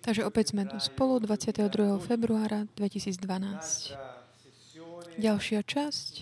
Takže 0.00 0.22
opäť 0.24 0.52
sme 0.52 0.68
tu 0.68 0.76
spolu 0.80 1.20
22. 1.20 2.00
februára 2.04 2.68
2012. 2.76 3.20
Ďalšia 5.16 5.60
časť 5.64 6.12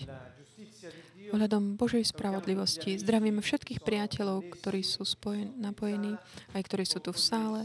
ohľadom 1.29 1.77
Božej 1.77 2.09
spravodlivosti. 2.09 2.97
Zdravíme 2.97 3.39
všetkých 3.43 3.85
priateľov, 3.85 4.49
ktorí 4.59 4.81
sú 4.81 5.05
spojen, 5.05 5.53
napojení, 5.61 6.17
aj 6.57 6.61
ktorí 6.65 6.83
sú 6.89 6.97
tu 6.99 7.13
v 7.13 7.21
sále, 7.21 7.61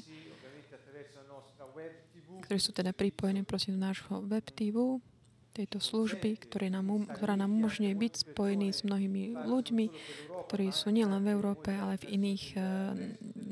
ktorí 2.44 2.60
sú 2.60 2.76
teda 2.76 2.92
pripojení 2.92 3.40
prosím 3.48 3.80
nášho 3.80 4.20
web 4.28 4.44
TV, 4.52 5.00
tejto 5.54 5.78
služby, 5.78 6.34
ktoré 6.44 6.66
nám, 6.66 6.90
um, 6.90 7.06
ktorá 7.06 7.38
nám 7.38 7.54
umožňuje 7.54 7.94
byť 7.94 8.12
spojený 8.26 8.74
s 8.74 8.82
mnohými 8.82 9.46
ľuďmi, 9.46 9.86
ktorí 10.50 10.66
sú 10.74 10.90
nielen 10.90 11.22
v 11.22 11.30
Európe, 11.30 11.70
ale 11.70 11.94
v 12.02 12.18
iných 12.18 12.44
uh, 12.58 12.62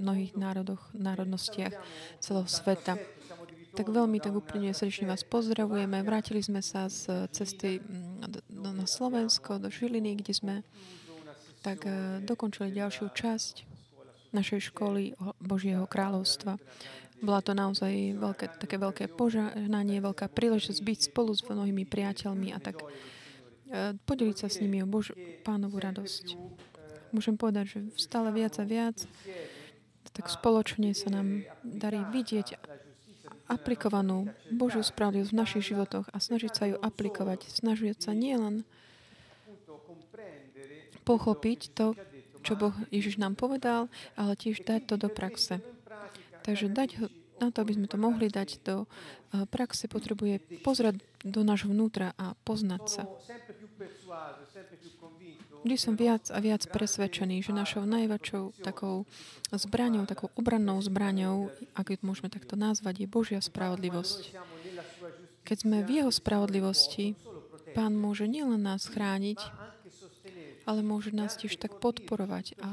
mnohých 0.03 0.32
národoch, 0.34 0.82
národnostiach 0.93 1.73
celého 2.19 2.48
sveta. 2.51 2.98
Tak 3.73 3.87
veľmi 3.88 4.20
tak 4.20 4.37
úplne 4.37 4.74
srdečne 4.77 5.09
vás 5.09 5.24
pozdravujeme. 5.24 6.05
Vrátili 6.05 6.45
sme 6.45 6.60
sa 6.60 6.93
z 6.93 7.30
cesty 7.33 7.80
mm, 7.80 8.52
na 8.52 8.84
Slovensko, 8.84 9.57
do 9.57 9.73
Žiliny, 9.73 10.20
kde 10.20 10.33
sme 10.37 10.55
tak 11.65 11.87
uh, 11.88 12.20
dokončili 12.20 12.74
ďalšiu 12.74 13.09
časť 13.15 13.73
našej 14.33 14.73
školy 14.73 15.15
Božieho 15.38 15.84
kráľovstva. 15.84 16.57
Bola 17.23 17.38
to 17.38 17.55
naozaj 17.55 18.19
veľké, 18.19 18.59
také 18.59 18.77
veľké 18.82 19.05
požahnanie, 19.15 20.02
veľká 20.02 20.27
príležitosť 20.32 20.80
byť 20.82 20.98
spolu 21.15 21.30
s 21.30 21.46
mnohými 21.46 21.87
priateľmi 21.87 22.51
a 22.51 22.59
tak 22.59 22.82
e, 22.82 23.95
podeliť 23.95 24.37
sa 24.43 24.51
s 24.51 24.59
nimi 24.59 24.82
o 24.82 24.91
Bož, 24.91 25.15
pánovú 25.46 25.79
radosť. 25.79 26.34
Môžem 27.15 27.38
povedať, 27.38 27.79
že 27.79 27.79
stále 27.95 28.34
viac 28.34 28.59
a 28.59 28.66
viac 28.66 29.07
tak 30.12 30.29
spoločne 30.29 30.93
sa 30.93 31.09
nám 31.09 31.45
darí 31.65 32.05
vidieť 32.12 32.61
aplikovanú 33.48 34.32
Božiu 34.49 34.80
spravodlivosť 34.80 35.32
v 35.32 35.41
našich 35.41 35.65
životoch 35.73 36.09
a 36.09 36.16
snažiť 36.16 36.52
sa 36.52 36.65
ju 36.73 36.77
aplikovať. 36.80 37.49
Snažiť 37.49 37.99
sa 38.01 38.13
nielen 38.16 38.65
pochopiť 41.02 41.74
to, 41.74 41.99
čo 42.46 42.54
Boh 42.54 42.74
Ježiš 42.91 43.19
nám 43.19 43.35
povedal, 43.35 43.91
ale 44.15 44.38
tiež 44.38 44.63
dať 44.63 44.87
to 44.87 44.95
do 44.99 45.09
praxe. 45.10 45.59
Takže 46.43 46.71
dať 46.71 46.91
ho, 46.99 47.07
na 47.38 47.54
to, 47.54 47.63
aby 47.63 47.74
sme 47.74 47.87
to 47.87 47.99
mohli 47.99 48.26
dať 48.30 48.63
do 48.66 48.87
eh, 48.87 49.47
praxe, 49.47 49.87
potrebuje 49.87 50.63
pozrieť 50.63 50.99
do 51.23 51.47
nášho 51.47 51.71
vnútra 51.71 52.15
a 52.19 52.35
poznať 52.43 52.82
sa. 52.87 53.02
Vždy 55.63 55.77
som 55.79 55.95
viac 55.95 56.27
a 56.35 56.38
viac 56.43 56.66
presvedčený, 56.66 57.46
že 57.46 57.55
našou 57.55 57.87
najväčšou 57.87 58.66
takou 58.66 59.07
zbraňou, 59.55 60.10
takou 60.10 60.29
obrannou 60.35 60.82
zbraňou, 60.82 61.54
ak 61.79 61.95
ju 61.95 61.96
môžeme 62.02 62.27
takto 62.27 62.59
nazvať, 62.59 63.07
je 63.07 63.09
Božia 63.09 63.38
spravodlivosť. 63.38 64.34
Keď 65.43 65.56
sme 65.62 65.87
v 65.87 66.03
Jeho 66.03 66.10
spravodlivosti, 66.10 67.15
Pán 67.72 67.97
môže 67.97 68.28
nielen 68.28 68.60
nás 68.60 68.84
chrániť, 68.84 69.41
ale 70.69 70.84
môže 70.84 71.10
nás 71.10 71.34
tiež 71.41 71.56
tak 71.56 71.81
podporovať 71.81 72.60
a 72.60 72.69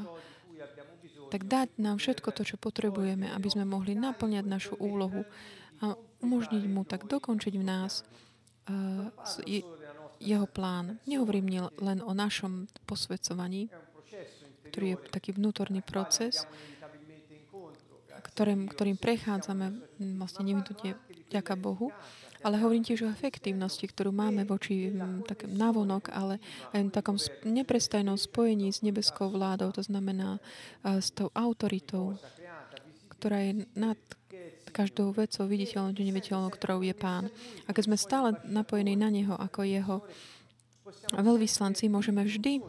tak 1.31 1.45
dať 1.47 1.77
nám 1.77 2.01
všetko 2.01 2.35
to, 2.35 2.43
čo 2.43 2.57
potrebujeme, 2.59 3.31
aby 3.31 3.47
sme 3.47 3.63
mohli 3.63 3.95
naplňať 3.95 4.45
našu 4.45 4.75
úlohu 4.75 5.23
a 5.79 5.95
umožniť 6.19 6.63
mu 6.67 6.83
tak 6.83 7.07
dokončiť 7.07 7.53
v 7.55 7.65
nás 7.65 8.03
uh, 8.67 9.07
jeho 10.19 10.45
plán. 10.45 10.99
Nehovorím 11.07 11.71
len 11.79 11.99
o 12.03 12.13
našom 12.13 12.67
posvedcovaní, 12.83 13.71
ktorý 14.69 14.85
je 14.93 14.97
taký 15.09 15.33
vnútorný 15.33 15.81
proces, 15.81 16.45
ktorým, 18.19 18.67
ktorým 18.67 18.99
prechádzame 18.99 19.65
vlastne 20.19 20.43
nevyhnutne 20.43 20.99
vďaka 21.31 21.55
Bohu, 21.55 21.89
ale 22.39 22.55
hovorím 22.59 22.87
tiež 22.87 23.03
o 23.03 23.11
efektívnosti, 23.11 23.83
ktorú 23.87 24.15
máme 24.15 24.47
voči 24.47 24.91
tak 25.27 25.43
návonok, 25.43 26.11
ale 26.11 26.39
aj 26.71 26.81
v 26.87 26.95
takom 26.95 27.17
neprestajnom 27.43 28.15
spojení 28.15 28.71
s 28.71 28.79
nebeskou 28.79 29.27
vládou, 29.27 29.75
to 29.75 29.83
znamená 29.83 30.39
s 30.83 31.11
tou 31.11 31.27
autoritou, 31.35 32.15
ktorá 33.19 33.43
je 33.43 33.67
nad 33.75 33.99
každou 34.79 35.11
vecou 35.11 35.43
viditeľnou 35.43 35.91
či 35.91 36.07
neviditeľnou, 36.07 36.47
ktorou 36.55 36.79
je 36.87 36.95
Pán. 36.95 37.27
A 37.67 37.75
keď 37.75 37.83
sme 37.91 37.97
stále 37.99 38.39
napojení 38.47 38.95
na 38.95 39.11
Neho 39.11 39.35
ako 39.35 39.67
Jeho 39.67 40.07
veľvyslanci, 41.11 41.91
môžeme 41.91 42.23
vždy 42.23 42.63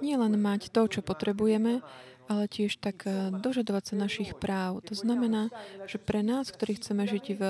nielen 0.00 0.40
mať 0.40 0.72
to, 0.72 0.88
čo 0.88 1.00
potrebujeme, 1.04 1.84
ale 2.28 2.44
tiež 2.48 2.80
tak 2.80 3.04
eh, 3.04 3.32
dožadovať 3.32 3.92
sa 3.92 3.94
našich 4.00 4.36
práv. 4.36 4.80
To 4.88 4.94
znamená, 4.96 5.52
že 5.84 6.00
pre 6.00 6.24
nás, 6.24 6.48
ktorí 6.48 6.80
chceme 6.80 7.04
žiť 7.04 7.24
v 7.36 7.42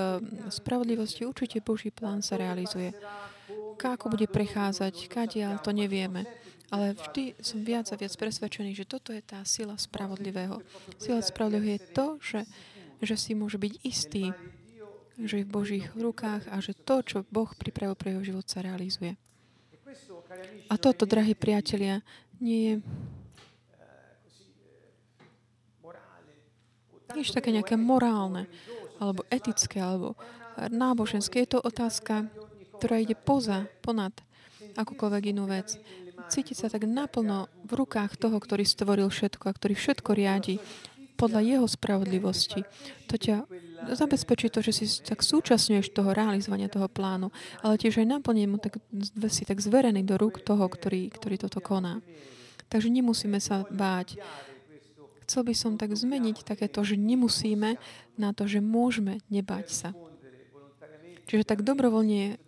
spravodlivosti, 0.51 1.27
určite 1.27 1.63
Boží 1.63 1.91
plán 1.91 2.19
sa 2.19 2.35
realizuje. 2.35 2.91
Ako 3.79 4.11
bude 4.11 4.27
prechádzať, 4.27 5.07
kadiaľ, 5.07 5.63
to 5.63 5.71
nevieme. 5.71 6.27
Ale 6.69 6.93
vždy 6.93 7.39
som 7.41 7.63
viac 7.63 7.89
a 7.89 7.97
viac 7.97 8.13
presvedčený, 8.13 8.75
že 8.75 8.85
toto 8.85 9.09
je 9.09 9.23
tá 9.23 9.41
sila 9.41 9.73
spravodlivého. 9.79 10.61
Sila 10.99 11.23
spravodlivého 11.23 11.79
je 11.79 11.81
to, 11.95 12.07
že, 12.21 12.39
že 12.99 13.15
si 13.15 13.31
môže 13.35 13.59
byť 13.59 13.73
istý, 13.83 14.31
že 15.19 15.43
je 15.43 15.47
v 15.47 15.51
Božích 15.51 15.85
rukách 15.95 16.47
a 16.47 16.63
že 16.63 16.75
to, 16.75 17.03
čo 17.03 17.17
Boh 17.27 17.51
pripravil 17.55 17.95
pre 17.95 18.15
jeho 18.15 18.23
život, 18.23 18.47
sa 18.47 18.63
realizuje. 18.63 19.19
A 20.71 20.77
toto, 20.77 21.03
drahí 21.03 21.33
priatelia, 21.35 22.05
nie 22.39 22.59
je 22.61 22.75
nič 27.17 27.33
také 27.33 27.49
nejaké 27.49 27.73
morálne, 27.73 28.45
alebo 29.01 29.25
etické, 29.33 29.81
alebo 29.81 30.13
náboženské. 30.69 31.41
Je 31.41 31.57
to 31.57 31.59
otázka, 31.63 32.29
ktorá 32.77 33.01
ide 33.01 33.17
poza, 33.17 33.65
ponad 33.81 34.13
akúkoľvek 34.77 35.23
inú 35.33 35.49
vec. 35.49 35.75
Cítiť 36.29 36.55
sa 36.55 36.67
tak 36.69 36.85
naplno 36.85 37.49
v 37.65 37.71
rukách 37.73 38.19
toho, 38.19 38.37
ktorý 38.37 38.63
stvoril 38.67 39.09
všetko 39.09 39.49
a 39.49 39.55
ktorý 39.55 39.73
všetko 39.73 40.09
riadi 40.13 40.55
podľa 41.19 41.43
jeho 41.43 41.67
spravodlivosti. 41.67 42.63
To 43.11 43.19
ťa 43.19 43.43
zabezpečí 43.91 44.47
to, 44.47 44.63
že 44.63 44.71
si 44.71 44.85
tak 45.03 45.19
súčasňuješ 45.19 45.91
toho 45.91 46.15
realizovania 46.15 46.71
toho 46.71 46.87
plánu, 46.87 47.35
ale 47.59 47.75
tiež 47.75 47.99
aj 47.99 48.07
naplne 48.07 48.47
mu 48.47 48.57
tak, 48.57 48.79
si 49.27 49.43
tak 49.43 49.59
zverený 49.59 50.07
do 50.07 50.15
rúk 50.15 50.39
toho, 50.39 50.63
ktorý, 50.71 51.11
ktorý 51.11 51.35
toto 51.35 51.59
koná. 51.59 51.99
Takže 52.71 52.87
nemusíme 52.87 53.43
sa 53.43 53.67
báť 53.67 54.15
chcel 55.29 55.45
by 55.45 55.53
som 55.53 55.77
tak 55.77 55.93
zmeniť 55.93 56.41
takéto, 56.41 56.81
že 56.81 56.97
nemusíme 56.97 57.77
na 58.17 58.29
to, 58.33 58.49
že 58.49 58.65
môžeme 58.65 59.21
nebať 59.29 59.69
sa. 59.69 59.89
Čiže 61.29 61.45
tak 61.45 61.61
dobrovoľne 61.61 62.41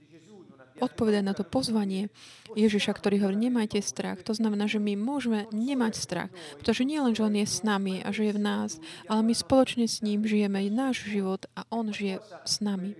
odpovedať 0.81 1.23
na 1.23 1.37
to 1.37 1.45
pozvanie 1.45 2.09
Ježiša, 2.51 2.91
ktorý 2.97 3.23
hovorí, 3.23 3.37
nemajte 3.37 3.79
strach. 3.79 4.19
To 4.27 4.35
znamená, 4.35 4.67
že 4.67 4.81
my 4.81 4.97
môžeme 4.99 5.47
nemať 5.55 5.93
strach, 5.95 6.31
pretože 6.59 6.83
nie 6.83 6.99
len, 6.99 7.15
že 7.15 7.23
On 7.23 7.31
je 7.31 7.47
s 7.47 7.63
nami 7.63 8.03
a 8.03 8.11
že 8.11 8.27
je 8.27 8.35
v 8.35 8.43
nás, 8.43 8.81
ale 9.07 9.21
my 9.23 9.33
spoločne 9.37 9.87
s 9.87 10.03
ním 10.03 10.27
žijeme 10.27 10.59
náš 10.73 11.07
život 11.07 11.47
a 11.55 11.63
On 11.71 11.87
žije 11.87 12.19
s 12.43 12.59
nami. 12.59 12.97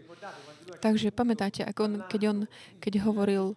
Takže 0.81 1.12
pamätáte, 1.12 1.62
ako 1.68 1.80
on, 1.84 1.94
keď 2.08 2.22
on 2.31 2.40
keď 2.80 3.06
hovoril 3.06 3.53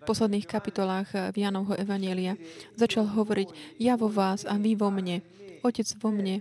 v 0.00 0.02
posledných 0.08 0.48
kapitolách 0.48 1.12
v 1.34 1.36
Janovho 1.36 1.76
Evanielia. 1.76 2.40
Začal 2.80 3.12
hovoriť, 3.12 3.76
ja 3.76 4.00
vo 4.00 4.08
vás 4.08 4.48
a 4.48 4.56
vy 4.56 4.72
vo 4.72 4.88
mne, 4.88 5.20
Otec 5.60 5.84
vo 6.00 6.08
mne. 6.08 6.40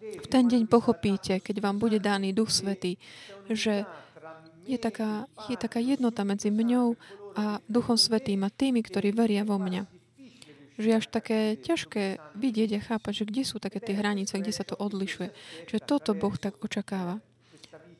V 0.00 0.26
ten 0.32 0.48
deň 0.48 0.64
pochopíte, 0.64 1.36
keď 1.44 1.60
vám 1.60 1.76
bude 1.76 2.00
daný 2.00 2.32
Duch 2.32 2.48
Svetý, 2.48 2.96
že 3.52 3.84
je 4.68 4.76
taká, 4.76 5.24
je 5.48 5.56
taká 5.56 5.80
jednota 5.80 6.28
medzi 6.28 6.52
mňou 6.52 6.94
a 7.32 7.64
Duchom 7.64 7.96
Svetým 7.96 8.44
a 8.44 8.52
tými, 8.52 8.84
ktorí 8.84 9.16
veria 9.16 9.48
vo 9.48 9.56
mňa. 9.56 9.88
Že 10.78 10.86
je 10.86 10.98
až 11.00 11.06
také 11.10 11.38
ťažké 11.58 12.20
vidieť 12.36 12.70
a 12.76 12.84
chápať, 12.84 13.24
že 13.24 13.28
kde 13.32 13.42
sú 13.48 13.56
také 13.58 13.80
tie 13.80 13.96
hranice, 13.96 14.36
kde 14.36 14.52
sa 14.52 14.62
to 14.62 14.76
odlišuje. 14.78 15.32
Že 15.66 15.78
toto 15.82 16.12
Boh 16.12 16.36
tak 16.36 16.60
očakáva 16.60 17.18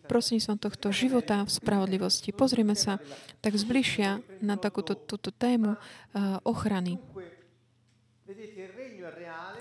prosím 0.08 0.40
som 0.40 0.56
tohto 0.56 0.88
života 0.88 1.44
v 1.44 1.52
spravodlivosti. 1.52 2.32
Pozrieme 2.32 2.72
sa 2.72 2.96
tak 3.44 3.60
zbližšia 3.60 4.40
na 4.40 4.56
takúto 4.56 4.96
túto 4.96 5.28
tému 5.28 5.76
uh, 5.76 6.40
ochrany. 6.48 6.96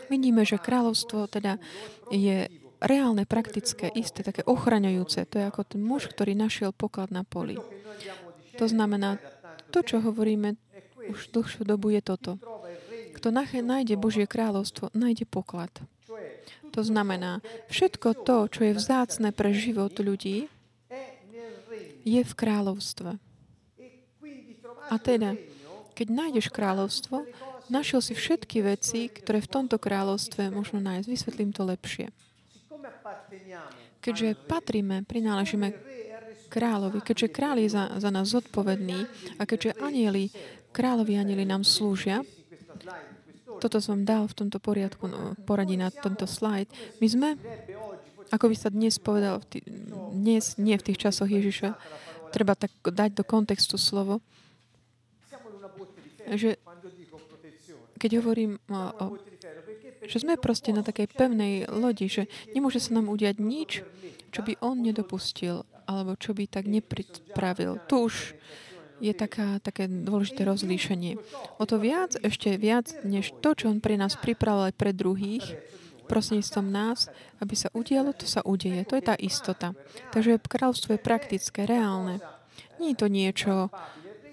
Vidíme, 0.07 0.47
že 0.47 0.55
kráľovstvo 0.55 1.27
teda 1.27 1.59
je 2.07 2.47
reálne, 2.81 3.25
praktické, 3.25 3.89
isté, 3.93 4.21
také 4.21 4.45
ochraňujúce. 4.45 5.25
To 5.29 5.35
je 5.41 5.45
ako 5.49 5.61
ten 5.65 5.81
muž, 5.81 6.09
ktorý 6.09 6.37
našiel 6.37 6.73
poklad 6.73 7.09
na 7.09 7.25
poli. 7.25 7.57
To 8.57 8.65
znamená, 8.65 9.21
to, 9.69 9.85
čo 9.85 10.01
hovoríme 10.01 10.57
už 11.07 11.31
dlhšiu 11.31 11.63
dobu, 11.63 11.93
je 11.93 12.01
toto. 12.01 12.41
Kto 13.17 13.33
nájde 13.33 13.97
Božie 13.97 14.29
kráľovstvo, 14.29 14.93
nájde 14.93 15.25
poklad. 15.25 15.71
To 16.75 16.81
znamená, 16.85 17.41
všetko 17.71 18.27
to, 18.27 18.45
čo 18.51 18.61
je 18.69 18.77
vzácne 18.77 19.33
pre 19.33 19.55
život 19.55 19.95
ľudí, 19.97 20.51
je 22.07 22.21
v 22.23 22.33
kráľovstve. 22.33 23.19
A 24.87 24.95
teda, 25.01 25.35
keď 25.91 26.07
nájdeš 26.07 26.47
kráľovstvo, 26.53 27.27
našiel 27.67 27.99
si 27.99 28.15
všetky 28.15 28.63
veci, 28.63 29.11
ktoré 29.11 29.43
v 29.43 29.51
tomto 29.51 29.75
kráľovstve 29.75 30.47
možno 30.53 30.79
nájsť. 30.79 31.07
Vysvetlím 31.07 31.51
to 31.51 31.67
lepšie. 31.67 32.07
Keďže 34.01 34.37
patríme, 34.47 35.03
prináležíme 35.03 35.67
kráľovi, 36.47 37.03
keďže 37.03 37.27
kráľ 37.27 37.55
je 37.63 37.69
za, 37.75 37.83
za 37.99 38.09
nás 38.09 38.31
zodpovedný 38.31 39.03
a 39.37 39.43
keďže 39.43 39.75
anieli, 39.83 40.31
kráľovi 40.71 41.19
anieli 41.19 41.43
nám 41.43 41.67
slúžia, 41.67 42.23
toto 43.57 43.81
som 43.81 44.05
dal 44.05 44.29
v 44.29 44.37
tomto 44.37 44.61
poriadku, 44.61 45.09
no, 45.09 45.33
poradí 45.43 45.75
na 45.75 45.89
tento 45.89 46.29
slajd. 46.29 46.69
My 47.01 47.07
sme, 47.09 47.29
ako 48.29 48.53
by 48.53 48.55
sa 48.55 48.69
dnes 48.69 49.01
povedal, 49.01 49.41
dnes, 50.13 50.55
nie 50.61 50.77
v 50.77 50.85
tých 50.93 51.01
časoch 51.09 51.27
Ježiša, 51.27 51.73
treba 52.29 52.53
tak 52.53 52.71
dať 52.85 53.17
do 53.17 53.23
kontextu 53.25 53.81
slovo, 53.81 54.21
že 56.27 56.59
keď 57.97 58.21
hovorím 58.21 58.61
o 58.69 59.17
že 60.07 60.23
sme 60.23 60.39
proste 60.39 60.71
na 60.71 60.81
takej 60.81 61.11
pevnej 61.11 61.67
lodi, 61.67 62.07
že 62.07 62.31
nemôže 62.55 62.79
sa 62.79 62.95
nám 62.95 63.11
udiať 63.11 63.37
nič, 63.37 63.83
čo 64.31 64.41
by 64.41 64.59
on 64.63 64.81
nedopustil, 64.81 65.67
alebo 65.87 66.15
čo 66.15 66.35
by 66.35 66.47
tak 66.47 66.67
nepripravil. 66.67 67.79
Tu 67.87 67.95
už 67.95 68.35
je 68.97 69.13
taká, 69.13 69.61
také 69.61 69.85
dôležité 69.85 70.43
rozlíšenie. 70.43 71.21
O 71.61 71.63
to 71.69 71.77
viac, 71.77 72.17
ešte 72.17 72.57
viac, 72.57 72.89
než 73.05 73.35
to, 73.39 73.53
čo 73.53 73.69
on 73.69 73.77
pre 73.77 73.93
nás 73.93 74.17
pripravil 74.17 74.73
aj 74.73 74.75
pre 74.75 74.91
druhých, 74.91 75.45
prostredníctvom 76.07 76.67
nás, 76.71 77.11
aby 77.43 77.53
sa 77.53 77.69
udialo, 77.75 78.15
to 78.15 78.25
sa 78.25 78.39
udeje. 78.47 78.87
To 78.87 78.95
je 78.95 79.03
tá 79.03 79.15
istota. 79.19 79.75
Takže 80.15 80.39
kráľovstvo 80.39 80.95
je 80.95 81.01
praktické, 81.03 81.67
reálne. 81.67 82.23
Nie 82.79 82.95
je 82.95 82.99
to 83.03 83.07
niečo 83.11 83.53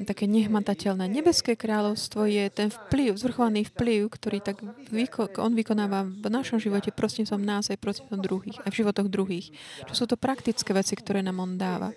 také 0.03 0.27
nehmatateľné. 0.27 1.07
Nebeské 1.07 1.55
kráľovstvo 1.55 2.27
je 2.27 2.51
ten 2.51 2.75
vplyv, 2.75 3.15
zvrchovaný 3.15 3.71
vplyv, 3.71 4.11
ktorý 4.11 4.39
tak 4.43 4.59
vyko- 4.91 5.31
on 5.39 5.55
vykonáva 5.55 6.03
v 6.03 6.27
našom 6.27 6.59
živote 6.59 6.91
prostredníctvom 6.91 7.43
nás 7.47 7.71
aj 7.71 7.79
prostredníctvom 7.79 8.23
druhých, 8.23 8.59
aj 8.67 8.71
v 8.75 8.79
životoch 8.83 9.07
druhých. 9.07 9.47
Čo 9.87 9.95
sú 9.95 10.05
to 10.11 10.19
praktické 10.19 10.75
veci, 10.75 10.99
ktoré 10.99 11.23
nám 11.23 11.39
on 11.39 11.55
dáva. 11.55 11.95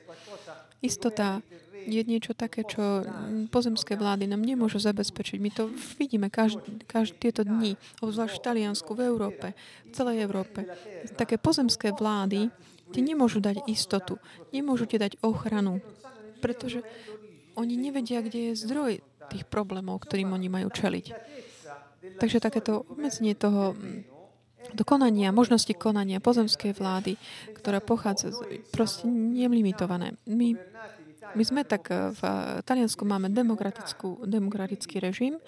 Istota 0.85 1.41
je 1.87 2.03
niečo 2.03 2.35
také, 2.35 2.67
čo 2.67 3.01
pozemské 3.47 3.95
vlády 3.95 4.27
nám 4.27 4.43
nemôžu 4.43 4.77
zabezpečiť. 4.83 5.37
My 5.39 5.49
to 5.55 5.71
vidíme 5.95 6.27
každý, 6.27 6.83
každý 6.83 7.15
tieto 7.17 7.41
dni, 7.47 7.79
obzvlášť 8.03 8.37
v 8.37 8.43
Taliansku, 8.43 8.91
v 8.91 9.07
Európe, 9.07 9.47
v 9.87 9.91
celej 9.95 10.21
Európe. 10.27 10.67
Také 11.15 11.39
pozemské 11.39 11.95
vlády 11.95 12.51
ti 12.91 12.99
nemôžu 12.99 13.39
dať 13.39 13.63
istotu, 13.71 14.19
nemôžu 14.51 14.83
ti 14.83 14.99
dať 14.99 15.15
ochranu, 15.23 15.79
pretože 16.43 16.83
oni 17.57 17.75
nevedia, 17.75 18.21
kde 18.21 18.53
je 18.53 18.61
zdroj 18.63 19.01
tých 19.33 19.43
problémov, 19.49 20.05
ktorým 20.05 20.31
oni 20.31 20.47
majú 20.47 20.69
čeliť. 20.71 21.05
Takže 22.21 22.39
takéto 22.39 22.85
obmedzenie 22.87 23.35
toho 23.35 23.75
do 24.73 24.83
konania, 24.83 25.31
možnosti 25.31 25.71
konania 25.75 26.19
pozemskej 26.19 26.75
vlády, 26.75 27.15
ktorá 27.55 27.79
pochádza 27.79 28.35
z, 28.35 28.59
proste 28.71 29.07
nelimitované. 29.07 30.19
My, 30.27 30.59
my 31.35 31.43
sme 31.43 31.63
tak 31.63 31.87
eh, 31.87 32.11
v 32.11 32.21
Taliansku 32.67 33.07
máme 33.07 33.31
demokratickú, 33.31 34.27
demokratický 34.27 34.99
režim 34.99 35.39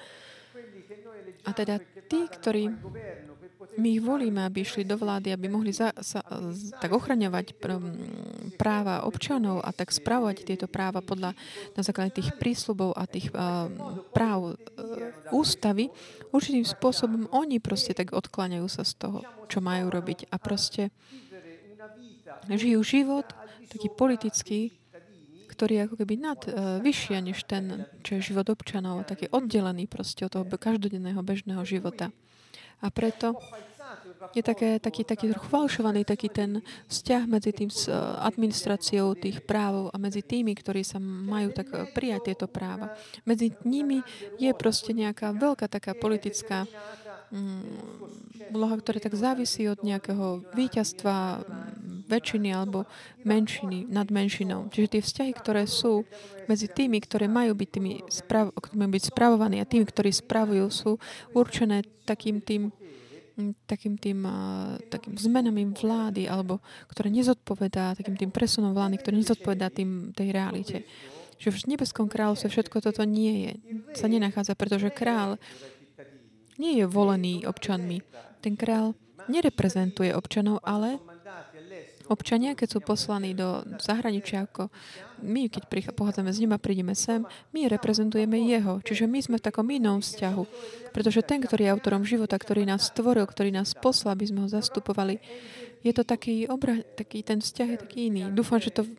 a 1.43 1.51
teda 1.51 1.83
tí, 2.07 2.27
ktorí 2.27 2.71
my 3.77 3.87
ich 3.95 4.01
volíme, 4.01 4.41
aby 4.41 4.65
išli 4.65 4.81
do 4.83 4.97
vlády, 4.97 5.29
aby 5.29 5.45
mohli 5.45 5.69
za, 5.69 5.93
sa, 6.01 6.25
tak 6.81 6.89
ochraňovať 6.89 7.53
práva 8.57 9.05
občanov 9.05 9.61
a 9.61 9.69
tak 9.69 9.93
spravovať 9.93 10.47
tieto 10.47 10.67
práva 10.67 11.05
podľa 11.05 11.37
na 11.77 11.81
základe 11.85 12.17
tých 12.17 12.33
prísľubov 12.41 12.97
a 12.97 13.05
tých 13.05 13.29
uh, 13.31 13.69
práv 14.11 14.53
uh, 14.53 14.55
ústavy. 15.29 15.93
Určitým 16.33 16.65
spôsobom 16.65 17.29
oni 17.29 17.61
proste 17.61 17.93
tak 17.93 18.11
odkláňajú 18.11 18.67
sa 18.67 18.81
z 18.81 18.93
toho, 18.97 19.19
čo 19.45 19.61
majú 19.61 19.93
robiť 19.93 20.27
a 20.33 20.35
proste 20.41 20.89
žijú 22.49 22.81
život 22.81 23.27
taký 23.69 23.93
politický, 23.93 24.73
ktorý 25.53 25.73
je 25.75 25.85
ako 25.85 25.95
keby 26.01 26.15
nad, 26.17 26.39
uh, 26.49 26.81
vyššia 26.81 27.17
než 27.21 27.45
ten, 27.45 27.85
čo 28.01 28.17
je 28.17 28.33
život 28.33 28.49
občanov, 28.49 29.05
taký 29.05 29.29
oddelený 29.29 29.85
proste 29.85 30.25
od 30.25 30.33
toho 30.33 30.45
každodenného 30.45 31.21
bežného 31.21 31.61
života. 31.63 32.09
A 32.79 32.87
preto 32.89 33.35
je 34.35 34.43
také, 34.45 34.77
taký, 34.77 35.01
taký 35.03 35.25
trochu 35.33 35.47
falšovaný 35.49 36.05
taký 36.05 36.29
ten 36.29 36.61
vzťah 36.91 37.23
medzi 37.25 37.51
tým 37.55 37.69
s 37.71 37.89
eh, 37.89 37.95
administráciou 37.97 39.17
tých 39.17 39.41
práv 39.41 39.89
a 39.89 39.97
medzi 39.97 40.21
tými, 40.21 40.53
ktorí 40.53 40.85
sa 40.85 41.01
majú 41.01 41.49
tak 41.55 41.67
eh, 41.73 41.89
prijať 41.89 42.33
tieto 42.33 42.45
práva. 42.45 42.93
Medzi 43.25 43.55
nimi 43.65 44.05
je 44.37 44.51
proste 44.53 44.93
nejaká 44.93 45.33
veľká 45.33 45.65
taká 45.71 45.97
politická 45.97 46.69
úloha, 48.49 48.75
ktorá 48.81 48.97
tak 48.97 49.13
závisí 49.13 49.69
od 49.69 49.85
nejakého 49.85 50.41
víťazstva 50.57 51.45
mm, 51.45 52.09
väčšiny 52.09 52.49
alebo 52.49 52.89
menšiny 53.21 53.85
nad 53.85 54.09
menšinou. 54.09 54.73
Čiže 54.73 54.97
tie 54.97 55.01
vzťahy, 55.05 55.31
ktoré 55.37 55.63
sú 55.69 56.09
medzi 56.49 56.65
tými, 56.65 56.97
ktoré 56.97 57.29
majú 57.29 57.53
byť, 57.53 57.69
tými 57.69 57.93
sprav- 58.09 58.53
majú 58.73 58.91
byť 58.97 59.03
spravovaní 59.13 59.61
a 59.61 59.69
tými, 59.69 59.85
ktorí 59.85 60.09
spravujú, 60.09 60.65
sú 60.73 60.91
určené 61.37 61.85
takým 62.05 62.41
tým 62.41 62.73
takým 63.63 63.95
tým 63.95 64.27
takým 64.91 65.15
zmenami 65.15 65.71
vlády, 65.71 66.27
alebo 66.27 66.59
ktoré 66.91 67.07
nezodpovedá, 67.07 67.95
takým 67.95 68.19
tým 68.19 68.35
presunom 68.35 68.75
vlády, 68.75 68.99
ktoré 68.99 69.15
nezodpovedá 69.15 69.71
tým, 69.71 70.11
tej 70.11 70.35
realite. 70.35 70.83
Že 71.39 71.55
v 71.55 71.67
nebeskom 71.71 72.11
kráľovstve 72.11 72.51
všetko 72.51 72.83
toto 72.83 73.07
nie 73.07 73.47
je, 73.47 73.51
sa 73.95 74.11
nenachádza, 74.11 74.59
pretože 74.59 74.91
král 74.91 75.39
nie 76.59 76.77
je 76.77 76.85
volený 76.85 77.47
občanmi. 77.47 78.03
Ten 78.43 78.59
král 78.59 78.93
nereprezentuje 79.31 80.11
občanov, 80.11 80.59
ale 80.61 80.99
Občania, 82.09 82.57
keď 82.57 82.67
sú 82.73 82.79
poslaní 82.81 83.37
do 83.37 83.61
zahraničia, 83.77 84.49
ako 84.49 84.73
my, 85.21 85.45
keď 85.45 85.93
pochádzame 85.93 86.33
z 86.33 86.41
neba, 86.41 86.57
prídeme 86.57 86.97
sem, 86.97 87.21
my 87.53 87.69
reprezentujeme 87.69 88.49
jeho. 88.49 88.81
Čiže 88.81 89.05
my 89.05 89.21
sme 89.21 89.37
v 89.37 89.45
takom 89.45 89.69
inom 89.69 90.01
vzťahu. 90.01 90.43
Pretože 90.89 91.21
ten, 91.21 91.37
ktorý 91.37 91.69
je 91.69 91.73
autorom 91.77 92.01
života, 92.01 92.33
ktorý 92.33 92.65
nás 92.65 92.89
stvoril, 92.89 93.29
ktorý 93.29 93.53
nás 93.53 93.77
poslal, 93.77 94.17
aby 94.17 94.25
sme 94.25 94.41
ho 94.41 94.49
zastupovali, 94.49 95.21
je 95.85 95.93
to 95.93 96.01
taký 96.01 96.49
obra, 96.49 96.81
taký 96.97 97.21
ten 97.21 97.45
vzťah 97.45 97.77
je 97.77 97.79
taký 97.85 97.99
iný. 98.09 98.33
Dúfam, 98.33 98.57
že 98.57 98.73
to 98.73 98.89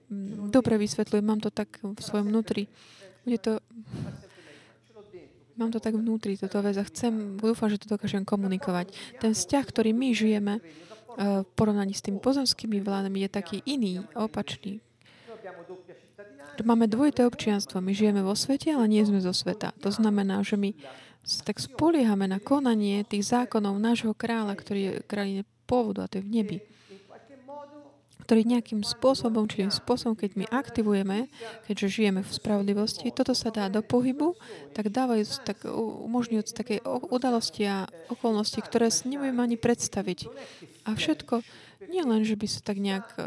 dobre 0.47 0.79
vysvetľujem. 0.79 1.27
Mám 1.27 1.43
to 1.43 1.51
tak 1.51 1.83
v 1.83 1.99
svojom 1.99 2.31
vnútri. 2.31 2.71
Je 3.27 3.43
to... 3.43 3.59
Mám 5.61 5.77
to 5.77 5.81
tak 5.85 5.93
vnútri, 5.93 6.41
toto 6.41 6.65
vec 6.65 6.81
a 6.81 6.85
chcem, 6.89 7.37
dúfam, 7.37 7.69
že 7.69 7.77
to 7.77 7.93
dokážem 7.93 8.25
komunikovať. 8.25 8.97
Ten 9.21 9.37
vzťah, 9.37 9.65
ktorý 9.69 9.93
my 9.93 10.09
žijeme, 10.17 10.65
v 11.21 11.45
porovnaní 11.53 11.93
s 11.93 12.01
tými 12.01 12.17
pozemskými 12.17 12.81
vládami 12.81 13.29
je 13.29 13.31
taký 13.31 13.57
iný, 13.69 14.01
opačný. 14.17 14.81
Máme 16.61 16.89
dvojité 16.89 17.29
občianstvo. 17.29 17.81
My 17.85 17.93
žijeme 17.93 18.25
vo 18.25 18.33
svete, 18.33 18.73
ale 18.73 18.89
nie 18.89 19.05
sme 19.05 19.21
zo 19.21 19.33
sveta. 19.37 19.77
To 19.85 19.93
znamená, 19.93 20.41
že 20.41 20.57
my 20.57 20.73
tak 21.45 21.61
spoliehame 21.61 22.25
na 22.25 22.41
konanie 22.41 23.05
tých 23.05 23.29
zákonov 23.29 23.77
nášho 23.77 24.17
kráľa, 24.17 24.57
ktorý 24.57 24.81
je 24.81 24.93
kráľine 25.05 25.43
pôvodu 25.69 26.05
a 26.05 26.09
to 26.09 26.21
je 26.21 26.25
v 26.25 26.33
nebi 26.33 26.59
ktorý 28.31 28.47
nejakým 28.47 28.87
spôsobom, 28.87 29.51
či 29.51 29.67
spôsobom, 29.75 30.15
keď 30.15 30.39
my 30.39 30.47
aktivujeme, 30.55 31.27
keďže 31.67 31.99
žijeme 31.99 32.23
v 32.23 32.31
spravodlivosti, 32.31 33.11
toto 33.11 33.35
sa 33.35 33.51
dá 33.51 33.67
do 33.67 33.83
pohybu, 33.83 34.39
tak 34.71 34.87
dávajú, 34.95 35.27
tak 35.43 35.67
umožňujú 36.07 36.55
také 36.55 36.79
udalosti 36.87 37.67
a 37.67 37.91
okolnosti, 38.07 38.63
ktoré 38.63 38.87
si 38.95 39.11
nebudeme 39.11 39.43
ani 39.43 39.59
predstaviť. 39.59 40.31
A 40.87 40.95
všetko, 40.95 41.43
nie 41.91 42.07
len, 42.07 42.23
že 42.23 42.39
by 42.39 42.47
sa 42.47 42.63
tak 42.63 42.79
nejak 42.79 43.19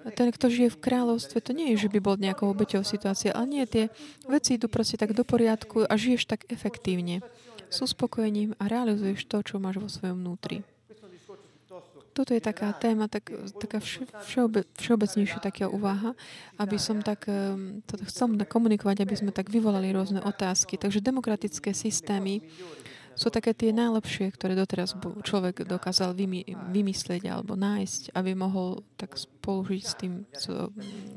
a 0.00 0.08
ten, 0.10 0.34
kto 0.34 0.50
žije 0.50 0.74
v 0.74 0.82
kráľovstve, 0.82 1.38
to 1.38 1.54
nie 1.54 1.70
je, 1.76 1.86
že 1.86 1.92
by 1.94 2.02
bol 2.02 2.18
nejakou 2.18 2.50
obeťou 2.50 2.82
situácie, 2.82 3.30
ale 3.30 3.46
nie, 3.46 3.62
tie 3.62 3.94
veci 4.26 4.58
idú 4.58 4.66
proste 4.66 4.98
tak 4.98 5.14
do 5.14 5.22
poriadku 5.22 5.86
a 5.86 5.94
žiješ 5.94 6.26
tak 6.26 6.50
efektívne. 6.50 7.22
S 7.70 7.78
uspokojením 7.78 8.58
a 8.58 8.66
realizuješ 8.66 9.30
to, 9.30 9.38
čo 9.46 9.62
máš 9.62 9.78
vo 9.78 9.86
svojom 9.86 10.18
vnútri 10.18 10.66
toto 12.10 12.34
je 12.34 12.42
taká 12.42 12.74
téma, 12.74 13.06
tak, 13.06 13.30
taká 13.56 13.78
všeobe, 14.26 14.66
všeobecnejšia 14.76 15.38
taká 15.38 15.70
úvaha, 15.70 16.18
aby 16.58 16.76
som 16.76 16.98
tak, 17.00 17.30
ehm, 17.30 17.86
toto 17.86 18.02
chcel 18.06 18.34
komunikovať, 18.46 19.06
aby 19.06 19.14
sme 19.14 19.30
tak 19.30 19.48
vyvolali 19.48 19.94
rôzne 19.94 20.18
otázky. 20.20 20.74
Takže 20.74 20.98
demokratické 21.00 21.70
systémy 21.70 22.42
sú 23.14 23.28
také 23.30 23.54
tie 23.54 23.70
najlepšie, 23.70 24.32
ktoré 24.34 24.56
doteraz 24.56 24.96
človek 25.22 25.66
dokázal 25.66 26.14
vymy, 26.16 26.46
vymyslieť 26.72 27.30
alebo 27.30 27.54
nájsť, 27.58 28.14
aby 28.16 28.32
mohol 28.34 28.82
tak 28.96 29.14
spolužiť 29.18 29.82
s 29.82 29.94
tým, 29.98 30.12
s, 30.34 30.46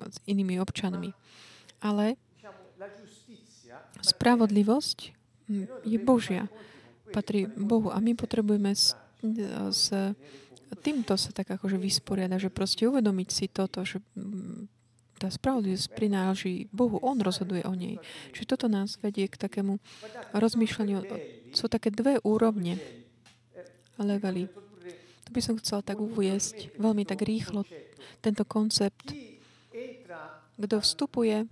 s 0.03 0.17
inými 0.29 0.59
občanmi. 0.59 1.15
Ale 1.79 2.19
spravodlivosť 4.03 4.97
hm, 5.49 5.65
je 5.87 5.97
Božia. 6.01 6.51
Patrí 7.13 7.45
Bohu 7.45 7.93
a 7.93 8.01
my 8.01 8.17
potrebujeme 8.17 8.73
s, 8.73 8.97
s 9.69 9.93
týmto 10.75 11.17
sa 11.17 11.33
tak 11.33 11.49
akože 11.53 11.77
vysporiada, 11.79 12.37
že 12.37 12.53
proste 12.53 12.85
uvedomiť 12.89 13.29
si 13.29 13.45
toto, 13.49 13.81
že 13.85 14.01
mm, 14.13 14.67
tá 15.23 15.31
spravodlivosť 15.31 15.95
prináleží 15.95 16.67
Bohu, 16.75 16.99
On 16.99 17.15
rozhoduje 17.15 17.63
o 17.63 17.71
nej. 17.71 17.95
Čiže 18.35 18.57
toto 18.57 18.67
nás 18.67 18.99
vedie 18.99 19.31
k 19.31 19.39
takému 19.39 19.79
rozmýšľaniu. 20.35 21.07
Sú 21.55 21.71
také 21.71 21.93
dve 21.93 22.19
úrovne 22.27 22.75
levely. 23.95 24.51
Tu 25.23 25.29
by 25.31 25.41
som 25.41 25.55
chcela 25.63 25.79
tak 25.79 26.03
uviesť 26.03 26.75
veľmi 26.75 27.07
tak 27.07 27.23
rýchlo 27.23 27.63
tento 28.19 28.43
koncept. 28.43 29.15
Kto 30.59 30.75
vstupuje 30.83 31.47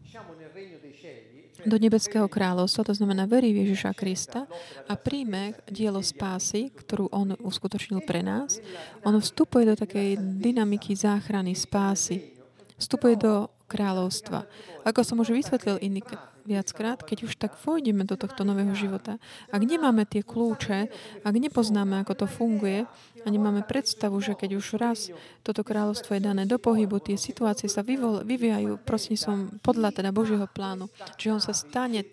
do 1.65 1.77
nebeského 1.77 2.25
kráľovstva, 2.25 2.88
to 2.88 2.98
znamená 2.98 3.30
verí 3.30 3.53
v 3.53 3.68
Ježiša 3.68 3.91
Krista 3.94 4.50
a 4.89 4.94
príjme 4.98 5.58
dielo 5.70 6.01
spásy, 6.01 6.74
ktorú 6.74 7.10
On 7.13 7.34
uskutočnil 7.38 8.01
pre 8.06 8.25
nás, 8.25 8.62
on 9.06 9.18
vstupuje 9.18 9.70
do 9.70 9.75
takej 9.77 10.18
dynamiky 10.18 10.98
záchrany 10.98 11.53
spásy. 11.53 12.34
Vstupuje 12.82 13.13
do 13.13 13.46
kráľovstva. 13.70 14.44
Ako 14.84 15.06
som 15.06 15.22
už 15.22 15.32
vysvetlil 15.32 15.77
iný 15.80 16.01
viackrát, 16.45 17.01
keď 17.01 17.29
už 17.29 17.33
tak 17.38 17.57
vôjdeme 17.62 18.03
do 18.03 18.17
tohto 18.17 18.41
nového 18.41 18.74
života, 18.74 19.21
ak 19.50 19.62
nemáme 19.62 20.03
tie 20.05 20.25
kľúče, 20.25 20.79
ak 21.21 21.36
nepoznáme, 21.36 22.01
ako 22.01 22.25
to 22.25 22.27
funguje 22.27 22.86
a 23.21 23.27
nemáme 23.29 23.62
predstavu, 23.65 24.17
že 24.19 24.33
keď 24.33 24.50
už 24.57 24.65
raz 24.81 25.13
toto 25.45 25.62
kráľovstvo 25.62 26.17
je 26.17 26.25
dané 26.25 26.43
do 26.50 26.57
pohybu, 26.57 26.98
tie 27.01 27.17
situácie 27.17 27.69
sa 27.69 27.86
vyvol, 27.86 28.25
vyvíjajú 28.25 28.81
som 29.17 29.50
podľa 29.62 30.01
teda 30.01 30.10
Božieho 30.10 30.45
plánu. 30.50 30.89
Čiže 31.17 31.33
on 31.33 31.41
sa 31.41 31.53
stane 31.53 32.07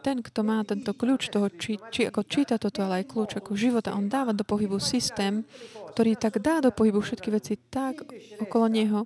ten, 0.00 0.24
kto 0.24 0.40
má 0.40 0.64
tento 0.64 0.96
kľúč 0.96 1.28
toho, 1.28 1.52
či, 1.52 1.76
či 1.92 2.08
ako 2.08 2.24
číta 2.24 2.56
toto, 2.56 2.80
ale 2.80 3.04
aj 3.04 3.08
kľúč 3.12 3.30
ako 3.36 3.52
života, 3.52 3.92
on 3.92 4.08
dáva 4.08 4.32
do 4.32 4.42
pohybu 4.42 4.80
systém, 4.80 5.44
ktorý 5.92 6.16
tak 6.16 6.40
dá 6.40 6.64
do 6.64 6.72
pohybu 6.72 7.04
všetky 7.04 7.28
veci 7.28 7.60
tak 7.68 8.00
okolo 8.40 8.66
neho, 8.72 9.04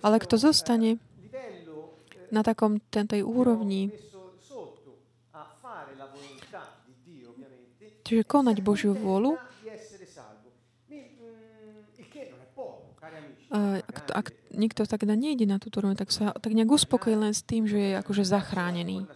ale 0.00 0.16
kto 0.16 0.40
zostane 0.40 0.96
na 2.34 2.42
takom 2.42 2.82
tej 2.90 3.22
úrovni. 3.22 3.94
Čiže 8.04 8.22
konať 8.26 8.56
Božiu 8.60 8.92
vôľu. 8.92 9.38
Ak, 13.54 14.10
ak 14.10 14.26
nikto 14.50 14.82
tak 14.82 15.06
nejde 15.06 15.46
na 15.46 15.62
túto 15.62 15.78
úroveň, 15.78 15.94
tak 15.94 16.10
sa 16.10 16.34
tak 16.34 16.52
nejak 16.52 16.74
uspokojí 16.74 17.14
len 17.14 17.30
s 17.30 17.46
tým, 17.46 17.70
že 17.70 17.78
je 17.78 17.92
akože 18.02 18.26
zachránený. 18.26 19.06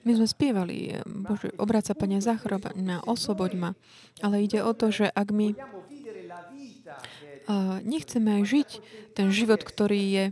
My 0.00 0.16
sme 0.16 0.24
spievali, 0.24 0.96
Bože, 1.04 1.52
obráca 1.60 1.92
Pane, 1.92 2.24
zachroba 2.24 2.72
ma, 2.72 3.04
osloboď 3.04 3.52
ma. 3.54 3.70
Ale 4.24 4.40
ide 4.40 4.64
o 4.64 4.72
to, 4.72 4.88
že 4.88 5.06
ak 5.12 5.28
my 5.28 5.52
nechceme 7.86 8.40
aj 8.40 8.44
žiť 8.44 8.68
ten 9.14 9.28
život, 9.30 9.62
ktorý 9.62 10.00
je 10.00 10.24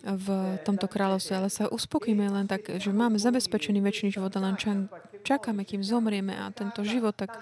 v 0.00 0.28
tomto 0.64 0.88
kráľovstve, 0.88 1.34
ale 1.36 1.48
sa 1.52 1.68
uspokojíme 1.68 2.24
len 2.24 2.48
tak, 2.48 2.72
že 2.80 2.88
máme 2.88 3.20
zabezpečený 3.20 3.84
väčší 3.84 4.08
život 4.08 4.32
a 4.32 4.40
len 4.40 4.56
čakáme, 5.20 5.68
kým 5.68 5.84
zomrieme 5.84 6.32
a 6.32 6.48
tento 6.48 6.80
život, 6.88 7.12
tak 7.12 7.36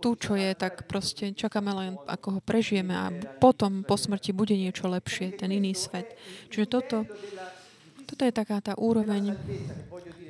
tu, 0.00 0.16
čo 0.16 0.32
je, 0.32 0.56
tak 0.56 0.88
proste 0.88 1.36
čakáme 1.36 1.70
len, 1.76 1.90
ako 2.08 2.38
ho 2.38 2.40
prežijeme 2.40 2.94
a 2.96 3.12
potom 3.36 3.84
po 3.84 4.00
smrti 4.00 4.32
bude 4.32 4.56
niečo 4.56 4.88
lepšie, 4.88 5.36
ten 5.36 5.52
iný 5.52 5.76
svet. 5.76 6.16
Čiže 6.48 6.66
toto, 6.66 7.04
toto 8.08 8.22
je 8.24 8.32
taká 8.32 8.64
tá 8.64 8.72
úroveň, 8.80 9.36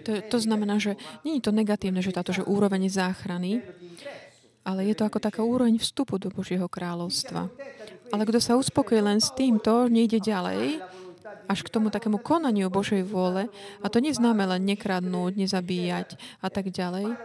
to, 0.03 0.19
to 0.27 0.39
znamená, 0.43 0.83
že 0.83 0.99
nie 1.23 1.39
je 1.39 1.47
to 1.47 1.55
negatívne, 1.55 2.03
že 2.03 2.11
táto 2.11 2.35
že 2.35 2.43
úroveň 2.43 2.91
záchrany, 2.91 3.63
ale 4.67 4.85
je 4.85 4.95
to 4.99 5.07
ako 5.07 5.23
taká 5.23 5.41
úroveň 5.47 5.79
vstupu 5.79 6.19
do 6.19 6.29
Božieho 6.29 6.67
kráľovstva. 6.67 7.49
Ale 8.09 8.23
kto 8.25 8.39
sa 8.41 8.57
uspokojí 8.57 9.01
len 9.05 9.21
s 9.21 9.33
týmto, 9.33 9.87
nejde 9.89 10.21
ďalej, 10.21 10.81
až 11.49 11.65
k 11.65 11.73
tomu 11.73 11.89
takému 11.89 12.21
konaniu 12.21 12.69
Božej 12.69 13.05
vôle. 13.05 13.49
A 13.81 13.87
to 13.89 14.01
neznamená 14.01 14.57
len 14.57 14.69
nekradnúť, 14.69 15.33
nezabíjať 15.37 16.17
a 16.45 16.49
tak 16.53 16.69
ďalej. 16.69 17.17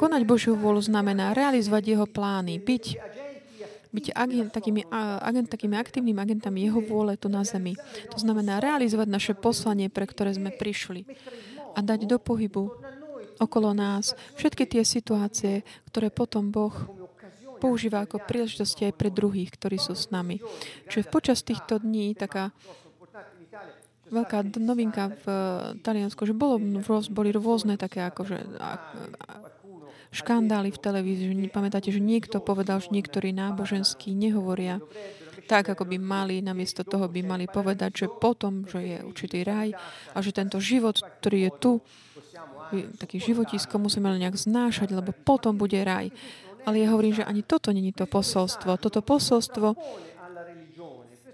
Konať 0.00 0.22
Božiu 0.24 0.56
vôľu 0.56 0.88
znamená 0.88 1.36
realizovať 1.36 1.82
jeho 1.84 2.06
plány, 2.08 2.56
byť, 2.56 2.84
byť 3.92 4.06
agent, 4.16 4.48
takými, 4.48 4.88
agent, 5.20 5.48
takými 5.52 5.76
aktívnymi 5.76 6.16
agentami 6.16 6.64
jeho 6.64 6.80
vôle 6.80 7.20
tu 7.20 7.28
na 7.28 7.44
zemi. 7.44 7.76
To 8.08 8.16
znamená 8.16 8.56
realizovať 8.56 9.08
naše 9.08 9.32
poslanie, 9.36 9.92
pre 9.92 10.08
ktoré 10.08 10.32
sme 10.32 10.48
prišli 10.48 11.04
a 11.76 11.84
dať 11.84 12.08
do 12.08 12.16
pohybu 12.16 12.72
okolo 13.36 13.76
nás 13.76 14.16
všetky 14.40 14.64
tie 14.64 14.82
situácie, 14.82 15.60
ktoré 15.92 16.08
potom 16.08 16.48
Boh 16.48 16.72
používa 17.58 18.04
ako 18.04 18.22
príležitosti 18.22 18.88
aj 18.88 18.94
pre 18.94 19.08
druhých, 19.10 19.52
ktorí 19.54 19.76
sú 19.80 19.96
s 19.96 20.12
nami. 20.12 20.40
Čiže 20.88 21.12
počas 21.12 21.42
týchto 21.42 21.80
dní 21.80 22.12
taká 22.14 22.52
veľká 24.06 24.54
novinka 24.62 25.10
v 25.22 25.26
Taliansku, 25.82 26.22
že 26.28 26.34
bolo, 26.36 26.62
boli 27.10 27.34
rôzne 27.34 27.74
také 27.74 28.06
akože 28.06 28.38
škandály 30.14 30.70
v 30.70 30.78
televízii. 30.78 31.50
Pamätáte, 31.50 31.90
že 31.90 31.98
niekto 31.98 32.38
povedal, 32.38 32.78
že 32.78 32.94
niektorí 32.94 33.34
náboženskí 33.34 34.14
nehovoria 34.14 34.78
tak, 35.46 35.70
ako 35.70 35.86
by 35.86 35.96
mali, 35.96 36.42
namiesto 36.42 36.82
toho 36.82 37.06
by 37.06 37.22
mali 37.22 37.46
povedať, 37.46 38.04
že 38.04 38.06
potom, 38.10 38.66
že 38.66 38.82
je 38.82 38.98
určitý 39.06 39.46
raj 39.46 39.70
a 40.10 40.18
že 40.18 40.34
tento 40.34 40.58
život, 40.58 40.98
ktorý 40.98 41.38
je 41.46 41.52
tu, 41.62 41.72
taký 42.98 43.22
životisko 43.22 43.78
musíme 43.78 44.10
len 44.10 44.26
nejak 44.26 44.34
znášať, 44.34 44.90
lebo 44.90 45.14
potom 45.14 45.54
bude 45.54 45.78
raj. 45.86 46.10
Ale 46.66 46.82
ja 46.82 46.90
hovorím, 46.90 47.22
že 47.22 47.24
ani 47.24 47.46
toto 47.46 47.70
není 47.70 47.94
to 47.94 48.10
posolstvo. 48.10 48.74
Toto 48.82 49.00
posolstvo 49.00 49.78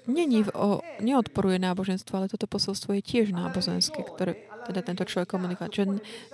není 0.06 0.44
o, 0.52 0.84
neodporuje 1.00 1.56
náboženstvo, 1.56 2.12
ale 2.18 2.28
toto 2.28 2.44
posolstvo 2.44 2.92
je 2.98 3.02
tiež 3.02 3.32
náboženské, 3.32 4.02
ktoré 4.02 4.52
teda 4.62 4.80
tento 4.86 5.02
človek 5.02 5.34
komunikuje. 5.34 5.68
Čiže 5.74 5.86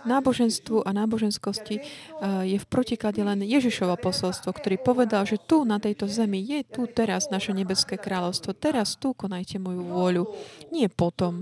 náboženstvu 0.05 0.85
a 0.85 0.91
náboženskosti 0.93 1.81
je 2.45 2.59
v 2.61 2.67
protiklade 2.69 3.25
len 3.25 3.41
Ježišovo 3.41 3.97
posolstvo, 3.97 4.53
ktorý 4.53 4.77
povedal, 4.77 5.25
že 5.25 5.41
tu 5.41 5.65
na 5.65 5.81
tejto 5.81 6.05
zemi 6.07 6.45
je 6.45 6.61
tu 6.69 6.85
teraz 6.85 7.33
naše 7.33 7.57
nebeské 7.57 7.97
kráľovstvo. 7.97 8.53
Teraz 8.53 9.01
tu 9.01 9.17
konajte 9.17 9.57
moju 9.57 9.81
vôľu. 9.81 10.25
Nie 10.69 10.93
potom, 10.93 11.41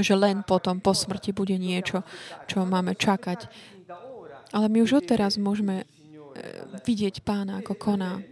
že 0.00 0.16
len 0.16 0.40
potom 0.46 0.80
po 0.80 0.96
smrti 0.96 1.36
bude 1.36 1.60
niečo, 1.60 2.00
čo 2.48 2.64
máme 2.64 2.96
čakať. 2.96 3.50
Ale 4.48 4.72
my 4.72 4.80
už 4.80 5.04
odteraz 5.04 5.36
môžeme 5.36 5.84
e, 5.84 5.86
vidieť 6.84 7.22
pána, 7.22 7.60
ako 7.60 7.74
koná. 7.74 8.22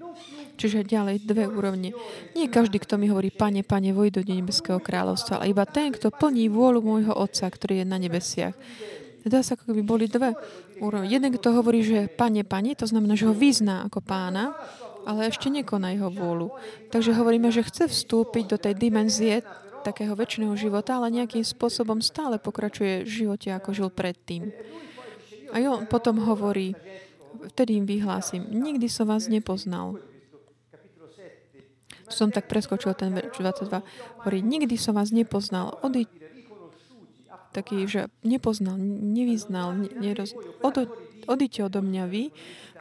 Čiže 0.57 0.89
ďalej 0.89 1.29
dve 1.29 1.45
úrovne. 1.45 1.93
Nie 2.33 2.49
každý, 2.49 2.81
kto 2.81 2.97
mi 2.97 3.13
hovorí, 3.13 3.29
pane, 3.29 3.61
pane, 3.61 3.93
vojdu 3.93 4.25
do 4.25 4.33
nebeského 4.33 4.81
kráľovstva, 4.81 5.45
ale 5.45 5.53
iba 5.53 5.69
ten, 5.69 5.93
kto 5.93 6.09
plní 6.09 6.49
vôľu 6.49 6.81
môjho 6.81 7.13
Otca, 7.13 7.45
ktorý 7.45 7.85
je 7.85 7.87
na 7.87 8.01
nebesiach. 8.01 8.57
Dá 9.27 9.43
sa, 9.43 9.59
ako 9.59 9.75
by 9.75 9.83
boli 9.85 10.07
dve 10.09 10.33
úrovne. 10.81 11.11
Jeden, 11.11 11.35
kto 11.35 11.51
hovorí, 11.53 11.83
že 11.83 12.09
pane, 12.09 12.47
pane, 12.47 12.73
to 12.79 12.89
znamená, 12.89 13.19
že 13.19 13.29
ho 13.29 13.35
vyzná 13.35 13.85
ako 13.85 14.01
pána, 14.01 14.55
ale 15.05 15.29
ešte 15.29 15.53
nekoná 15.53 15.93
jeho 15.93 16.09
vôľu. 16.09 16.55
Takže 16.89 17.13
hovoríme, 17.13 17.51
že 17.53 17.67
chce 17.67 17.91
vstúpiť 17.91 18.45
do 18.55 18.59
tej 18.59 18.75
dimenzie 18.79 19.43
takého 19.87 20.19
väčšného 20.19 20.55
života, 20.59 20.99
ale 20.99 21.15
nejakým 21.15 21.47
spôsobom 21.47 22.03
stále 22.03 22.43
pokračuje 22.43 23.07
v 23.07 23.11
živote, 23.11 23.55
ako 23.55 23.71
žil 23.71 23.89
predtým. 23.91 24.51
A 25.55 25.63
on 25.71 25.87
potom 25.87 26.19
hovorí, 26.27 26.75
vtedy 27.53 27.77
im 27.81 27.87
vyhlásim, 27.87 28.45
nikdy 28.49 28.89
som 28.89 29.09
vás 29.09 29.29
nepoznal 29.29 30.01
som 32.07 32.31
tak 32.31 32.47
preskočil 32.47 32.95
ten 32.95 33.11
verš 33.15 33.43
22. 33.43 33.83
Hovorí, 34.23 34.39
nikdy 34.43 34.75
som 34.79 34.95
vás 34.95 35.11
nepoznal. 35.11 35.75
Odi, 35.83 36.07
taký, 37.51 37.89
že 37.89 38.13
nepoznal, 38.23 38.79
nevyznal, 38.79 39.75
neroz, 39.99 40.37
odo, 40.63 40.87
odíte 41.27 41.65
odo 41.67 41.83
mňa 41.83 42.05
vy, 42.07 42.31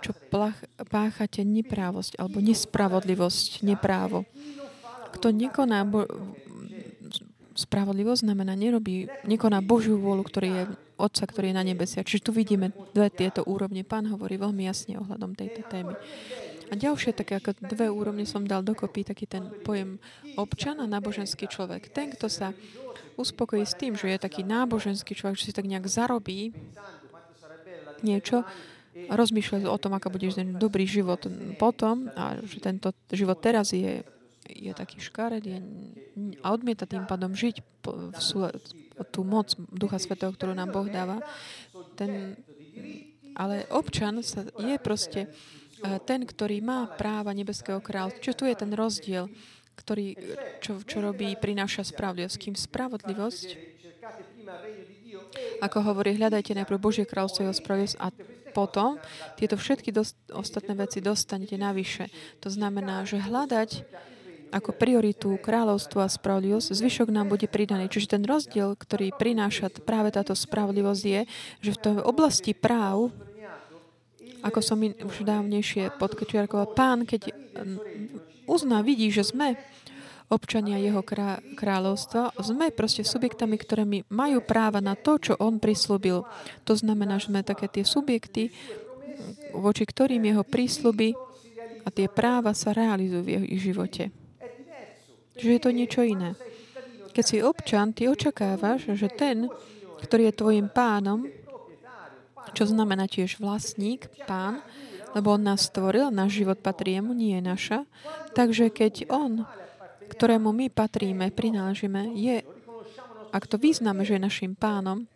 čo 0.04 0.12
plach, 0.30 0.60
páchate 0.92 1.42
neprávosť 1.48 2.20
alebo 2.20 2.44
nespravodlivosť, 2.44 3.66
neprávo. 3.66 4.28
Kto 5.16 5.32
nekoná 5.32 5.88
bo, 5.88 6.06
spravodlivosť, 7.56 8.28
znamená 8.28 8.54
nerobí, 8.54 9.08
nekoná 9.24 9.64
Božiu 9.64 9.96
vôľu, 9.96 10.24
ktorý 10.28 10.50
je 10.52 10.64
Otca, 10.96 11.24
ktorý 11.28 11.52
je 11.52 11.60
na 11.60 11.64
nebesia. 11.64 12.08
Čiže 12.08 12.28
tu 12.28 12.32
vidíme 12.32 12.72
dve 12.96 13.12
tieto 13.12 13.44
úrovne. 13.44 13.84
Pán 13.84 14.08
hovorí 14.08 14.40
veľmi 14.40 14.64
jasne 14.64 14.96
ohľadom 15.00 15.36
tejto 15.36 15.64
témy. 15.68 15.96
A 16.72 16.74
ďalšie 16.74 17.14
také 17.14 17.38
ako 17.38 17.56
dve 17.62 17.92
úrovne 17.92 18.26
som 18.26 18.48
dal 18.48 18.66
dokopy 18.66 19.06
taký 19.06 19.30
ten 19.30 19.52
pojem 19.62 20.02
občan 20.40 20.82
a 20.82 20.90
náboženský 20.90 21.46
človek. 21.52 21.92
Ten, 21.94 22.16
kto 22.16 22.32
sa 22.32 22.56
uspokojí 23.20 23.64
s 23.64 23.78
tým, 23.78 23.94
že 23.94 24.12
je 24.12 24.18
taký 24.18 24.42
náboženský 24.48 25.14
človek, 25.14 25.38
že 25.38 25.52
si 25.52 25.54
tak 25.56 25.70
nejak 25.70 25.86
zarobí 25.86 26.56
niečo, 28.02 28.44
rozmýšľa 28.96 29.68
o 29.68 29.78
tom, 29.78 29.94
ako 29.94 30.08
bude 30.16 30.32
ten 30.32 30.56
dobrý 30.56 30.88
život 30.88 31.28
potom 31.60 32.08
a 32.16 32.40
že 32.40 32.64
tento 32.64 32.96
život 33.12 33.38
teraz 33.44 33.76
je, 33.76 34.02
je 34.46 34.72
taký 34.72 35.02
škaredý 35.02 35.62
a 36.46 36.54
odmieta 36.54 36.86
tým 36.86 37.10
pádom 37.10 37.34
žiť 37.34 37.56
v 37.86 38.22
súle, 38.22 38.50
tú 39.10 39.26
moc 39.26 39.54
Ducha 39.74 39.98
Svetého, 39.98 40.32
ktorú 40.32 40.54
nám 40.54 40.72
Boh 40.72 40.88
dáva. 40.88 41.22
Ten, 41.98 42.38
ale 43.36 43.66
občan 43.74 44.22
sa, 44.22 44.46
je 44.56 44.76
proste 44.80 45.28
ten, 46.08 46.24
ktorý 46.24 46.64
má 46.64 46.88
práva 46.96 47.36
nebeského 47.36 47.84
kráľstva. 47.84 48.24
Čo 48.24 48.34
tu 48.34 48.44
je 48.48 48.56
ten 48.56 48.72
rozdiel? 48.74 49.28
ktorý, 49.76 50.16
čo, 50.64 50.80
čo 50.82 51.04
robí, 51.04 51.36
prináša 51.36 51.84
spravodlivosť. 51.84 52.38
Kým 52.40 52.56
spravodlivosť, 52.56 53.48
ako 55.60 55.78
hovorí, 55.84 56.16
hľadajte 56.16 56.56
najprv 56.56 56.80
Božie 56.80 57.04
kráľstvo 57.04 57.44
jeho 57.46 57.56
spravodlivosť 57.56 58.00
a 58.00 58.08
potom 58.56 58.96
tieto 59.36 59.60
všetky 59.60 59.92
dost, 59.92 60.16
ostatné 60.32 60.80
veci 60.80 61.04
dostanete 61.04 61.60
navyše. 61.60 62.08
To 62.40 62.48
znamená, 62.48 63.04
že 63.04 63.20
hľadať 63.20 63.84
ako 64.54 64.72
prioritu 64.76 65.36
kráľovstvo 65.42 66.04
a 66.04 66.10
spravodlivosť, 66.12 66.76
zvyšok 66.76 67.10
nám 67.10 67.30
bude 67.32 67.50
pridaný. 67.50 67.90
Čiže 67.90 68.18
ten 68.18 68.24
rozdiel, 68.24 68.78
ktorý 68.78 69.14
prináša 69.16 69.70
práve 69.84 70.14
táto 70.14 70.38
spravodlivosť 70.38 71.04
je, 71.04 71.22
že 71.66 71.72
v 71.74 71.82
tej 71.82 71.96
oblasti 72.06 72.52
práv, 72.54 73.12
ako 74.46 74.60
som 74.62 74.78
už 74.82 75.26
dávnejšie 75.26 75.98
podkečiarkoval, 75.98 76.78
pán, 76.78 77.10
keď 77.10 77.34
uzná, 78.46 78.86
vidí, 78.86 79.10
že 79.10 79.26
sme 79.26 79.58
občania 80.30 80.82
jeho 80.82 81.06
krá- 81.06 81.42
kráľovstva, 81.54 82.34
sme 82.42 82.74
proste 82.74 83.06
subjektami, 83.06 83.58
ktoré 83.62 83.86
majú 84.10 84.42
práva 84.42 84.82
na 84.82 84.98
to, 84.98 85.22
čo 85.22 85.34
on 85.38 85.62
prislúbil. 85.62 86.26
To 86.66 86.74
znamená, 86.74 87.22
že 87.22 87.30
sme 87.30 87.46
také 87.46 87.70
tie 87.70 87.86
subjekty, 87.86 88.50
voči 89.54 89.84
ktorým 89.86 90.26
jeho 90.26 90.42
prísľuby 90.42 91.14
a 91.86 91.88
tie 91.94 92.10
práva 92.10 92.58
sa 92.58 92.74
realizujú 92.74 93.22
v 93.22 93.32
jeho 93.38 93.46
živote. 93.62 94.25
Čiže 95.36 95.52
je 95.52 95.62
to 95.62 95.72
niečo 95.72 96.02
iné. 96.04 96.34
Keď 97.16 97.24
si 97.24 97.38
občan, 97.40 97.96
ty 97.96 98.12
očakávaš, 98.12 98.92
že 98.96 99.08
ten, 99.08 99.48
ktorý 100.04 100.32
je 100.32 100.40
tvojim 100.40 100.68
pánom, 100.68 101.28
čo 102.52 102.68
znamená 102.68 103.08
tiež 103.08 103.40
vlastník, 103.40 104.08
pán, 104.28 104.64
lebo 105.16 105.32
on 105.32 105.48
nás 105.48 105.72
stvoril, 105.72 106.12
náš 106.12 106.44
život 106.44 106.60
patrí 106.60 107.00
jemu, 107.00 107.16
nie 107.16 107.40
je 107.40 107.44
naša. 107.44 107.80
Takže 108.36 108.68
keď 108.68 109.08
on, 109.08 109.48
ktorému 110.12 110.52
my 110.52 110.68
patríme, 110.68 111.32
prináležíme, 111.32 112.12
je, 112.20 112.44
ak 113.32 113.44
to 113.48 113.56
vyznáme, 113.56 114.04
že 114.04 114.20
je 114.20 114.28
našim 114.28 114.54
pánom, 114.56 115.08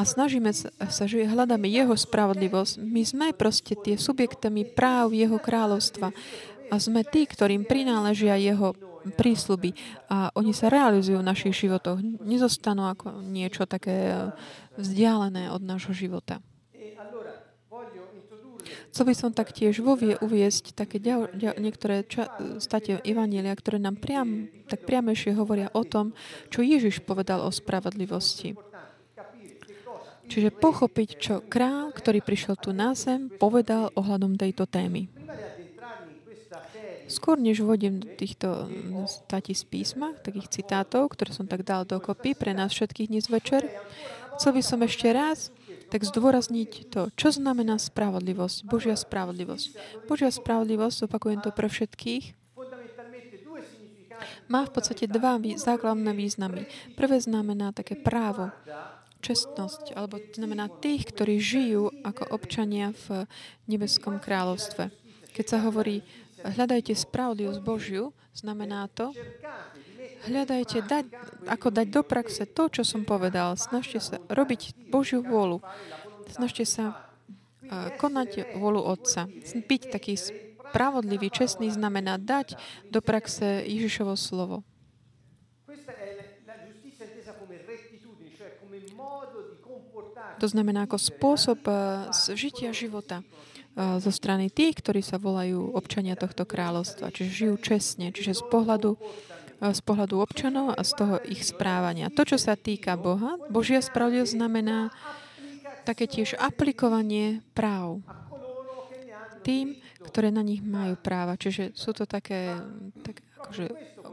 a 0.00 0.02
snažíme 0.08 0.48
sa, 0.56 1.04
že 1.04 1.28
hľadáme 1.28 1.68
jeho 1.68 1.92
spravodlivosť. 1.92 2.80
My 2.80 3.04
sme 3.04 3.26
proste 3.36 3.76
tie 3.76 4.00
subjektami 4.00 4.64
práv 4.72 5.12
jeho 5.12 5.36
kráľovstva 5.36 6.08
a 6.72 6.74
sme 6.80 7.04
tí, 7.04 7.28
ktorým 7.28 7.68
prináležia 7.68 8.40
jeho 8.40 8.72
prísľuby 9.16 9.72
a 10.12 10.28
oni 10.36 10.52
sa 10.52 10.68
realizujú 10.68 11.20
v 11.20 11.28
našich 11.30 11.54
životoch. 11.56 12.00
Nezostanú 12.20 12.88
ako 12.88 13.24
niečo 13.24 13.64
také 13.64 14.28
vzdialené 14.76 15.48
od 15.48 15.62
nášho 15.64 15.96
života. 15.96 16.44
Chcel 18.90 19.06
by 19.06 19.14
som 19.14 19.30
taktiež 19.30 19.78
vovie 19.78 20.18
uviesť 20.18 20.74
také 20.74 20.98
ďal, 20.98 21.30
ďal, 21.30 21.54
niektoré 21.62 22.02
ča, 22.02 22.26
state 22.58 22.98
Evanielia, 23.06 23.54
ktoré 23.54 23.78
nám 23.78 24.02
priam, 24.02 24.50
tak 24.66 24.82
priamejšie 24.82 25.38
hovoria 25.38 25.70
o 25.70 25.86
tom, 25.86 26.10
čo 26.50 26.66
Ježiš 26.66 27.06
povedal 27.06 27.38
o 27.46 27.54
spravodlivosti. 27.54 28.58
Čiže 30.30 30.54
pochopiť, 30.54 31.08
čo 31.18 31.34
král, 31.42 31.90
ktorý 31.90 32.22
prišiel 32.22 32.54
tu 32.54 32.70
na 32.70 32.94
zem, 32.94 33.30
povedal 33.30 33.90
ohľadom 33.98 34.38
tejto 34.38 34.66
témy. 34.66 35.10
Skôr 37.10 37.42
než 37.42 37.58
vodím 37.66 37.98
do 37.98 38.06
týchto 38.14 38.70
stati 39.10 39.50
z 39.50 39.66
písma, 39.66 40.14
takých 40.22 40.62
citátov, 40.62 41.10
ktoré 41.10 41.34
som 41.34 41.50
tak 41.50 41.66
dal 41.66 41.82
dokopy 41.82 42.38
pre 42.38 42.54
nás 42.54 42.70
všetkých 42.70 43.10
dnes 43.10 43.26
večer, 43.26 43.66
chcel 44.38 44.54
by 44.54 44.62
som 44.62 44.78
ešte 44.86 45.10
raz 45.10 45.50
tak 45.90 46.06
zdôrazniť 46.06 46.86
to, 46.86 47.10
čo 47.18 47.34
znamená 47.34 47.82
spravodlivosť, 47.82 48.62
Božia 48.62 48.94
spravodlivosť. 48.94 49.66
Božia 50.06 50.30
spravodlivosť, 50.30 51.10
opakujem 51.10 51.42
to 51.42 51.50
pre 51.50 51.66
všetkých, 51.66 52.38
má 54.46 54.66
v 54.66 54.72
podstate 54.74 55.10
dva 55.10 55.38
základné 55.40 56.12
významy. 56.14 56.70
Prvé 56.94 57.18
znamená 57.18 57.74
také 57.74 57.98
právo, 57.98 58.54
čestnosť, 59.20 59.98
alebo 59.98 60.18
znamená 60.32 60.68
tých, 60.68 61.10
ktorí 61.10 61.42
žijú 61.42 61.92
ako 62.06 62.32
občania 62.32 62.94
v 63.08 63.26
nebeskom 63.68 64.18
kráľovstve. 64.18 64.90
Keď 65.30 65.46
sa 65.46 65.58
hovorí 65.62 66.02
hľadajte 66.44 66.96
spravodlivosť 66.96 67.60
Božiu, 67.60 68.16
znamená 68.32 68.88
to, 68.92 69.12
hľadajte, 70.28 70.84
dať, 70.84 71.04
ako 71.48 71.68
dať 71.72 71.86
do 71.88 72.02
praxe 72.04 72.44
to, 72.44 72.68
čo 72.68 72.82
som 72.84 73.04
povedal. 73.04 73.56
Snažte 73.56 74.00
sa 74.00 74.20
robiť 74.28 74.90
Božiu 74.92 75.24
vôľu. 75.24 75.64
Snažte 76.28 76.64
sa 76.68 76.84
uh, 76.92 77.90
konať 77.96 78.56
vôľu 78.56 78.80
Otca. 78.84 79.26
Byť 79.66 79.82
taký 79.90 80.14
spravodlivý, 80.16 81.32
čestný 81.32 81.72
znamená 81.72 82.20
dať 82.20 82.56
do 82.88 83.00
praxe 83.00 83.64
Ježišovo 83.64 84.14
slovo. 84.14 84.62
To 90.40 90.48
znamená 90.48 90.88
ako 90.88 90.96
spôsob 90.96 91.60
uh, 91.68 92.08
žitia 92.32 92.72
života 92.72 93.20
zo 93.80 94.12
strany 94.12 94.52
tých, 94.52 94.80
ktorí 94.84 95.00
sa 95.00 95.16
volajú 95.16 95.72
občania 95.72 96.18
tohto 96.18 96.44
kráľovstva, 96.44 97.12
čiže 97.14 97.30
žijú 97.46 97.54
čestne, 97.60 98.12
čiže 98.12 98.36
z 98.36 98.42
pohľadu, 98.52 99.00
z 99.60 99.80
pohľadu 99.84 100.20
občanov 100.20 100.76
a 100.76 100.82
z 100.84 100.92
toho 101.00 101.16
ich 101.24 101.44
správania. 101.44 102.12
To, 102.12 102.24
čo 102.28 102.36
sa 102.36 102.56
týka 102.56 103.00
Boha, 103.00 103.40
Božia 103.48 103.80
spravodlivosť 103.80 104.36
znamená 104.36 104.92
také 105.88 106.04
tiež 106.04 106.36
aplikovanie 106.36 107.40
práv 107.56 108.04
tým, 109.40 109.80
ktoré 110.04 110.28
na 110.28 110.44
nich 110.44 110.60
majú 110.60 111.00
práva. 111.00 111.40
Čiže 111.40 111.72
sú 111.72 111.96
to 111.96 112.04
také, 112.04 112.60
tak 113.00 113.24
akože 113.40 113.66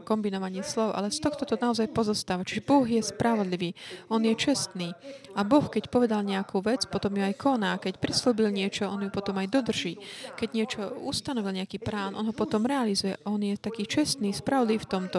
kombinovanie 0.08 0.64
slov, 0.64 0.96
ale 0.96 1.12
z 1.12 1.20
tohto 1.20 1.44
to 1.44 1.60
naozaj 1.60 1.92
pozostáva. 1.92 2.48
Čiže 2.48 2.64
Boh 2.64 2.88
je 2.88 3.04
spravodlivý, 3.04 3.76
On 4.08 4.24
je 4.24 4.32
čestný. 4.32 4.96
A 5.36 5.44
Boh, 5.44 5.68
keď 5.68 5.92
povedal 5.92 6.24
nejakú 6.24 6.64
vec, 6.64 6.88
potom 6.88 7.12
ju 7.12 7.20
aj 7.20 7.36
koná. 7.36 7.76
Keď 7.76 8.00
prislúbil 8.00 8.48
niečo, 8.48 8.88
On 8.88 9.04
ju 9.04 9.12
potom 9.12 9.36
aj 9.36 9.52
dodrží. 9.52 10.00
Keď 10.40 10.48
niečo 10.56 10.80
ustanovil 11.04 11.60
nejaký 11.60 11.76
plán, 11.76 12.16
On 12.16 12.24
ho 12.24 12.32
potom 12.32 12.64
realizuje. 12.64 13.20
On 13.28 13.36
je 13.36 13.52
taký 13.60 13.84
čestný, 13.84 14.32
spravodlivý 14.32 14.80
v 14.80 14.88
tomto. 14.88 15.18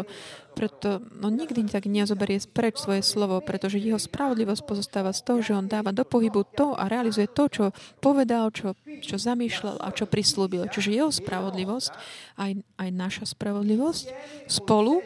Preto 0.59 0.99
on 1.23 1.39
nikdy 1.39 1.71
tak 1.71 1.87
nezoberie 1.87 2.35
preč 2.51 2.83
svoje 2.83 2.99
slovo, 2.99 3.39
pretože 3.39 3.79
jeho 3.79 3.95
spravodlivosť 3.95 4.67
pozostáva 4.67 5.15
z 5.15 5.23
toho, 5.23 5.39
že 5.39 5.55
on 5.55 5.71
dáva 5.71 5.95
do 5.95 6.03
pohybu 6.03 6.43
to 6.51 6.75
a 6.75 6.91
realizuje 6.91 7.31
to, 7.31 7.47
čo 7.47 7.65
povedal, 8.03 8.51
čo, 8.51 8.75
čo 8.99 9.15
zamýšľal 9.15 9.79
a 9.79 9.87
čo 9.95 10.03
prislúbil. 10.03 10.67
Čiže 10.67 10.99
jeho 10.99 11.15
spravodlivosť, 11.15 11.95
aj, 12.43 12.51
aj 12.75 12.89
naša 12.91 13.31
spravodlivosť 13.31 14.11
spolu 14.51 14.99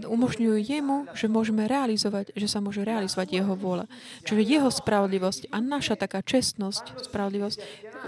umožňujú 0.00 0.56
jemu, 0.64 1.12
že 1.12 1.28
môžeme 1.28 1.68
realizovať, 1.68 2.32
že 2.32 2.48
sa 2.48 2.64
môže 2.64 2.80
realizovať 2.80 3.36
jeho 3.36 3.52
vôľa. 3.52 3.84
Čiže 4.24 4.48
jeho 4.48 4.72
spravodlivosť 4.72 5.52
a 5.52 5.60
naša 5.60 6.00
taká 6.00 6.24
čestnosť, 6.24 7.04
spravodlivosť 7.04 7.58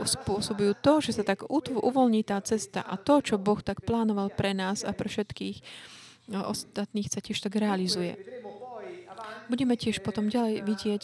spôsobujú 0.08 0.72
to, 0.80 1.04
že 1.04 1.20
sa 1.20 1.24
tak 1.26 1.44
uvoľní 1.52 2.24
tá 2.24 2.40
cesta 2.40 2.80
a 2.80 2.96
to, 2.96 3.20
čo 3.20 3.36
Boh 3.36 3.60
tak 3.60 3.84
plánoval 3.84 4.32
pre 4.32 4.56
nás 4.56 4.88
a 4.88 4.96
pre 4.96 5.12
všetkých 5.12 5.60
ostatných 6.40 7.12
sa 7.12 7.20
tiež 7.20 7.44
tak 7.44 7.60
realizuje. 7.60 8.16
Budeme 9.52 9.76
tiež 9.76 10.00
potom 10.00 10.32
ďalej 10.32 10.64
vidieť 10.64 11.02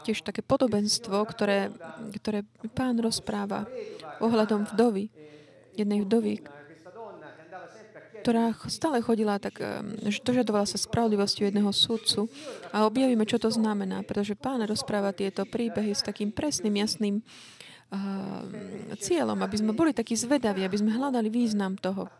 tiež 0.00 0.24
také 0.24 0.40
podobenstvo, 0.40 1.20
ktoré, 1.28 1.68
ktoré 2.16 2.48
pán 2.72 2.96
rozpráva 2.98 3.68
ohľadom 4.24 4.64
vdovy, 4.72 5.12
jednej 5.76 6.00
vdovy, 6.04 6.40
ktorá 8.20 8.52
stále 8.68 9.00
chodila 9.00 9.40
tak, 9.40 9.60
dožadovala 10.24 10.68
sa 10.68 10.76
spravodlivosti 10.76 11.48
jedného 11.48 11.72
súdcu 11.72 12.28
a 12.68 12.84
objavíme, 12.84 13.24
čo 13.24 13.40
to 13.40 13.48
znamená, 13.48 14.04
pretože 14.04 14.36
pán 14.36 14.60
rozpráva 14.68 15.16
tieto 15.16 15.48
príbehy 15.48 15.96
s 15.96 16.04
takým 16.04 16.28
presným, 16.28 16.84
jasným 16.84 17.24
uh, 17.24 18.44
cieľom, 19.00 19.40
aby 19.40 19.56
sme 19.56 19.72
boli 19.72 19.96
takí 19.96 20.12
zvedaví, 20.12 20.60
aby 20.68 20.76
sme 20.76 20.92
hľadali 20.92 21.32
význam 21.32 21.80
toho 21.80 22.12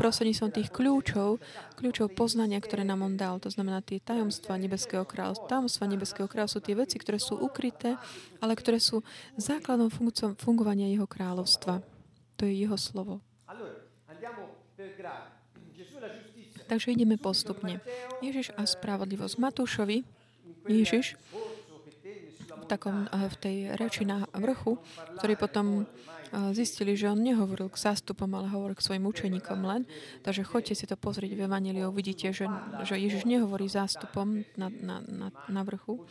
prostredníctvom 0.00 0.50
tých 0.56 0.72
kľúčov, 0.72 1.36
kľúčov 1.76 2.16
poznania, 2.16 2.56
ktoré 2.56 2.88
nám 2.88 3.04
on 3.04 3.20
dal. 3.20 3.36
To 3.44 3.52
znamená 3.52 3.84
tie 3.84 4.00
tajomstva 4.00 4.56
Nebeského 4.56 5.04
kráľovstva. 5.04 5.60
Tajomstva 5.60 5.84
Nebeského 5.92 6.24
kráľovstva 6.24 6.56
sú 6.56 6.64
tie 6.64 6.72
veci, 6.72 6.96
ktoré 6.96 7.20
sú 7.20 7.36
ukryté, 7.36 8.00
ale 8.40 8.56
ktoré 8.56 8.80
sú 8.80 9.04
základom 9.36 9.92
fungovania 10.40 10.88
jeho 10.88 11.04
kráľovstva. 11.04 11.84
To 12.40 12.42
je 12.48 12.64
jeho 12.64 12.80
slovo. 12.80 13.20
Takže 16.70 16.94
ideme 16.94 17.18
postupne. 17.18 17.82
Ježiš 18.22 18.54
a 18.54 18.62
spravodlivosť. 18.64 19.42
Matúšovi, 19.42 20.06
Ježiš 20.70 21.18
v, 22.50 22.64
takom, 22.70 23.10
eh, 23.10 23.26
v 23.26 23.36
tej 23.36 23.56
reči 23.74 24.06
na 24.06 24.22
vrchu, 24.30 24.78
ktorý 25.18 25.34
potom 25.34 25.66
zistili, 26.54 26.94
že 26.94 27.10
on 27.10 27.18
nehovoril 27.18 27.68
k 27.70 27.78
zástupom, 27.78 28.30
ale 28.34 28.50
hovoril 28.50 28.78
k 28.78 28.86
svojim 28.86 29.04
učeníkom 29.06 29.60
len. 29.66 29.82
Takže 30.22 30.46
choďte 30.46 30.74
si 30.78 30.84
to 30.86 30.94
pozrieť 30.94 31.34
v 31.34 31.44
Evangeliu, 31.46 31.90
uvidíte, 31.90 32.30
že, 32.30 32.46
že 32.86 32.98
Ježiš 32.98 33.26
nehovorí 33.26 33.66
zástupom 33.66 34.46
na, 34.54 34.68
na, 34.70 35.02
na, 35.06 35.28
na 35.50 35.62
vrchu. 35.66 36.06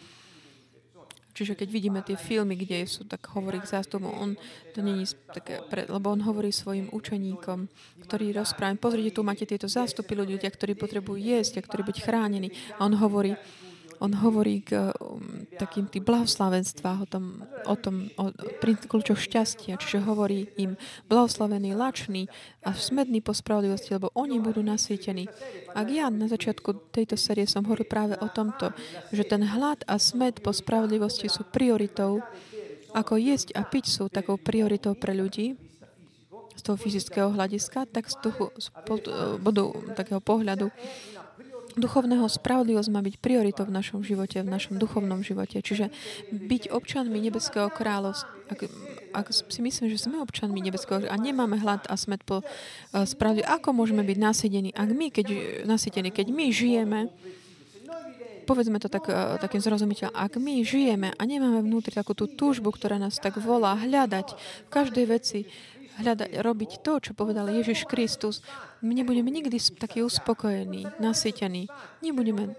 Čiže 1.40 1.56
keď 1.56 1.70
vidíme 1.72 2.00
tie 2.04 2.20
filmy, 2.20 2.60
kde 2.60 2.84
sú, 2.84 3.08
tak 3.08 3.24
hovorí 3.32 3.64
k 3.64 3.72
zástupom, 3.72 4.12
on 4.12 4.36
to 4.76 4.84
není 4.84 5.08
také, 5.32 5.64
pre, 5.72 5.88
lebo 5.88 6.12
on 6.12 6.20
hovorí 6.20 6.52
svojim 6.52 6.92
učeníkom, 6.92 7.70
ktorí 8.04 8.36
rozprávajú, 8.36 8.76
pozrite, 8.76 9.16
tu 9.16 9.24
máte 9.24 9.48
tieto 9.48 9.72
zástupy 9.72 10.20
ľudia, 10.20 10.52
ktorí 10.52 10.76
potrebujú 10.76 11.16
jesť 11.16 11.64
a 11.64 11.66
ktorí 11.66 11.88
byť 11.88 11.98
chránení. 12.04 12.52
A 12.76 12.84
on 12.84 12.98
hovorí, 13.00 13.40
on 14.00 14.16
hovorí 14.16 14.64
k 14.64 14.96
um, 14.96 15.46
takým 15.60 15.92
tým 15.92 16.04
blahoslavenstvách, 16.08 17.00
o 17.04 17.08
tom, 17.08 17.26
o 17.68 17.76
tom 17.76 17.96
o, 18.16 18.32
kľúčoch 18.64 19.20
šťastia, 19.20 19.76
čiže 19.76 20.08
hovorí 20.08 20.48
im 20.56 20.80
blahoslavení, 21.12 21.76
lační 21.76 22.32
a 22.64 22.72
smední 22.72 23.20
po 23.20 23.36
spravodlivosti, 23.36 23.96
lebo 23.96 24.08
oni 24.16 24.40
budú 24.40 24.64
nasvietení. 24.64 25.28
Ak 25.76 25.88
ja 25.92 26.08
na 26.08 26.32
začiatku 26.32 26.96
tejto 26.96 27.20
série 27.20 27.44
som 27.44 27.68
hovoril 27.68 27.88
práve 27.88 28.16
o 28.24 28.28
tomto, 28.32 28.72
že 29.12 29.28
ten 29.28 29.44
hlad 29.44 29.84
a 29.86 30.00
smed 30.00 30.40
po 30.40 30.56
spravodlivosti 30.56 31.28
sú 31.28 31.44
prioritou, 31.44 32.24
ako 32.96 33.20
jesť 33.20 33.54
a 33.54 33.62
piť 33.68 33.86
sú 33.86 34.04
takou 34.10 34.40
prioritou 34.40 34.96
pre 34.96 35.14
ľudí, 35.14 35.60
z 36.60 36.62
toho 36.62 36.76
fyzického 36.76 37.32
hľadiska, 37.32 37.88
tak 37.88 38.12
z 38.12 38.20
toho 38.20 38.52
z 38.60 38.68
bodu 39.40 39.72
takého 39.96 40.20
pohľadu 40.20 40.68
duchovného 41.78 42.26
spravodlivosť 42.26 42.90
má 42.90 43.04
byť 43.06 43.16
prioritou 43.22 43.68
v 43.68 43.76
našom 43.76 44.02
živote, 44.02 44.42
v 44.42 44.50
našom 44.50 44.82
duchovnom 44.82 45.22
živote. 45.22 45.62
Čiže 45.62 45.94
byť 46.34 46.74
občanmi 46.74 47.18
Nebeského 47.20 47.70
kráľovstva, 47.70 48.30
ak, 48.50 48.60
ak 49.14 49.26
si 49.30 49.60
myslím, 49.62 49.94
že 49.94 50.02
sme 50.02 50.24
občanmi 50.24 50.58
Nebeského 50.58 51.06
a 51.06 51.18
nemáme 51.20 51.62
hlad 51.62 51.86
a 51.86 51.94
smet 51.94 52.26
po 52.26 52.42
uh, 52.42 52.46
spravodlivosti, 53.06 53.54
ako 53.54 53.70
môžeme 53.76 54.02
byť 54.02 54.18
nasedení, 54.18 54.70
ak 54.74 54.90
my, 54.90 55.08
keď, 55.14 55.28
nasedení, 55.70 56.10
keď 56.10 56.28
my 56.34 56.46
žijeme, 56.50 57.00
povedzme 58.50 58.82
to 58.82 58.90
tak, 58.90 59.06
uh, 59.12 59.38
takým 59.38 59.62
zrozumiteľom, 59.62 60.16
ak 60.16 60.42
my 60.42 60.66
žijeme 60.66 61.14
a 61.14 61.22
nemáme 61.22 61.62
vnútri 61.62 61.94
takú 61.94 62.18
tú 62.18 62.26
túžbu, 62.26 62.74
ktorá 62.74 62.98
nás 62.98 63.22
tak 63.22 63.38
volá 63.38 63.78
hľadať 63.78 64.28
v 64.66 64.70
každej 64.74 65.06
veci, 65.06 65.46
hľadať, 66.00 66.40
robiť 66.40 66.72
to, 66.80 66.94
čo 67.04 67.12
povedal 67.14 67.52
Ježiš 67.52 67.86
Kristus, 67.86 68.40
my 68.80 68.96
nebudeme 68.96 69.28
nikdy 69.28 69.60
takí 69.76 70.00
uspokojení, 70.00 70.88
nasýtení. 70.98 71.68
Nebudeme, 72.00 72.56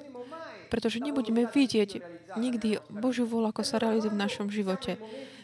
pretože 0.69 1.01
nebudeme 1.01 1.49
vidieť 1.49 1.91
nikdy 2.37 2.79
Božiu 2.93 3.25
vôľu, 3.27 3.57
ako 3.57 3.63
sa 3.65 3.81
realizuje 3.81 4.13
v 4.13 4.23
našom 4.23 4.53
živote. 4.53 5.01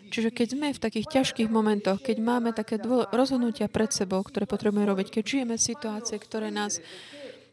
Čiže 0.06 0.30
keď 0.30 0.48
sme 0.54 0.68
v 0.70 0.82
takých 0.82 1.06
ťažkých 1.18 1.50
momentoch, 1.50 1.98
keď 1.98 2.16
máme 2.22 2.54
také 2.54 2.78
dvo- 2.78 3.10
rozhodnutia 3.10 3.66
pred 3.66 3.90
sebou, 3.90 4.22
ktoré 4.22 4.46
potrebujeme 4.46 4.86
robiť, 4.86 5.10
keď 5.10 5.22
žijeme 5.26 5.56
situácie, 5.58 6.14
ktoré 6.22 6.54
nás 6.54 6.78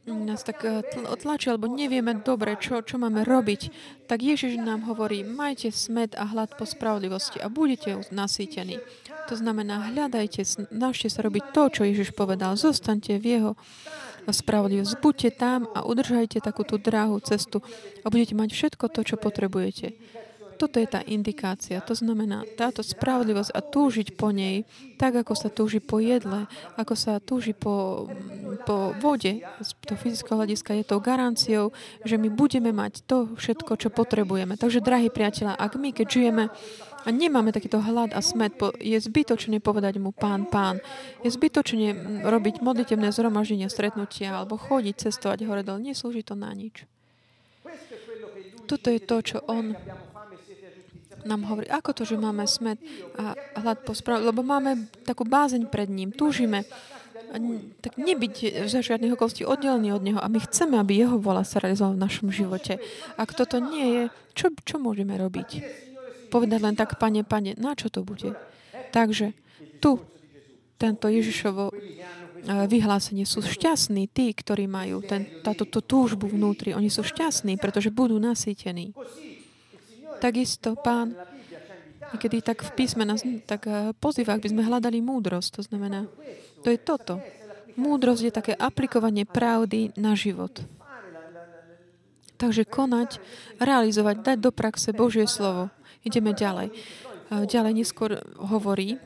nás 0.04 0.44
tak 0.44 0.68
eh, 0.68 0.84
tlačia, 1.16 1.56
alebo 1.56 1.72
nevieme 1.72 2.20
dobre, 2.20 2.60
čo, 2.60 2.84
čo 2.84 3.00
máme 3.00 3.24
robiť, 3.24 3.72
tak 4.12 4.20
Ježiš 4.20 4.60
nám 4.60 4.84
hovorí, 4.84 5.24
majte 5.24 5.72
smet 5.72 6.12
a 6.20 6.28
hlad 6.28 6.60
po 6.60 6.68
spravodlivosti 6.68 7.40
a 7.40 7.48
budete 7.48 8.04
nasýtení. 8.12 8.84
To 9.32 9.36
znamená, 9.40 9.92
hľadajte, 9.92 10.44
snažte 10.44 11.08
sa 11.08 11.24
robiť 11.24 11.56
to, 11.56 11.64
čo 11.72 11.82
Ježiš 11.88 12.12
povedal. 12.12 12.60
Zostaňte 12.60 13.16
v 13.18 13.26
jeho 13.26 13.52
spravodlivosť. 14.28 15.00
Buďte 15.00 15.30
tam 15.36 15.68
a 15.72 15.84
udržajte 15.84 16.40
takú 16.44 16.64
tú 16.64 16.80
dráhu 16.80 17.20
cestu 17.24 17.60
a 18.04 18.08
budete 18.08 18.36
mať 18.36 18.50
všetko 18.52 18.86
to, 18.92 19.02
čo 19.04 19.16
potrebujete. 19.20 19.96
Toto 20.64 20.80
je 20.80 20.88
tá 20.88 21.04
indikácia. 21.04 21.84
To 21.84 21.92
znamená, 21.92 22.48
táto 22.56 22.80
spravodlivosť 22.80 23.52
a 23.52 23.60
túžiť 23.60 24.16
po 24.16 24.32
nej, 24.32 24.64
tak 24.96 25.20
ako 25.20 25.36
sa 25.36 25.52
túži 25.52 25.84
po 25.84 26.00
jedle, 26.00 26.48
ako 26.80 26.96
sa 26.96 27.20
túži 27.20 27.52
po, 27.52 28.08
po 28.64 28.96
vode, 28.96 29.44
z 29.44 29.70
toho 29.84 30.00
fyzického 30.00 30.40
hľadiska, 30.40 30.72
je 30.80 30.88
to 30.88 31.04
garanciou, 31.04 31.76
že 32.08 32.16
my 32.16 32.32
budeme 32.32 32.72
mať 32.72 33.04
to 33.04 33.36
všetko, 33.36 33.76
čo 33.76 33.92
potrebujeme. 33.92 34.56
Takže, 34.56 34.80
drahí 34.80 35.12
priatelia, 35.12 35.52
ak 35.52 35.76
my, 35.76 35.92
keď 35.92 36.08
žijeme 36.08 36.48
a 37.04 37.08
nemáme 37.12 37.52
takýto 37.52 37.84
hlad 37.84 38.16
a 38.16 38.24
smet, 38.24 38.56
je 38.80 38.96
zbytočne 38.96 39.60
povedať 39.60 40.00
mu 40.00 40.16
pán, 40.16 40.48
pán. 40.48 40.80
Je 41.28 41.28
zbytočne 41.28 42.24
robiť 42.24 42.64
modlitevné 42.64 43.12
zhromaždenia, 43.12 43.68
stretnutia 43.68 44.40
alebo 44.40 44.56
chodiť, 44.56 45.12
cestovať 45.12 45.44
hore 45.44 45.68
dole. 45.68 45.84
Neslúži 45.84 46.24
to 46.24 46.40
na 46.40 46.56
nič. 46.56 46.88
Toto 48.64 48.88
je 48.88 49.04
to, 49.04 49.20
čo 49.20 49.38
on 49.52 49.76
nám 51.24 51.48
hovorí, 51.48 51.68
ako 51.72 51.92
to, 51.92 52.04
že 52.04 52.20
máme 52.20 52.48
smet 52.48 52.80
a 53.20 53.36
hlad 53.60 53.84
po 53.84 53.96
správ, 53.96 54.24
lebo 54.24 54.44
máme 54.44 54.88
takú 55.08 55.24
bázeň 55.28 55.68
pred 55.72 55.88
ním, 55.88 56.12
túžime 56.12 56.68
tak 57.82 57.98
nebyť 57.98 58.66
za 58.70 58.86
žiadnych 58.86 59.18
okolností 59.18 59.42
oddelený 59.42 59.90
od 59.90 60.06
Neho 60.06 60.20
a 60.22 60.30
my 60.30 60.38
chceme, 60.38 60.78
aby 60.78 61.02
Jeho 61.02 61.18
vola 61.18 61.42
sa 61.42 61.58
realizovala 61.58 61.98
v 61.98 62.04
našom 62.06 62.30
živote. 62.30 62.78
Ak 63.18 63.34
toto 63.34 63.58
nie 63.58 63.90
je, 63.90 64.04
čo, 64.38 64.54
čo 64.62 64.78
môžeme 64.78 65.18
robiť? 65.18 65.50
povedať 66.34 66.60
len 66.66 66.74
tak, 66.74 66.98
pane, 66.98 67.22
pane, 67.22 67.54
na 67.62 67.78
čo 67.78 67.94
to 67.94 68.02
bude? 68.02 68.34
Takže 68.90 69.38
tu, 69.78 70.02
tento 70.82 71.06
Ježišovo 71.06 71.70
eh, 71.70 71.78
vyhlásenie 72.66 73.30
sú 73.30 73.46
šťastní 73.46 74.10
tí, 74.10 74.34
ktorí 74.34 74.66
majú 74.66 75.06
ten, 75.06 75.30
táto 75.46 75.70
tú 75.70 75.86
túžbu 75.86 76.26
vnútri. 76.26 76.74
Oni 76.74 76.90
sú 76.90 77.06
šťastní, 77.06 77.62
pretože 77.62 77.94
budú 77.94 78.18
nasýtení. 78.18 78.98
Takisto 80.22 80.76
pán 80.78 81.16
niekedy 82.14 82.46
tak 82.46 82.62
v 82.62 82.72
písme 82.78 83.04
nás 83.04 83.26
tak 83.50 83.66
eh, 83.66 83.92
pozýva, 83.98 84.38
aby 84.38 84.48
sme 84.54 84.62
hľadali 84.66 85.02
múdrosť. 85.02 85.60
To 85.60 85.62
znamená, 85.66 86.06
to 86.62 86.70
je 86.70 86.80
toto. 86.80 87.18
Múdrosť 87.74 88.22
je 88.30 88.34
také 88.34 88.54
aplikovanie 88.54 89.26
pravdy 89.26 89.98
na 89.98 90.14
život. 90.14 90.62
Takže 92.38 92.70
konať, 92.70 93.18
realizovať, 93.58 94.16
dať 94.22 94.38
do 94.38 94.52
praxe 94.54 94.94
Božie 94.94 95.26
slovo. 95.26 95.74
Ideme 96.06 96.36
ďalej. 96.36 96.70
Ďalej 97.34 97.74
neskôr 97.74 98.20
hovorí, 98.38 99.00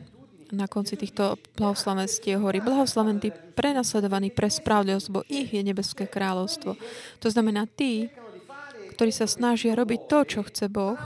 na 0.51 0.67
konci 0.67 0.95
týchto 0.95 1.35
blahoslavenstiev 1.59 2.39
hovorí, 2.39 2.63
blahoslavení 2.63 3.31
prenasledovaní 3.55 4.31
pre 4.31 4.47
spravodlivosť, 4.47 5.07
bo 5.11 5.23
ich 5.27 5.51
je 5.51 5.59
nebeské 5.63 6.07
kráľovstvo. 6.07 6.75
To 7.19 7.27
znamená, 7.27 7.67
tí, 7.67 8.07
ktorí 8.97 9.13
sa 9.13 9.29
snažia 9.29 9.77
robiť 9.77 10.09
to, 10.09 10.19
čo 10.25 10.39
chce 10.41 10.73
Boh, 10.73 10.97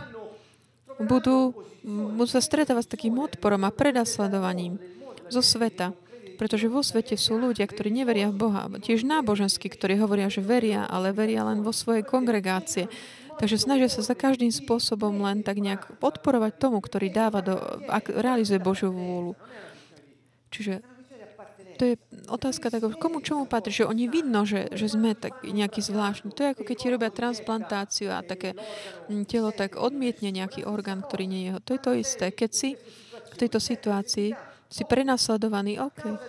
budú, 1.04 1.52
budú 1.84 2.30
sa 2.32 2.40
stretávať 2.40 2.88
s 2.88 2.94
takým 2.96 3.20
odporom 3.20 3.68
a 3.68 3.76
predasledovaním 3.76 4.80
zo 5.28 5.44
sveta. 5.44 5.92
Pretože 6.40 6.72
vo 6.72 6.82
svete 6.82 7.20
sú 7.20 7.38
ľudia, 7.38 7.68
ktorí 7.68 7.92
neveria 7.92 8.32
v 8.32 8.40
Boha. 8.48 8.66
Tiež 8.80 9.06
náboženskí, 9.06 9.68
ktorí 9.70 10.00
hovoria, 10.00 10.32
že 10.32 10.42
veria, 10.42 10.88
ale 10.88 11.12
veria 11.12 11.44
len 11.46 11.62
vo 11.62 11.76
svojej 11.76 12.02
kongregácie. 12.02 12.88
Takže 13.38 13.62
snažia 13.62 13.92
sa 13.92 14.02
za 14.02 14.16
každým 14.18 14.50
spôsobom 14.50 15.22
len 15.22 15.46
tak 15.46 15.62
nejak 15.62 16.02
podporovať 16.02 16.58
tomu, 16.58 16.82
ktorý 16.82 17.14
dáva 17.14 17.44
do, 17.46 17.60
ak 17.92 18.10
realizuje 18.10 18.58
Božiu 18.58 18.90
vôľu. 18.90 19.38
Čiže 20.50 20.82
to 21.82 21.90
je 21.90 21.96
otázka 22.30 22.70
tak, 22.70 22.86
komu 23.02 23.26
čomu 23.26 23.50
patrí, 23.50 23.74
že 23.74 23.90
oni 23.90 24.06
vidno, 24.06 24.46
že, 24.46 24.70
že 24.70 24.86
sme 24.86 25.18
tak 25.18 25.42
nejaký 25.42 25.82
zvláštny. 25.82 26.30
To 26.38 26.46
je 26.46 26.54
ako 26.54 26.62
keď 26.62 26.76
ti 26.78 26.88
robia 26.94 27.10
transplantáciu 27.10 28.14
a 28.14 28.22
také 28.22 28.54
mm, 29.10 29.26
telo 29.26 29.50
tak 29.50 29.82
odmietne 29.82 30.30
nejaký 30.30 30.62
orgán, 30.62 31.02
ktorý 31.02 31.26
nie 31.26 31.42
je 31.42 31.48
jeho. 31.50 31.60
To 31.66 31.72
je 31.74 31.82
to 31.82 31.92
isté. 31.98 32.26
Keď 32.30 32.52
si 32.54 32.70
v 33.34 33.36
tejto 33.42 33.58
situácii 33.58 34.38
si 34.70 34.84
prenasledovaný, 34.86 35.82
OK. 35.82 36.22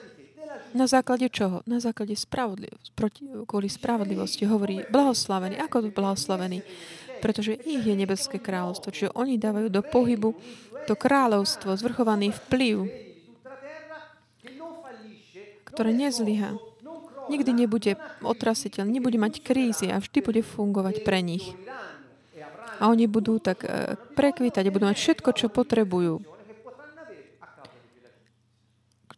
Na 0.72 0.88
základe 0.88 1.28
čoho? 1.28 1.60
Na 1.68 1.84
základe 1.84 2.16
spravodlivosti. 2.16 2.88
Proti, 2.96 3.28
kvôli 3.44 3.68
spravodlivosti 3.68 4.48
hovorí 4.48 4.88
blahoslavený. 4.88 5.60
Ako 5.60 5.84
to 5.84 5.88
blahoslavený? 5.92 6.64
pretože 7.22 7.54
ich 7.54 7.86
je 7.86 7.94
nebeské 7.94 8.42
kráľovstvo. 8.42 8.90
Čiže 8.90 9.14
oni 9.14 9.38
dávajú 9.38 9.70
do 9.70 9.78
pohybu 9.86 10.34
to 10.90 10.98
kráľovstvo, 10.98 11.78
zvrchovaný 11.78 12.34
vplyv, 12.34 13.01
ktoré 15.72 15.90
nezlyha. 15.96 16.56
Nikdy 17.30 17.50
nebude 17.54 17.96
otrasiteľ, 18.20 18.84
nebude 18.84 19.16
mať 19.16 19.40
krízy 19.40 19.88
a 19.88 20.02
vždy 20.02 20.18
bude 20.20 20.42
fungovať 20.44 21.06
pre 21.06 21.24
nich. 21.24 21.54
A 22.82 22.90
oni 22.90 23.06
budú 23.06 23.38
tak 23.38 23.62
e, 23.62 23.94
prekvítať 24.18 24.66
a 24.66 24.74
budú 24.74 24.90
mať 24.90 24.98
všetko, 24.98 25.30
čo 25.38 25.46
potrebujú. 25.46 26.18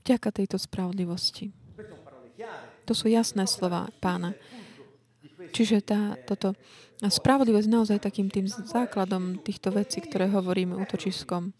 Vďaka 0.04 0.28
tejto 0.36 0.60
spravodlivosti. 0.60 1.48
To 2.84 2.92
sú 2.92 3.08
jasné 3.08 3.48
slova 3.48 3.88
pána. 4.04 4.36
Čiže 5.56 5.80
tá, 5.80 6.20
toto 6.28 6.52
spravodlivosť 7.00 7.68
naozaj 7.72 7.98
takým 8.04 8.28
tým 8.28 8.44
základom 8.44 9.40
týchto 9.40 9.72
vecí, 9.72 10.04
ktoré 10.04 10.28
hovoríme 10.28 10.76
útočiskom. 10.76 11.56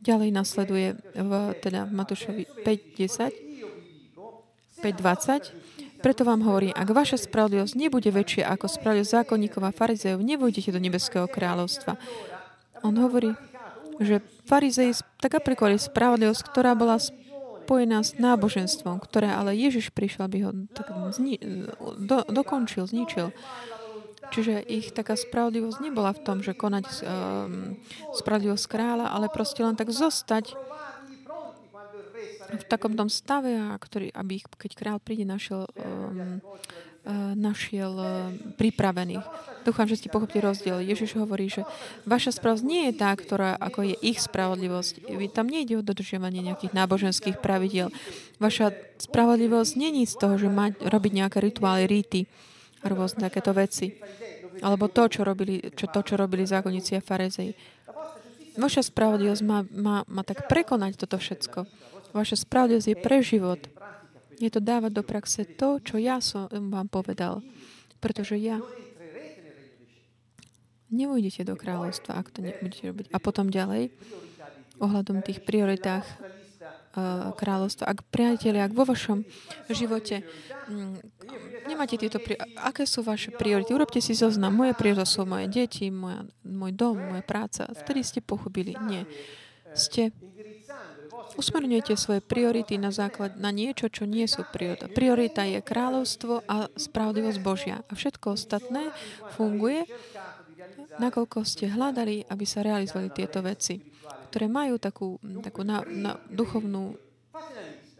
Ďalej 0.00 0.32
nasleduje 0.32 0.96
v, 1.12 1.32
teda 1.60 1.84
v 1.84 1.92
Matúšovi 1.92 2.48
5.10, 2.64 4.80
5.20. 4.80 6.00
Preto 6.00 6.24
vám 6.24 6.40
hovorí, 6.48 6.72
ak 6.72 6.88
vaša 6.88 7.20
spravodlivosť 7.20 7.76
nebude 7.76 8.08
väčšia 8.08 8.48
ako 8.48 8.72
spravodlivosť 8.72 9.20
zákonníkov 9.20 9.60
a 9.60 9.76
farizejov, 9.76 10.24
nevojdete 10.24 10.72
do 10.72 10.80
nebeského 10.80 11.28
kráľovstva. 11.28 12.00
On 12.80 12.96
hovorí, 12.96 13.36
že 14.00 14.24
farizei 14.48 14.96
tak 15.20 15.36
aplikovali 15.36 15.76
spravodlivosť, 15.76 16.48
ktorá 16.48 16.72
bola 16.72 16.96
spojená 16.96 18.00
s 18.00 18.16
náboženstvom, 18.16 19.04
ktoré 19.04 19.28
ale 19.28 19.52
Ježiš 19.52 19.92
prišiel, 19.92 20.24
aby 20.24 20.48
ho 20.48 20.56
tak 20.72 20.88
zni- 21.12 21.44
do, 22.00 22.24
dokončil, 22.24 22.88
zničil. 22.88 23.36
Čiže 24.30 24.62
ich 24.62 24.94
taká 24.94 25.18
spravodlivosť 25.18 25.78
nebola 25.82 26.14
v 26.14 26.22
tom, 26.22 26.38
že 26.38 26.54
konať 26.54 26.86
um, 26.86 27.74
spravodlivosť 28.14 28.66
kráľa, 28.70 29.10
ale 29.10 29.26
proste 29.26 29.66
len 29.66 29.74
tak 29.74 29.90
zostať 29.90 30.54
v 32.50 32.64
takom 32.66 32.98
tom 32.98 33.06
stave, 33.06 33.54
a 33.54 33.74
ktorý, 33.78 34.10
aby 34.10 34.42
ich, 34.42 34.46
keď 34.46 34.70
král 34.74 34.98
príde, 34.98 35.22
našiel, 35.22 35.66
um, 35.66 36.42
uh, 37.06 37.34
našiel 37.38 37.94
uh, 37.94 38.30
pripravených. 38.58 39.22
Dúfam, 39.62 39.86
že 39.86 39.98
ste 39.98 40.10
pochopili 40.10 40.42
rozdiel. 40.42 40.82
Ježiš 40.82 41.20
hovorí, 41.20 41.50
že 41.50 41.62
vaša 42.08 42.38
spravodlivosť 42.38 42.70
nie 42.70 42.82
je 42.90 42.94
tá, 42.96 43.10
ktorá 43.14 43.54
ako 43.60 43.92
je 43.92 43.96
ich 44.02 44.18
spravodlivosť. 44.18 45.10
Tam 45.30 45.46
nejde 45.46 45.78
o 45.78 45.86
dodržiavanie 45.86 46.42
nejakých 46.42 46.72
náboženských 46.74 47.38
pravidiel. 47.38 47.92
Vaša 48.42 48.72
spravodlivosť 48.98 49.72
není 49.76 50.08
z 50.08 50.14
toho, 50.16 50.40
že 50.40 50.48
mať, 50.48 50.80
robiť 50.80 51.12
nejaké 51.12 51.38
rituály, 51.44 51.86
ríty 51.86 52.24
rôzne 52.84 53.26
takéto 53.28 53.52
veci. 53.52 53.96
Alebo 54.60 54.90
to, 54.92 55.08
čo 55.08 55.24
robili, 55.24 55.62
čo, 55.72 55.88
to, 55.88 56.00
čo 56.04 56.14
robili 56.20 56.44
zákonníci 56.44 56.98
a 56.98 57.04
farizei. 57.04 57.56
Vaša 58.58 58.90
spravodlivosť 58.90 59.42
má, 59.46 59.64
má, 59.72 59.96
má 60.04 60.22
tak 60.26 60.50
prekonať 60.50 61.00
toto 61.00 61.16
všetko. 61.16 61.64
Vaša 62.12 62.44
spravodlivosť 62.44 62.88
je 62.90 62.96
pre 62.98 63.18
život. 63.22 63.60
Je 64.40 64.48
to 64.48 64.60
dávať 64.60 64.92
do 64.96 65.02
praxe 65.04 65.44
to, 65.44 65.80
čo 65.80 66.00
ja 66.00 66.18
som 66.20 66.48
vám 66.50 66.88
povedal. 66.88 67.44
Pretože 68.00 68.40
ja 68.40 68.58
Neujdete 70.90 71.46
do 71.46 71.54
kráľovstva, 71.54 72.18
ak 72.18 72.34
to 72.34 72.42
nebudete 72.42 72.82
robiť. 72.90 73.14
A 73.14 73.22
potom 73.22 73.46
ďalej, 73.46 73.94
ohľadom 74.82 75.22
tých 75.22 75.46
prioritách 75.46 76.02
uh, 76.96 77.30
kráľovstva. 77.34 77.86
Ak 77.86 78.06
priatelia, 78.08 78.66
ak 78.66 78.74
vo 78.74 78.86
vašom 78.86 79.22
živote 79.70 80.26
um, 80.66 80.96
nemáte 81.66 81.98
tieto 82.00 82.18
priority, 82.18 82.56
aké 82.58 82.84
sú 82.86 83.04
vaše 83.06 83.30
priority? 83.34 83.74
Urobte 83.74 84.02
si 84.02 84.16
zoznam. 84.16 84.54
Moje 84.54 84.74
priority 84.74 85.06
sú 85.06 85.22
moje 85.26 85.46
deti, 85.50 85.90
moja, 85.90 86.26
môj 86.42 86.72
dom, 86.74 86.96
moja 86.98 87.22
práca. 87.22 87.70
Vtedy 87.70 88.00
ste 88.02 88.20
pochopili. 88.22 88.74
Nie. 88.86 89.06
Ste 89.74 90.10
Usmerňujete 91.30 91.94
svoje 91.94 92.20
priority 92.20 92.74
na 92.74 92.90
základ 92.90 93.38
na 93.38 93.54
niečo, 93.54 93.86
čo 93.86 94.02
nie 94.02 94.26
sú 94.26 94.42
priorita. 94.50 94.90
Priorita 94.90 95.46
je 95.46 95.62
kráľovstvo 95.62 96.42
a 96.44 96.66
spravodlivosť 96.74 97.38
Božia. 97.38 97.86
A 97.86 97.92
všetko 97.94 98.34
ostatné 98.34 98.90
funguje 99.38 99.86
nakoľko 100.98 101.46
ste 101.46 101.70
hľadali, 101.70 102.26
aby 102.28 102.44
sa 102.44 102.60
realizovali 102.60 103.08
tieto 103.14 103.40
veci, 103.40 103.80
ktoré 104.30 104.46
majú 104.46 104.78
takú, 104.78 105.18
takú 105.42 105.66
na, 105.66 105.82
na 105.90 106.22
duchovnú... 106.30 106.94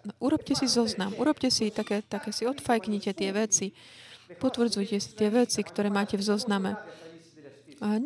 No, 0.00 0.12
urobte 0.22 0.56
si 0.56 0.64
zoznam, 0.64 1.12
urobte 1.20 1.52
si 1.52 1.68
také, 1.68 2.00
také 2.00 2.32
si 2.32 2.48
odfajknite 2.48 3.12
tie 3.12 3.34
veci, 3.36 3.76
potvrdzujte 4.38 4.96
si 4.96 5.10
tie 5.12 5.28
veci, 5.28 5.60
ktoré 5.60 5.92
máte 5.92 6.16
v 6.16 6.24
zozname. 6.24 6.78
A 7.84 8.00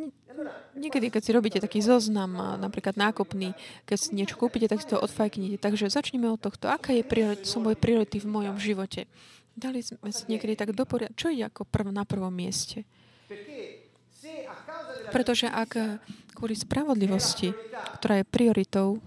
niekedy, 0.75 1.11
keď 1.11 1.23
si 1.23 1.31
robíte 1.31 1.59
taký 1.63 1.79
zoznam, 1.85 2.35
napríklad 2.59 2.99
nákupný, 2.99 3.55
keď 3.87 3.99
si 3.99 4.11
niečo 4.17 4.35
kúpite, 4.35 4.67
tak 4.67 4.83
si 4.83 4.91
to 4.91 4.99
odfajknite. 4.99 5.63
Takže 5.63 5.87
začneme 5.87 6.27
od 6.31 6.43
tohto. 6.43 6.67
Aká 6.67 6.91
je 6.91 7.07
sú 7.47 7.63
moje 7.63 7.79
priority 7.79 8.19
v 8.19 8.27
mojom 8.27 8.57
živote? 8.59 9.07
Dali 9.55 9.87
sme 9.87 10.11
si 10.11 10.27
niekedy 10.27 10.59
tak 10.59 10.75
do 10.75 10.83
Čo 11.15 11.31
je 11.31 11.47
ako 11.47 11.63
prv, 11.63 11.95
na 11.95 12.03
prvom 12.03 12.35
mieste? 12.35 12.83
Pretože 15.15 15.47
ak 15.47 16.03
kvôli 16.35 16.59
spravodlivosti, 16.59 17.55
ktorá 17.99 18.20
je 18.20 18.27
prioritou, 18.27 18.99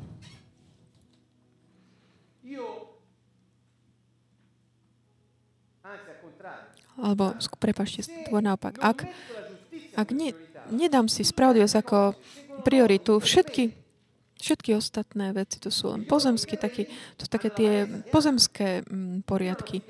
alebo 6.97 7.37
prepašte, 7.61 8.01
skôr 8.09 8.41
naopak, 8.41 8.81
ak, 8.81 9.05
ak 9.93 10.07
ne, 10.17 10.33
nedám 10.73 11.05
si 11.05 11.21
spravodlivosť 11.21 11.77
ako 11.77 12.17
prioritu, 12.65 13.21
všetky, 13.21 13.69
všetky 14.41 14.73
ostatné 14.73 15.29
veci, 15.33 15.61
to 15.61 15.69
sú 15.69 15.93
len 15.93 16.09
pozemské, 16.09 16.57
taký, 16.57 16.89
to 17.17 17.25
sú 17.25 17.29
také 17.29 17.49
tie 17.53 17.71
pozemské 18.09 18.81
mm, 18.81 19.29
poriadky. 19.29 19.85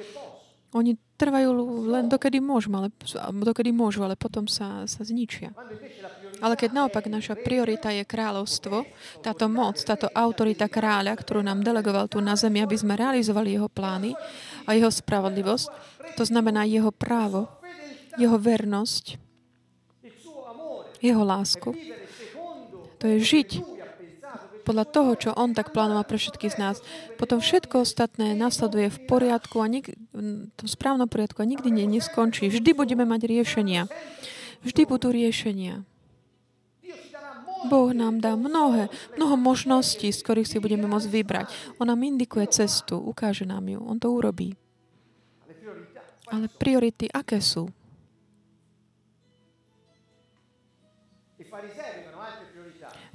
Oni 0.75 0.99
trvajú 1.15 1.49
len 1.87 2.11
dokedy 2.11 2.43
môžu, 2.43 2.69
ale, 2.75 2.91
dokedy 3.39 3.71
môžu, 3.71 4.03
ale 4.03 4.19
potom 4.19 4.45
sa, 4.45 4.83
sa 4.83 5.01
zničia. 5.01 5.55
Ale 6.37 6.53
keď 6.53 6.69
naopak 6.73 7.09
naša 7.09 7.33
priorita 7.33 7.89
je 7.89 8.05
kráľovstvo, 8.05 8.85
táto 9.25 9.45
moc, 9.49 9.81
táto 9.81 10.05
autorita 10.13 10.69
kráľa, 10.69 11.17
ktorú 11.17 11.41
nám 11.41 11.65
delegoval 11.65 12.05
tu 12.05 12.21
na 12.21 12.37
zemi, 12.37 12.61
aby 12.61 12.77
sme 12.77 12.93
realizovali 12.93 13.57
jeho 13.57 13.69
plány 13.69 14.13
a 14.69 14.77
jeho 14.77 14.93
spravodlivosť, 14.93 15.67
to 16.13 16.23
znamená 16.25 16.65
jeho 16.69 16.93
právo, 16.93 17.49
jeho 18.21 18.37
vernosť, 18.37 19.17
jeho 21.01 21.23
lásku, 21.25 21.73
to 22.97 23.05
je 23.05 23.17
žiť 23.21 23.49
podľa 24.67 24.85
toho, 24.91 25.11
čo 25.15 25.29
On 25.31 25.55
tak 25.55 25.71
plánoval 25.71 26.03
pre 26.03 26.19
všetkých 26.19 26.51
z 26.51 26.59
nás. 26.59 26.75
Potom 27.15 27.39
všetko 27.39 27.87
ostatné 27.87 28.35
nasleduje 28.35 28.91
v 28.91 28.99
poriadku 29.07 29.63
a 29.63 29.67
nik- 29.71 29.95
v 30.11 30.67
správnom 30.67 31.07
poriadku 31.07 31.39
a 31.39 31.47
nikdy 31.47 31.71
nie, 31.71 31.87
neskončí. 31.87 32.51
Vždy 32.51 32.75
budeme 32.75 33.07
mať 33.07 33.31
riešenia. 33.31 33.87
Vždy 34.67 34.83
budú 34.83 35.15
riešenia. 35.15 35.87
Boh 37.65 37.89
nám 37.89 38.21
dá 38.21 38.37
mnohé, 38.37 38.93
mnoho 39.17 39.33
možností, 39.33 40.13
z 40.13 40.21
ktorých 40.21 40.45
si 40.45 40.57
budeme 40.61 40.85
môcť 40.85 41.09
vybrať. 41.09 41.45
On 41.81 41.89
nám 41.89 42.05
indikuje 42.05 42.45
cestu, 42.53 43.01
ukáže 43.01 43.49
nám 43.49 43.65
ju. 43.65 43.81
On 43.81 43.97
to 43.97 44.13
urobí. 44.13 44.53
Ale 46.29 46.51
priority 46.53 47.09
aké 47.09 47.41
sú? 47.41 47.71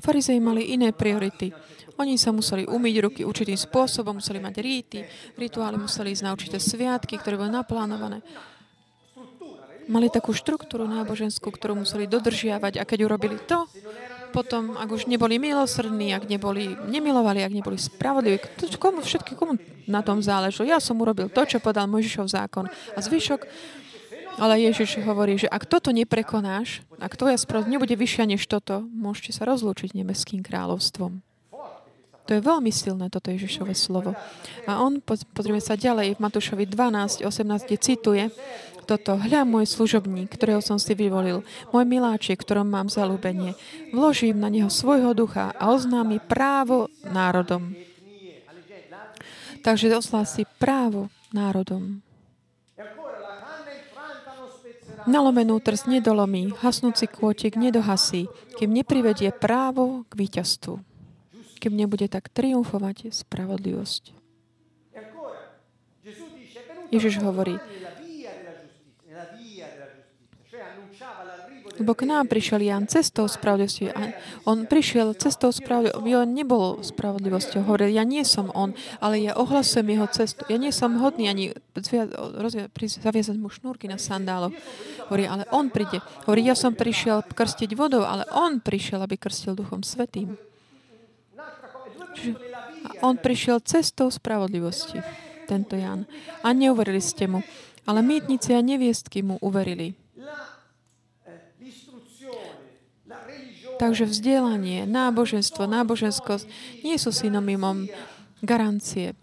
Farizei 0.02 0.42
mali 0.42 0.74
iné 0.74 0.90
priority. 0.90 1.55
Oni 2.00 2.18
sa 2.18 2.35
museli 2.35 2.66
umyť 2.66 2.94
ruky 2.98 3.20
určitým 3.22 3.55
spôsobom, 3.55 4.18
museli 4.18 4.42
mať 4.42 4.55
ríty, 4.59 4.98
rituály 5.38 5.78
museli 5.78 6.11
ísť 6.11 6.24
na 6.26 6.35
určité 6.35 6.59
sviatky, 6.59 7.20
ktoré 7.20 7.38
boli 7.38 7.55
naplánované. 7.55 8.18
Mali 9.87 10.11
takú 10.11 10.35
štruktúru 10.35 10.90
náboženskú, 10.90 11.52
ktorú 11.55 11.87
museli 11.87 12.11
dodržiavať 12.11 12.83
a 12.83 12.87
keď 12.87 12.98
urobili 13.07 13.38
to, 13.46 13.66
potom, 14.32 14.74
ak 14.80 14.88
už 14.88 15.04
neboli 15.04 15.36
milosrdní, 15.36 16.16
ak 16.16 16.26
neboli, 16.26 16.72
nemilovali, 16.88 17.44
ak 17.44 17.52
neboli 17.52 17.76
spravodliví, 17.76 18.40
komu, 18.80 19.04
všetky, 19.04 19.36
komu 19.36 19.60
na 19.84 20.00
tom 20.00 20.24
záležilo. 20.24 20.64
Ja 20.64 20.80
som 20.80 20.96
urobil 20.98 21.28
to, 21.28 21.44
čo 21.44 21.60
podal 21.60 21.84
Mojžišov 21.92 22.32
zákon. 22.32 22.72
A 22.96 22.98
zvyšok 22.98 23.44
ale 24.40 24.64
Ježiš 24.64 25.04
hovorí, 25.04 25.36
že 25.36 25.44
ak 25.44 25.68
toto 25.68 25.92
neprekonáš, 25.92 26.80
ak 26.96 27.20
tvoja 27.20 27.36
spravodlivosť 27.36 27.74
nebude 27.76 27.94
vyššia 28.00 28.24
než 28.24 28.48
toto, 28.48 28.80
môžete 28.88 29.36
sa 29.36 29.44
rozlúčiť 29.44 29.92
nebeským 29.92 30.40
kráľovstvom. 30.40 31.20
To 32.30 32.30
je 32.38 32.40
veľmi 32.40 32.70
silné, 32.70 33.10
toto 33.10 33.34
Ježišové 33.34 33.74
slovo. 33.74 34.14
A 34.64 34.78
on, 34.78 35.02
pozrieme 35.34 35.58
sa 35.58 35.74
ďalej, 35.74 36.16
v 36.16 36.22
Matúšovi 36.22 36.64
12, 36.70 37.26
18, 37.26 37.66
kde 37.66 37.78
cituje 37.82 38.24
toto. 38.84 39.16
Hľa 39.16 39.46
môj 39.46 39.66
služobník, 39.70 40.34
ktorého 40.34 40.60
som 40.60 40.76
si 40.76 40.92
vyvolil, 40.92 41.46
môj 41.70 41.84
miláčik, 41.86 42.42
ktorom 42.42 42.68
mám 42.68 42.90
zalúbenie. 42.90 43.54
Vložím 43.94 44.38
na 44.42 44.50
neho 44.50 44.68
svojho 44.68 45.14
ducha 45.14 45.54
a 45.56 45.70
oznámi 45.70 46.18
právo 46.18 46.90
národom. 47.06 47.74
Takže 49.62 49.94
oslási 49.94 50.42
právo 50.58 51.06
národom. 51.30 52.02
Nalomenú 55.02 55.58
trst 55.58 55.90
nedolomí, 55.90 56.54
hasnúci 56.62 57.10
kôtik 57.10 57.58
nedohasí, 57.58 58.30
kým 58.54 58.70
neprivedie 58.70 59.34
právo 59.34 60.06
k 60.06 60.12
víťazstvu. 60.14 60.78
Kým 61.58 61.74
nebude 61.74 62.06
tak 62.06 62.30
triumfovať 62.30 63.10
spravodlivosť. 63.10 64.14
Ježiš 66.92 67.24
hovorí, 67.24 67.56
Lebo 71.80 71.96
k 71.96 72.04
nám 72.04 72.28
prišiel 72.28 72.61
Jan 72.61 72.85
cestou 72.85 73.24
spravodlivosti. 73.24 73.88
A 73.92 74.12
on 74.44 74.68
prišiel 74.68 75.16
cestou 75.16 75.48
spravodlivosti. 75.48 76.12
On 76.12 76.28
nebol 76.28 76.85
spravodlivosťou. 76.85 77.64
Hovoril, 77.64 77.96
ja 77.96 78.04
nie 78.04 78.22
som 78.28 78.52
on, 78.52 78.76
ale 79.00 79.24
ja 79.24 79.32
ohlasujem 79.38 79.88
jeho 79.96 80.06
cestu. 80.12 80.44
Ja 80.52 80.61
nie 80.61 80.74
som 80.74 81.00
hodný 81.00 81.32
ani 81.32 81.44
zaviazať 83.00 83.37
mu 83.40 83.48
šnúrky 83.48 83.88
na 83.88 83.96
sandáloch. 83.96 84.52
Hovorí, 85.08 85.24
ale 85.24 85.48
on 85.48 85.72
príde. 85.72 86.04
Hovorí, 86.28 86.44
ja 86.44 86.56
som 86.56 86.76
prišiel 86.76 87.24
krstiť 87.24 87.72
vodou, 87.72 88.04
ale 88.04 88.28
on 88.37 88.61
prišiel, 88.61 89.00
aby 89.00 89.16
krstil 89.16 89.56
Duchom 89.56 89.80
Svetým. 89.80 90.37
Čiže 92.12 92.37
on 93.00 93.16
prišiel 93.16 93.64
cestou 93.64 94.12
spravodlivosti, 94.12 95.00
tento 95.48 95.80
Jan. 95.80 96.04
A 96.44 96.52
neuverili 96.52 97.00
ste 97.00 97.24
mu. 97.24 97.40
Ale 97.82 97.98
mýtnici 98.04 98.54
a 98.54 98.62
neviestky 98.62 99.26
mu 99.26 99.40
uverili. 99.42 100.01
Takže 103.82 104.06
vzdelanie, 104.06 104.86
náboženstvo, 104.86 105.66
náboženskosť 105.66 106.46
nie 106.86 106.94
sú 107.02 107.10
synonymom 107.10 107.90
garancie 108.38 109.18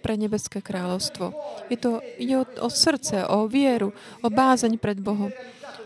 pre 0.00 0.16
nebeské 0.16 0.64
kráľovstvo. 0.64 1.36
Je 1.68 1.76
to, 1.76 2.00
ide 2.16 2.40
o, 2.40 2.44
o 2.64 2.68
srdce, 2.72 3.28
o 3.28 3.44
vieru, 3.44 3.92
o 4.24 4.32
bázeň 4.32 4.80
pred 4.80 4.96
Bohom. 4.96 5.28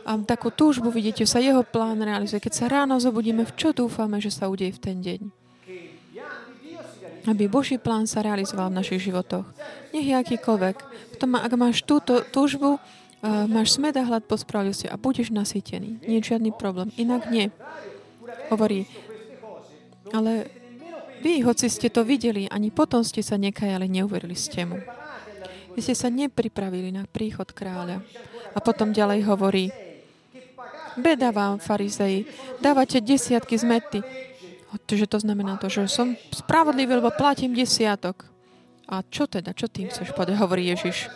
A 0.06 0.14
takú 0.22 0.54
túžbu 0.54 0.94
vidíte, 0.94 1.26
sa 1.26 1.42
jeho 1.42 1.66
plán 1.66 1.98
realizuje. 1.98 2.38
Keď 2.38 2.54
sa 2.54 2.66
ráno 2.70 3.02
zobudíme, 3.02 3.42
v 3.42 3.56
čo 3.58 3.74
dúfame, 3.74 4.22
že 4.22 4.30
sa 4.30 4.46
udeje 4.46 4.78
v 4.78 4.82
ten 4.86 5.02
deň? 5.02 5.20
Aby 7.26 7.50
Boží 7.50 7.82
plán 7.82 8.06
sa 8.06 8.22
realizoval 8.22 8.70
v 8.70 8.78
našich 8.78 9.10
životoch. 9.10 9.46
Nech 9.90 10.06
je 10.06 10.14
akýkoľvek. 10.14 10.76
Tom, 11.18 11.34
ak 11.34 11.50
máš 11.58 11.82
túto 11.82 12.22
túžbu, 12.22 12.78
uh, 13.22 13.46
máš 13.46 13.78
smed 13.78 13.94
a 13.96 14.04
hlad 14.04 14.26
po 14.26 14.36
spravodlivosti 14.36 14.90
a 14.90 14.98
budeš 14.98 15.30
nasýtený. 15.30 16.02
Nie 16.04 16.20
je 16.20 16.34
žiadny 16.34 16.50
problém. 16.52 16.90
Inak 16.98 17.30
nie. 17.30 17.48
Hovorí, 18.50 18.84
ale 20.12 20.50
vy, 21.22 21.40
hoci 21.46 21.70
ste 21.70 21.86
to 21.88 22.02
videli, 22.02 22.50
ani 22.50 22.74
potom 22.74 23.06
ste 23.06 23.22
sa 23.22 23.38
nekajali, 23.38 23.86
neuverili 23.86 24.34
ste 24.34 24.66
mu. 24.66 24.82
Vy 25.72 25.80
ste 25.80 25.94
sa 25.94 26.10
nepripravili 26.10 26.90
na 26.90 27.06
príchod 27.06 27.48
kráľa. 27.48 28.02
A 28.52 28.58
potom 28.60 28.92
ďalej 28.92 29.24
hovorí, 29.24 29.72
beda 30.98 31.32
vám, 31.32 31.56
farizei, 31.56 32.28
dávate 32.60 33.00
desiatky 33.00 33.56
z 33.56 33.64
mety. 33.64 34.00
Čiže 34.84 35.08
to 35.08 35.18
znamená 35.22 35.56
to, 35.56 35.72
že 35.72 35.88
som 35.88 36.12
spravodlivý, 36.32 37.00
lebo 37.00 37.12
platím 37.14 37.56
desiatok. 37.56 38.28
A 38.90 39.00
čo 39.06 39.24
teda? 39.24 39.56
Čo 39.56 39.72
tým 39.72 39.88
chceš 39.88 40.12
povedať? 40.12 40.36
Hovorí 40.36 40.68
Ježiš. 40.68 41.08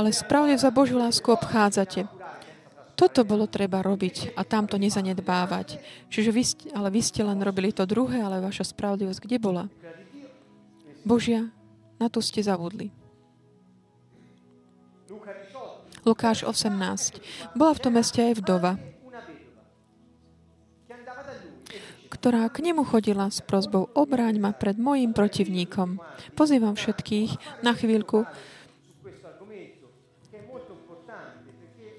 Ale 0.00 0.16
spravodlivo 0.16 0.56
za 0.56 0.72
Božiu 0.72 0.96
lásku 0.96 1.28
obchádzate. 1.28 2.08
Toto 2.96 3.20
bolo 3.20 3.44
treba 3.44 3.84
robiť 3.84 4.32
a 4.32 4.48
tam 4.48 4.64
to 4.64 4.80
nezanedbávať. 4.80 5.76
Čiže 6.08 6.30
vy, 6.32 6.44
ale 6.72 6.88
vy 6.88 7.04
ste 7.04 7.20
len 7.20 7.36
robili 7.44 7.68
to 7.68 7.84
druhé, 7.84 8.24
ale 8.24 8.40
vaša 8.40 8.72
spravodlivosť 8.72 9.20
kde 9.20 9.36
bola? 9.36 9.68
Božia, 11.04 11.52
na 12.00 12.08
to 12.08 12.24
ste 12.24 12.40
zavudli. 12.40 12.88
Lukáš 16.00 16.48
18. 16.48 17.52
Bola 17.52 17.76
v 17.76 17.82
tom 17.84 17.92
meste 17.92 18.24
aj 18.24 18.40
vdova, 18.40 18.80
ktorá 22.08 22.48
k 22.48 22.64
nemu 22.64 22.88
chodila 22.88 23.28
s 23.28 23.44
prozbou 23.44 23.92
obráň 23.92 24.40
ma 24.40 24.52
pred 24.56 24.76
mojim 24.76 25.12
protivníkom. 25.12 26.00
Pozývam 26.36 26.72
všetkých 26.76 27.60
na 27.64 27.72
chvíľku 27.76 28.28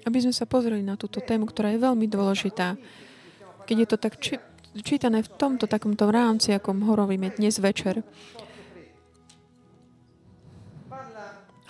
aby 0.02 0.18
sme 0.18 0.34
sa 0.34 0.48
pozreli 0.48 0.82
na 0.82 0.98
túto 0.98 1.22
tému, 1.22 1.46
ktorá 1.46 1.70
je 1.74 1.80
veľmi 1.82 2.06
dôležitá. 2.10 2.74
Keď 3.66 3.76
je 3.78 3.88
to 3.88 3.96
tak 3.98 4.18
či, 4.18 4.34
čítané 4.82 5.22
v 5.22 5.30
tomto 5.38 5.70
takomto 5.70 6.10
rámci, 6.10 6.50
akom 6.50 6.82
hovoríme 6.82 7.30
dnes 7.38 7.62
večer, 7.62 8.02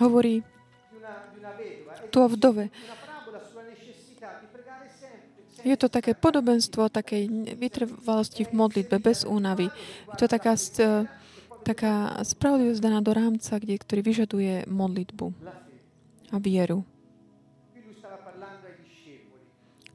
hovorí 0.01 0.41
tu 2.09 2.19
o 2.25 2.29
vdove. 2.29 2.73
Je 5.63 5.79
to 5.79 5.87
také 5.87 6.19
podobenstvo 6.19 6.91
takej 6.91 7.55
vytrvalosti 7.55 8.51
v 8.51 8.51
modlitbe, 8.51 8.99
bez 8.99 9.23
únavy. 9.23 9.71
Je 10.11 10.17
to 10.19 10.27
taká, 10.27 10.59
taká 11.63 12.19
spravodlivosť 12.27 12.83
daná 12.83 12.99
do 12.99 13.15
rámca, 13.15 13.63
kde, 13.63 13.79
ktorý 13.79 14.01
vyžaduje 14.03 14.55
modlitbu 14.67 15.62
a 16.33 16.37
vieru. 16.41 16.89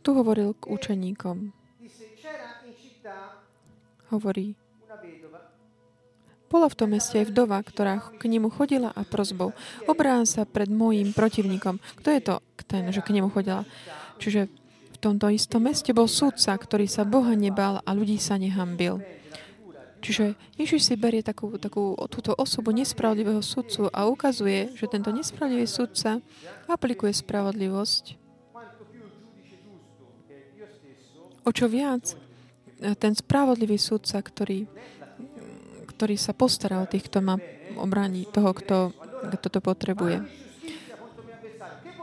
Tu 0.05 0.09
hovoril 0.15 0.55
k 0.55 0.63
učeníkom. 0.71 1.51
Hovorí, 4.07 4.55
bola 6.47 6.71
v 6.71 6.77
tom 6.79 6.95
meste 6.95 7.19
aj 7.19 7.27
vdova, 7.35 7.59
ktorá 7.59 7.99
k 7.99 8.23
nemu 8.31 8.47
chodila 8.47 8.95
a 8.95 9.03
prozbou. 9.03 9.51
Obrán 9.83 10.23
sa 10.23 10.47
pred 10.47 10.71
mojím 10.71 11.11
protivníkom. 11.11 11.83
Kto 11.99 12.07
je 12.07 12.21
to 12.23 12.35
ten, 12.71 12.87
že 12.87 13.03
k 13.03 13.19
nemu 13.19 13.27
chodila? 13.27 13.67
Čiže 14.15 14.47
v 14.95 14.97
tomto 14.97 15.27
istom 15.27 15.67
meste 15.67 15.91
bol 15.91 16.07
sudca, 16.07 16.55
ktorý 16.55 16.87
sa 16.87 17.03
Boha 17.03 17.35
nebal 17.35 17.83
a 17.83 17.89
ľudí 17.91 18.15
sa 18.15 18.39
nehambil. 18.39 19.03
Čiže 19.97 20.37
Ježiš 20.61 20.81
si 20.87 20.95
berie 20.95 21.25
takú, 21.25 21.57
takú, 21.57 21.97
túto 22.07 22.37
osobu 22.37 22.69
nespravodlivého 22.69 23.41
sudcu 23.41 23.89
a 23.89 24.05
ukazuje, 24.05 24.71
že 24.77 24.85
tento 24.85 25.09
nespravodlivý 25.09 25.65
sudca 25.65 26.21
aplikuje 26.69 27.11
spravodlivosť 27.11 28.27
O 31.47 31.55
čo 31.55 31.71
viac, 31.71 32.11
ten 32.99 33.15
spravodlivý 33.15 33.79
sudca, 33.79 34.19
ktorý, 34.19 34.67
ktorý 35.87 36.19
sa 36.19 36.35
postará 36.35 36.83
o 36.83 36.89
tých, 36.91 37.07
kto 37.07 37.23
má 37.23 37.39
obrániť 37.79 38.35
toho, 38.35 38.51
kto, 38.51 38.77
kto 39.39 39.47
to 39.55 39.59
potrebuje. 39.63 40.27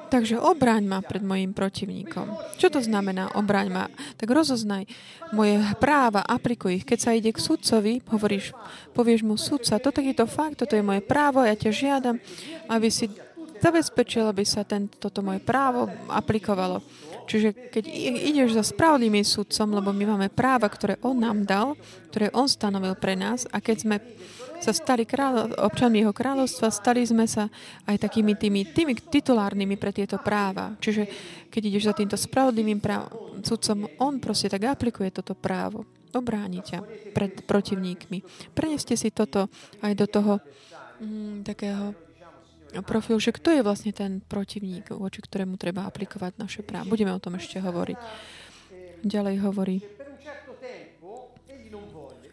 Takže 0.08 0.38
obraň 0.38 0.84
ma 0.84 0.98
pred 1.00 1.24
mojim 1.24 1.56
protivníkom. 1.56 2.56
Čo 2.60 2.70
to 2.70 2.80
znamená 2.80 3.34
obraň 3.34 3.68
ma? 3.72 3.84
Tak 4.20 4.28
rozoznaj 4.30 4.86
moje 5.34 5.58
práva, 5.80 6.22
aplikuj 6.22 6.82
ich. 6.82 6.84
Keď 6.86 6.98
sa 7.00 7.10
ide 7.16 7.34
k 7.34 7.40
sudcovi, 7.42 8.04
hovoríš, 8.08 8.54
povieš 8.94 9.20
mu 9.26 9.34
sudca, 9.34 9.80
toto 9.82 9.98
je 9.98 10.14
to 10.14 10.28
fakt, 10.28 10.62
toto 10.62 10.76
je 10.78 10.84
moje 10.84 11.02
právo, 11.02 11.42
ja 11.42 11.56
ťa 11.56 11.70
žiadam, 11.72 12.16
aby 12.70 12.88
si 12.92 13.10
zabezpečil, 13.64 14.28
aby 14.28 14.44
sa 14.44 14.60
tento, 14.62 15.00
toto 15.00 15.24
moje 15.24 15.40
právo 15.40 15.88
aplikovalo. 16.12 16.84
Čiže 17.24 17.72
keď 17.72 17.84
ideš 18.28 18.60
za 18.60 18.64
spravodlivým 18.64 19.24
sudcom, 19.24 19.72
lebo 19.72 19.96
my 19.96 20.04
máme 20.04 20.28
práva, 20.28 20.68
ktoré 20.68 21.00
on 21.00 21.16
nám 21.16 21.48
dal, 21.48 21.68
ktoré 22.12 22.28
on 22.36 22.44
stanovil 22.44 22.92
pre 23.00 23.16
nás 23.16 23.48
a 23.48 23.64
keď 23.64 23.76
sme 23.80 23.96
sa 24.64 24.72
stali 24.72 25.04
kráľo, 25.04 25.52
občanmi 25.60 26.00
jeho 26.00 26.16
kráľovstva, 26.16 26.72
stali 26.72 27.04
sme 27.04 27.28
sa 27.28 27.52
aj 27.84 28.00
takými 28.00 28.32
tými, 28.32 28.64
tými 28.72 28.96
titulárnymi 28.96 29.76
pre 29.76 29.92
tieto 29.92 30.16
práva. 30.16 30.72
Čiže 30.80 31.04
keď 31.52 31.62
ideš 31.68 31.92
za 31.92 31.94
týmto 31.94 32.16
spravodlivým 32.16 32.80
práv, 32.80 33.12
sudcom, 33.44 33.84
on 34.00 34.16
proste 34.24 34.48
tak 34.48 34.64
aplikuje 34.64 35.12
toto 35.12 35.36
právo. 35.36 35.84
Obráni 36.16 36.64
ťa 36.64 36.80
pred 37.12 37.44
protivníkmi. 37.44 38.24
Preneste 38.56 38.96
si 38.96 39.12
toto 39.12 39.52
aj 39.82 39.92
do 39.98 40.06
toho 40.08 40.32
mm, 41.02 41.44
takého 41.44 41.92
profil, 42.82 43.20
že 43.20 43.34
kto 43.34 43.54
je 43.54 43.62
vlastne 43.66 43.92
ten 43.94 44.24
protivník, 44.24 44.94
voči 44.94 45.20
ktorému 45.22 45.60
treba 45.60 45.86
aplikovať 45.86 46.40
naše 46.40 46.62
práva. 46.66 46.88
Budeme 46.88 47.14
o 47.14 47.22
tom 47.22 47.38
ešte 47.38 47.60
hovoriť. 47.62 47.98
Ďalej 49.04 49.36
hovorí, 49.44 49.76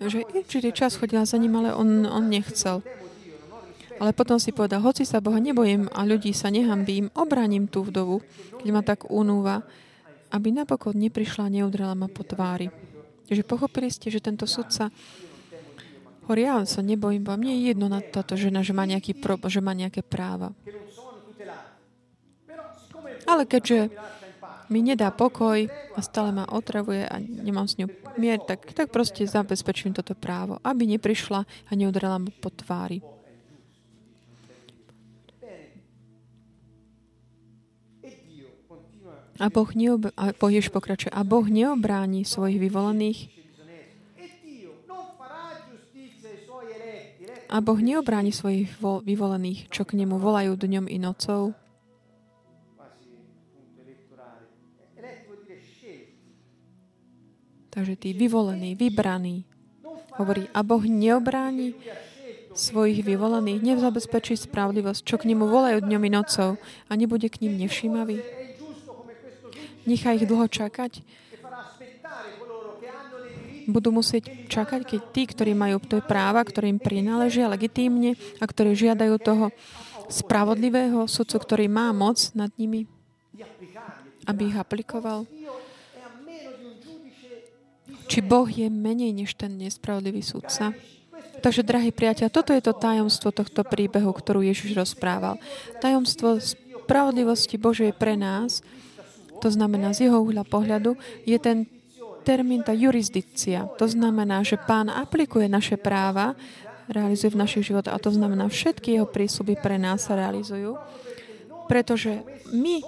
že 0.01 0.25
určitý 0.25 0.73
čas 0.73 0.97
chodila 0.97 1.25
za 1.29 1.37
ním, 1.37 1.53
ale 1.61 1.77
on, 1.77 2.09
on 2.09 2.25
nechcel. 2.25 2.81
Ale 4.01 4.17
potom 4.17 4.41
si 4.41 4.49
povedal, 4.49 4.81
hoci 4.81 5.05
sa 5.05 5.21
Boha 5.21 5.37
nebojím 5.37 5.85
a 5.93 6.01
ľudí 6.01 6.33
sa 6.33 6.49
nehambím, 6.49 7.13
obraním 7.13 7.69
tú 7.69 7.85
vdovu, 7.85 8.25
keď 8.57 8.67
ma 8.73 8.81
tak 8.81 9.05
unúva, 9.13 9.61
aby 10.33 10.49
napokon 10.49 10.97
neprišla 10.97 11.45
a 11.45 11.53
neudrela 11.53 11.93
ma 11.93 12.09
po 12.09 12.25
tvári. 12.25 12.73
Takže 13.29 13.45
pochopili 13.45 13.93
ste, 13.93 14.09
že 14.09 14.23
tento 14.23 14.49
sudca 14.49 14.89
Hovorí, 16.31 16.47
ja 16.47 16.63
sa 16.63 16.79
nebojím, 16.79 17.27
bo 17.27 17.35
mne 17.35 17.59
je 17.59 17.75
jedno 17.75 17.91
na 17.91 17.99
táto 17.99 18.39
žena, 18.39 18.63
že 18.63 18.71
má, 18.71 18.87
nejaký 18.87 19.17
že 19.51 19.59
má 19.59 19.75
nejaké 19.75 19.99
práva. 19.99 20.55
Ale 23.27 23.43
keďže 23.43 23.91
mi 24.71 24.79
nedá 24.79 25.11
pokoj 25.11 25.67
a 25.67 25.99
stále 25.99 26.31
ma 26.31 26.47
otravuje 26.47 27.03
a 27.03 27.19
nemám 27.19 27.67
s 27.67 27.75
ňou 27.75 27.91
mier, 28.15 28.39
tak, 28.39 28.71
tak 28.71 28.87
proste 28.87 29.27
zabezpečím 29.27 29.91
toto 29.91 30.15
právo, 30.15 30.57
aby 30.63 30.87
neprišla 30.95 31.43
a 31.43 31.71
neudrala 31.75 32.17
mu 32.23 32.31
po 32.39 32.47
tvári. 32.49 33.03
A 39.41 39.49
Boh, 39.49 39.73
neob- 39.73 40.13
a 40.13 40.37
boh 40.37 40.53
pokračuje. 40.69 41.09
A 41.09 41.25
Boh 41.25 41.49
neobráni 41.49 42.21
svojich 42.29 42.61
vyvolených 42.61 43.41
A 47.51 47.59
Boh 47.59 47.75
neobráni 47.83 48.31
svojich 48.31 48.79
vyvolených, 48.79 49.67
čo 49.67 49.83
k 49.83 49.99
nemu 49.99 50.15
volajú 50.15 50.55
dňom 50.55 50.87
i 50.87 50.95
nocou. 50.95 51.51
Takže 57.71 57.95
tí 57.95 58.11
vyvolení, 58.11 58.75
vybraní. 58.75 59.47
Hovorí, 60.19 60.45
a 60.51 60.59
Boh 60.59 60.83
neobráni 60.83 61.71
svojich 62.51 62.99
vyvolených, 62.99 63.63
nevzabezpečí 63.63 64.35
spravodlivosť, 64.35 65.01
čo 65.07 65.15
k 65.15 65.31
nemu 65.31 65.47
volajú 65.47 65.79
dňom 65.79 66.03
i 66.03 66.11
nocou 66.11 66.59
a 66.59 66.91
nebude 66.99 67.31
k 67.31 67.47
ním 67.47 67.55
nevšímavý. 67.63 68.19
Nechá 69.87 70.11
ich 70.13 70.27
dlho 70.27 70.51
čakať 70.51 70.99
budú 73.71 73.93
musieť 73.95 74.27
čakať, 74.51 74.81
keď 74.83 75.01
tí, 75.15 75.23
ktorí 75.29 75.55
majú 75.55 75.79
to 75.79 76.03
práva, 76.03 76.43
ktorým 76.43 76.81
prináležia 76.81 77.47
legitímne 77.47 78.19
a 78.41 78.43
ktorí 78.43 78.75
žiadajú 78.75 79.15
toho 79.21 79.45
spravodlivého 80.11 81.07
sudcu, 81.07 81.37
ktorý 81.39 81.65
má 81.71 81.95
moc 81.95 82.19
nad 82.35 82.51
nimi, 82.59 82.83
aby 84.27 84.51
ich 84.51 84.57
aplikoval. 84.59 85.23
Či 88.11 88.19
Boh 88.19 88.43
je 88.43 88.67
menej 88.67 89.15
než 89.15 89.39
ten 89.39 89.55
nespravodlivý 89.55 90.19
sudca? 90.19 90.75
Takže, 91.39 91.63
drahí 91.63 91.95
priateľ, 91.95 92.27
toto 92.27 92.51
je 92.51 92.59
to 92.59 92.75
tajomstvo 92.75 93.31
tohto 93.31 93.63
príbehu, 93.63 94.11
ktorú 94.11 94.43
Ježiš 94.43 94.75
rozprával. 94.75 95.39
Tajomstvo 95.79 96.43
spravodlivosti 96.43 97.55
Božej 97.55 97.95
pre 97.95 98.19
nás, 98.19 98.59
to 99.39 99.47
znamená 99.47 99.95
z 99.95 100.11
jeho 100.11 100.19
uhľa 100.19 100.43
pohľadu, 100.43 100.99
je 101.23 101.39
ten 101.39 101.71
termín, 102.27 102.67
tá 102.67 102.75
jurisdikcia. 102.75 103.71
To 103.79 103.87
znamená, 103.87 104.43
že 104.43 104.59
pán 104.59 104.91
aplikuje 104.91 105.47
naše 105.47 105.79
práva, 105.79 106.35
realizuje 106.91 107.31
v 107.31 107.41
našich 107.41 107.71
životoch 107.71 107.95
a 107.95 108.03
to 108.03 108.11
znamená, 108.11 108.51
všetky 108.51 108.99
jeho 108.99 109.07
prísľuby 109.07 109.55
pre 109.55 109.79
nás 109.79 110.05
sa 110.05 110.19
realizujú, 110.19 110.75
pretože 111.71 112.21
my 112.51 112.83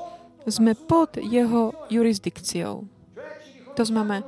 sme 0.52 0.76
pod 0.76 1.16
jeho 1.16 1.72
jurisdikciou. 1.88 2.84
To 3.74 3.84
znamená, 3.88 4.28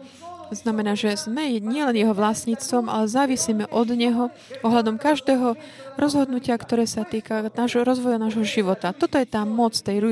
Znamená, 0.53 0.93
že 0.93 1.17
sme 1.17 1.57
nielen 1.57 1.97
jeho 1.97 2.13
vlastníctvom, 2.13 2.85
ale 2.85 3.09
závisíme 3.09 3.65
od 3.73 3.89
neho 3.97 4.29
ohľadom 4.61 5.01
každého 5.01 5.57
rozhodnutia, 5.97 6.53
ktoré 6.53 6.85
sa 6.85 7.01
týka 7.01 7.49
nášho, 7.49 7.81
rozvoja 7.81 8.21
nášho 8.21 8.45
života. 8.45 8.93
Toto 8.93 9.17
je 9.17 9.25
tá 9.25 9.41
moc 9.41 9.73
tej 9.73 10.05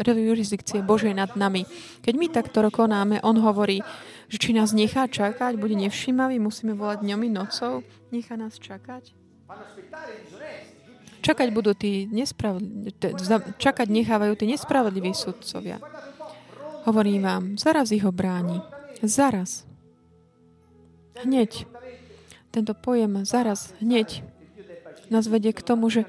jurisdikcie, 0.00 0.80
Božej 0.80 1.12
nad 1.12 1.36
nami. 1.36 1.68
Keď 2.00 2.14
my 2.16 2.26
takto 2.32 2.64
konáme, 2.72 3.20
on 3.20 3.36
hovorí, 3.36 3.84
že 4.32 4.40
či 4.40 4.56
nás 4.56 4.72
nechá 4.72 5.04
čakať, 5.10 5.60
bude 5.60 5.76
nevšímavý, 5.76 6.40
musíme 6.40 6.72
volať 6.72 7.04
dňom 7.04 7.20
i 7.26 7.30
nocou, 7.30 7.84
nechá 8.08 8.40
nás 8.40 8.56
čakať. 8.56 9.12
Čakať 11.20 11.48
budú 11.52 11.76
tí 11.76 12.08
nespravodliví, 12.08 12.96
čakať 13.60 13.86
nechávajú 13.92 14.32
tí 14.40 14.48
nespravodliví 14.48 15.12
sudcovia. 15.12 15.76
Hovorím 16.88 17.20
vám, 17.20 17.42
zaraz 17.60 17.92
ich 17.92 18.08
obráni. 18.08 18.79
Zaraz. 19.02 19.64
Hneď. 21.20 21.66
Tento 22.50 22.74
pojem 22.74 23.22
zaraz, 23.22 23.70
hneď 23.78 24.26
nás 25.10 25.26
vedie 25.26 25.54
k 25.54 25.62
tomu, 25.62 25.90
že, 25.90 26.06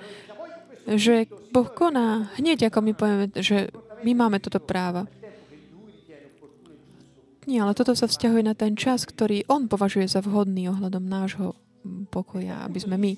že 0.86 1.30
Boh 1.54 1.70
koná 1.70 2.34
hneď, 2.38 2.70
ako 2.70 2.80
my 2.82 2.94
povieme, 2.98 3.26
že 3.38 3.70
my 4.02 4.12
máme 4.18 4.38
toto 4.42 4.62
práva. 4.62 5.10
Nie, 7.50 7.66
ale 7.66 7.74
toto 7.74 7.98
sa 7.98 8.06
vzťahuje 8.06 8.46
na 8.46 8.54
ten 8.54 8.78
čas, 8.78 9.06
ktorý 9.06 9.50
On 9.50 9.66
považuje 9.66 10.06
za 10.06 10.22
vhodný 10.22 10.70
ohľadom 10.70 11.02
nášho 11.02 11.58
pokoja, 12.14 12.62
aby 12.70 12.78
sme 12.78 12.98
my 13.02 13.12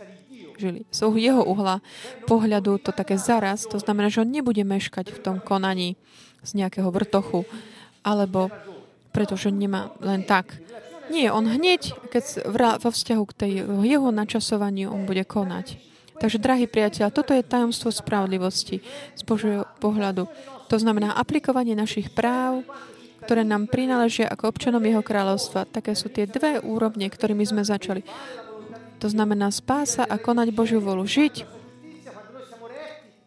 žili. 0.56 0.88
Z 0.92 1.12
jeho 1.20 1.44
uhla 1.44 1.84
pohľadu 2.24 2.80
to 2.80 2.96
také 2.96 3.20
zaraz, 3.20 3.68
to 3.68 3.76
znamená, 3.80 4.08
že 4.08 4.24
On 4.24 4.32
nebude 4.32 4.64
meškať 4.64 5.12
v 5.12 5.20
tom 5.20 5.38
konaní 5.44 6.00
z 6.40 6.56
nejakého 6.56 6.88
vrtochu, 6.88 7.44
alebo 8.04 8.48
pretože 9.14 9.54
nemá 9.54 9.94
len 10.02 10.26
tak. 10.26 10.58
Nie, 11.14 11.30
on 11.30 11.46
hneď, 11.46 11.94
keď 12.10 12.50
vo 12.82 12.90
vzťahu 12.90 13.24
k 13.30 13.38
tej 13.38 13.52
jeho 13.86 14.10
načasovaniu, 14.10 14.90
on 14.90 15.06
bude 15.06 15.22
konať. 15.24 15.78
Takže, 16.18 16.40
drahí 16.40 16.66
priateľ, 16.66 17.14
toto 17.14 17.36
je 17.36 17.46
tajomstvo 17.46 17.94
spravodlivosti 17.94 18.82
z 19.14 19.22
Božieho 19.22 19.70
pohľadu. 19.78 20.26
To 20.72 20.76
znamená 20.80 21.14
aplikovanie 21.14 21.76
našich 21.78 22.10
práv, 22.16 22.64
ktoré 23.28 23.44
nám 23.44 23.72
prináležia 23.72 24.28
ako 24.32 24.52
občanom 24.52 24.84
jeho 24.84 25.04
kráľovstva. 25.04 25.70
Také 25.70 25.96
sú 25.96 26.12
tie 26.12 26.28
dve 26.28 26.64
úrovne, 26.64 27.08
ktorými 27.08 27.44
sme 27.44 27.64
začali. 27.64 28.04
To 29.04 29.08
znamená 29.12 29.52
spása 29.52 30.08
a 30.08 30.16
konať 30.16 30.56
Božiu 30.56 30.80
volu. 30.80 31.04
Žiť 31.04 31.44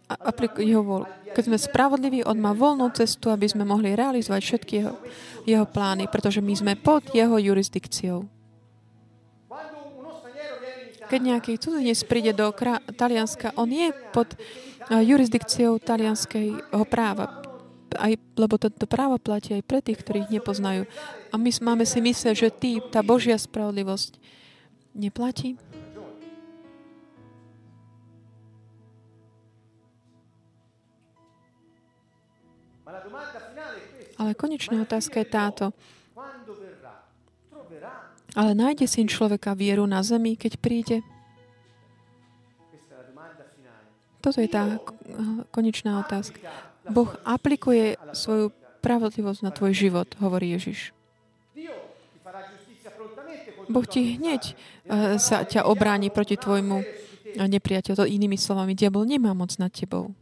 a 0.06 0.14
aplikovať 0.32 0.64
jeho 0.64 0.84
volu. 0.84 1.06
Keď 1.36 1.42
sme 1.52 1.58
spravodliví, 1.60 2.24
on 2.24 2.40
má 2.40 2.56
voľnú 2.56 2.88
cestu, 2.96 3.28
aby 3.28 3.44
sme 3.44 3.68
mohli 3.68 3.92
realizovať 3.92 4.40
všetky 4.40 4.72
jeho 4.80 4.96
jeho 5.46 5.64
plány, 5.64 6.10
pretože 6.10 6.42
my 6.42 6.54
sme 6.58 6.72
pod 6.74 7.06
jeho 7.14 7.38
jurisdikciou. 7.38 8.26
Keď 11.06 11.20
nejaký 11.22 11.54
cudzinec 11.62 12.02
príde 12.10 12.34
do 12.34 12.50
Talianska, 12.98 13.54
on 13.54 13.70
je 13.70 13.94
pod 14.10 14.34
eh, 14.34 15.06
jurisdikciou 15.06 15.78
talianského 15.78 16.82
práva. 16.90 17.46
Aj, 17.96 18.12
lebo 18.34 18.58
to, 18.58 18.68
to 18.68 18.84
právo 18.90 19.16
platí 19.16 19.54
aj 19.54 19.62
pre 19.62 19.78
tých, 19.78 20.02
ktorých 20.02 20.28
nepoznajú. 20.28 20.84
A 21.30 21.34
my 21.38 21.48
máme 21.62 21.86
si 21.86 22.02
mysleť, 22.02 22.34
že 22.34 22.48
tý, 22.50 22.82
tá 22.90 23.00
Božia 23.06 23.38
spravodlivosť 23.38 24.18
neplatí. 24.92 25.54
Ale 34.16 34.32
konečná 34.32 34.80
otázka 34.80 35.20
je 35.20 35.28
táto. 35.28 35.64
Ale 38.36 38.52
nájde 38.52 38.84
syn 38.84 39.08
človeka 39.08 39.56
vieru 39.56 39.88
na 39.88 40.04
zemi, 40.04 40.36
keď 40.36 40.60
príde? 40.60 41.00
Toto 44.20 44.42
je 44.42 44.50
tá 44.50 44.82
konečná 45.54 46.02
otázka. 46.02 46.40
Boh 46.90 47.08
aplikuje 47.22 47.94
svoju 48.10 48.50
pravodlivosť 48.82 49.40
na 49.42 49.50
tvoj 49.54 49.72
život, 49.72 50.08
hovorí 50.18 50.52
Ježiš. 50.58 50.90
Boh 53.66 53.82
ti 53.82 54.14
hneď 54.18 54.54
uh, 54.54 55.18
sa 55.18 55.42
ťa 55.42 55.66
obráni 55.66 56.10
proti 56.14 56.38
tvojmu 56.38 56.86
nepriateľu. 57.34 58.06
Inými 58.06 58.38
slovami, 58.38 58.78
diabol 58.78 59.04
nemá 59.04 59.34
moc 59.34 59.52
nad 59.58 59.74
tebou. 59.74 60.14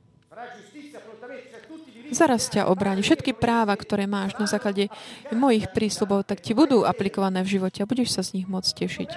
Zaraz 2.15 2.47
ťa 2.47 2.71
obráni. 2.71 3.03
Všetky 3.03 3.35
práva, 3.35 3.75
ktoré 3.75 4.07
máš 4.07 4.39
na 4.39 4.47
základe 4.47 4.87
mojich 5.35 5.67
prísľubov, 5.75 6.23
tak 6.23 6.39
ti 6.39 6.55
budú 6.55 6.87
aplikované 6.87 7.43
v 7.43 7.59
živote 7.59 7.83
a 7.83 7.91
budeš 7.91 8.15
sa 8.15 8.23
z 8.23 8.39
nich 8.39 8.47
môcť 8.47 8.71
tešiť. 8.71 9.11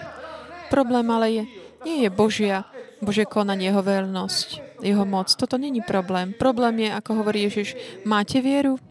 Problém 0.73 1.05
ale 1.13 1.27
je, 1.29 1.43
nie 1.85 1.97
je 2.03 2.09
Božia, 2.09 2.65
Božie 2.97 3.29
konanie, 3.29 3.69
jeho 3.69 3.85
vernosť, 3.85 4.81
jeho 4.81 5.05
moc. 5.05 5.29
Toto 5.29 5.61
není 5.61 5.85
problém. 5.85 6.33
Problém 6.33 6.89
je, 6.89 6.89
ako 6.89 7.21
hovorí 7.21 7.45
Ježiš, 7.45 7.77
máte 8.01 8.41
vieru? 8.41 8.81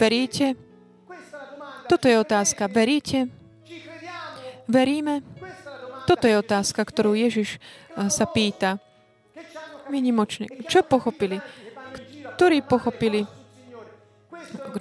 Veríte? 0.00 0.56
Toto 1.84 2.08
je 2.08 2.16
otázka. 2.16 2.64
Veríte? 2.72 3.28
Veríme? 4.64 5.20
Toto 6.08 6.24
je 6.24 6.40
otázka, 6.40 6.80
ktorú 6.80 7.12
Ježiš 7.12 7.60
eh, 7.60 8.08
sa 8.08 8.24
pýta. 8.24 8.80
Minimočne. 9.92 10.48
Čo 10.64 10.80
pochopili? 10.80 11.44
Ktorí 12.34 12.66
pochopili, 12.66 13.30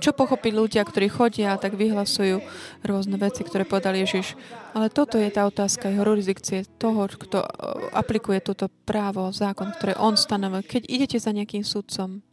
čo 0.02 0.12
pochopili 0.12 0.58
ľudia, 0.58 0.82
ktorí 0.82 1.08
chodia 1.08 1.54
a 1.54 1.62
tak 1.62 1.78
vyhlasujú 1.78 2.42
rôzne 2.84 3.16
veci, 3.22 3.46
ktoré 3.46 3.64
povedal 3.64 3.94
Ježiš. 3.96 4.34
Ale 4.74 4.90
toto 4.90 5.22
je 5.22 5.30
tá 5.30 5.46
otázka 5.46 5.94
jeho 5.94 6.04
jurisdikcie 6.04 6.66
toho, 6.82 7.06
kto 7.08 7.46
aplikuje 7.94 8.42
toto 8.42 8.68
právo, 8.84 9.30
zákon, 9.30 9.70
ktoré 9.78 9.94
on 10.02 10.18
stanovil. 10.18 10.66
Keď 10.66 10.90
idete 10.90 11.18
za 11.22 11.30
nejakým 11.32 11.62
sudcom, 11.62 12.26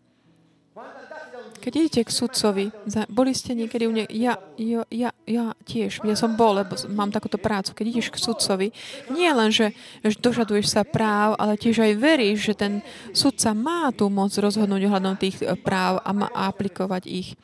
keď 1.61 1.73
idete 1.77 2.03
k 2.09 2.11
sudcovi, 2.11 2.73
boli 3.13 3.37
ste 3.37 3.53
niekedy 3.53 3.85
u 3.85 3.93
ne... 3.93 4.09
Ja, 4.09 4.41
ja, 4.57 4.83
ja, 4.89 5.13
ja 5.29 5.53
tiež, 5.69 6.01
ja 6.03 6.17
som 6.17 6.35
bol, 6.35 6.65
lebo 6.65 6.75
mám 6.89 7.13
takúto 7.13 7.37
prácu. 7.37 7.77
Keď 7.77 7.87
ideš 7.87 8.09
k 8.09 8.19
sudcovi, 8.19 8.73
nie 9.13 9.29
len, 9.29 9.53
že, 9.53 9.77
dožaduješ 10.03 10.73
sa 10.73 10.83
práv, 10.83 11.37
ale 11.37 11.61
tiež 11.61 11.85
aj 11.85 12.01
veríš, 12.01 12.51
že 12.51 12.55
ten 12.57 12.73
sudca 13.13 13.53
má 13.53 13.93
tú 13.93 14.09
moc 14.09 14.33
rozhodnúť 14.33 14.89
ohľadom 14.89 15.15
tých 15.21 15.45
e, 15.45 15.53
práv 15.53 16.01
a 16.01 16.11
má 16.17 16.33
aplikovať 16.33 17.05
ich 17.05 17.37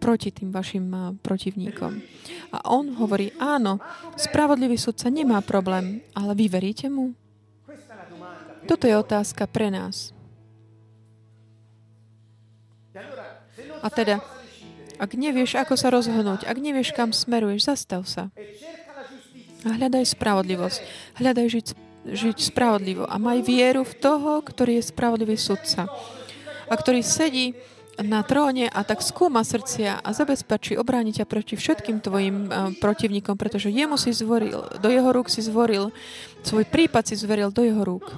proti 0.00 0.32
tým 0.32 0.48
vašim 0.48 0.88
e, 0.88 0.98
protivníkom. 1.20 1.92
A 2.56 2.58
on 2.72 2.96
hovorí, 2.96 3.36
áno, 3.36 3.78
spravodlivý 4.16 4.80
sudca 4.80 5.12
nemá 5.12 5.44
problém, 5.44 6.00
ale 6.16 6.32
vy 6.32 6.48
veríte 6.48 6.88
mu? 6.88 7.12
Toto 8.62 8.86
je 8.86 8.94
otázka 8.94 9.50
pre 9.50 9.68
nás. 9.74 10.11
A 13.82 13.90
teda, 13.90 14.22
ak 15.02 15.10
nevieš, 15.18 15.58
ako 15.58 15.74
sa 15.74 15.90
rozhodnúť, 15.90 16.46
ak 16.46 16.56
nevieš, 16.62 16.94
kam 16.94 17.10
smeruješ, 17.10 17.66
zastav 17.66 18.06
sa. 18.06 18.30
A 19.62 19.78
hľadaj 19.78 20.14
spravodlivosť. 20.14 20.78
Hľadaj 21.18 21.46
žiť, 21.50 21.66
žiť 22.06 22.38
spravodlivo. 22.54 23.06
A 23.06 23.18
maj 23.18 23.42
vieru 23.42 23.86
v 23.86 23.94
toho, 23.98 24.42
ktorý 24.42 24.78
je 24.78 24.90
spravodlivý 24.90 25.38
sudca. 25.38 25.86
A 26.66 26.74
ktorý 26.74 27.02
sedí 27.02 27.54
na 28.00 28.24
tróne 28.24 28.72
a 28.72 28.80
tak 28.82 29.04
skúma 29.04 29.44
srdcia 29.44 30.00
a 30.00 30.08
zabezpečí 30.16 30.80
obrániť 30.80 31.22
ťa 31.22 31.26
proti 31.28 31.54
všetkým 31.60 32.00
tvojim 32.00 32.48
uh, 32.48 32.72
protivníkom, 32.80 33.36
pretože 33.36 33.68
jemu 33.68 34.00
si 34.00 34.16
zvoril, 34.16 34.64
do 34.80 34.88
jeho 34.88 35.10
rúk 35.12 35.28
si 35.28 35.44
zvoril, 35.44 35.92
svoj 36.40 36.64
prípad 36.64 37.12
si 37.12 37.20
zveril 37.20 37.52
do 37.52 37.60
jeho 37.60 37.84
rúk. 37.84 38.16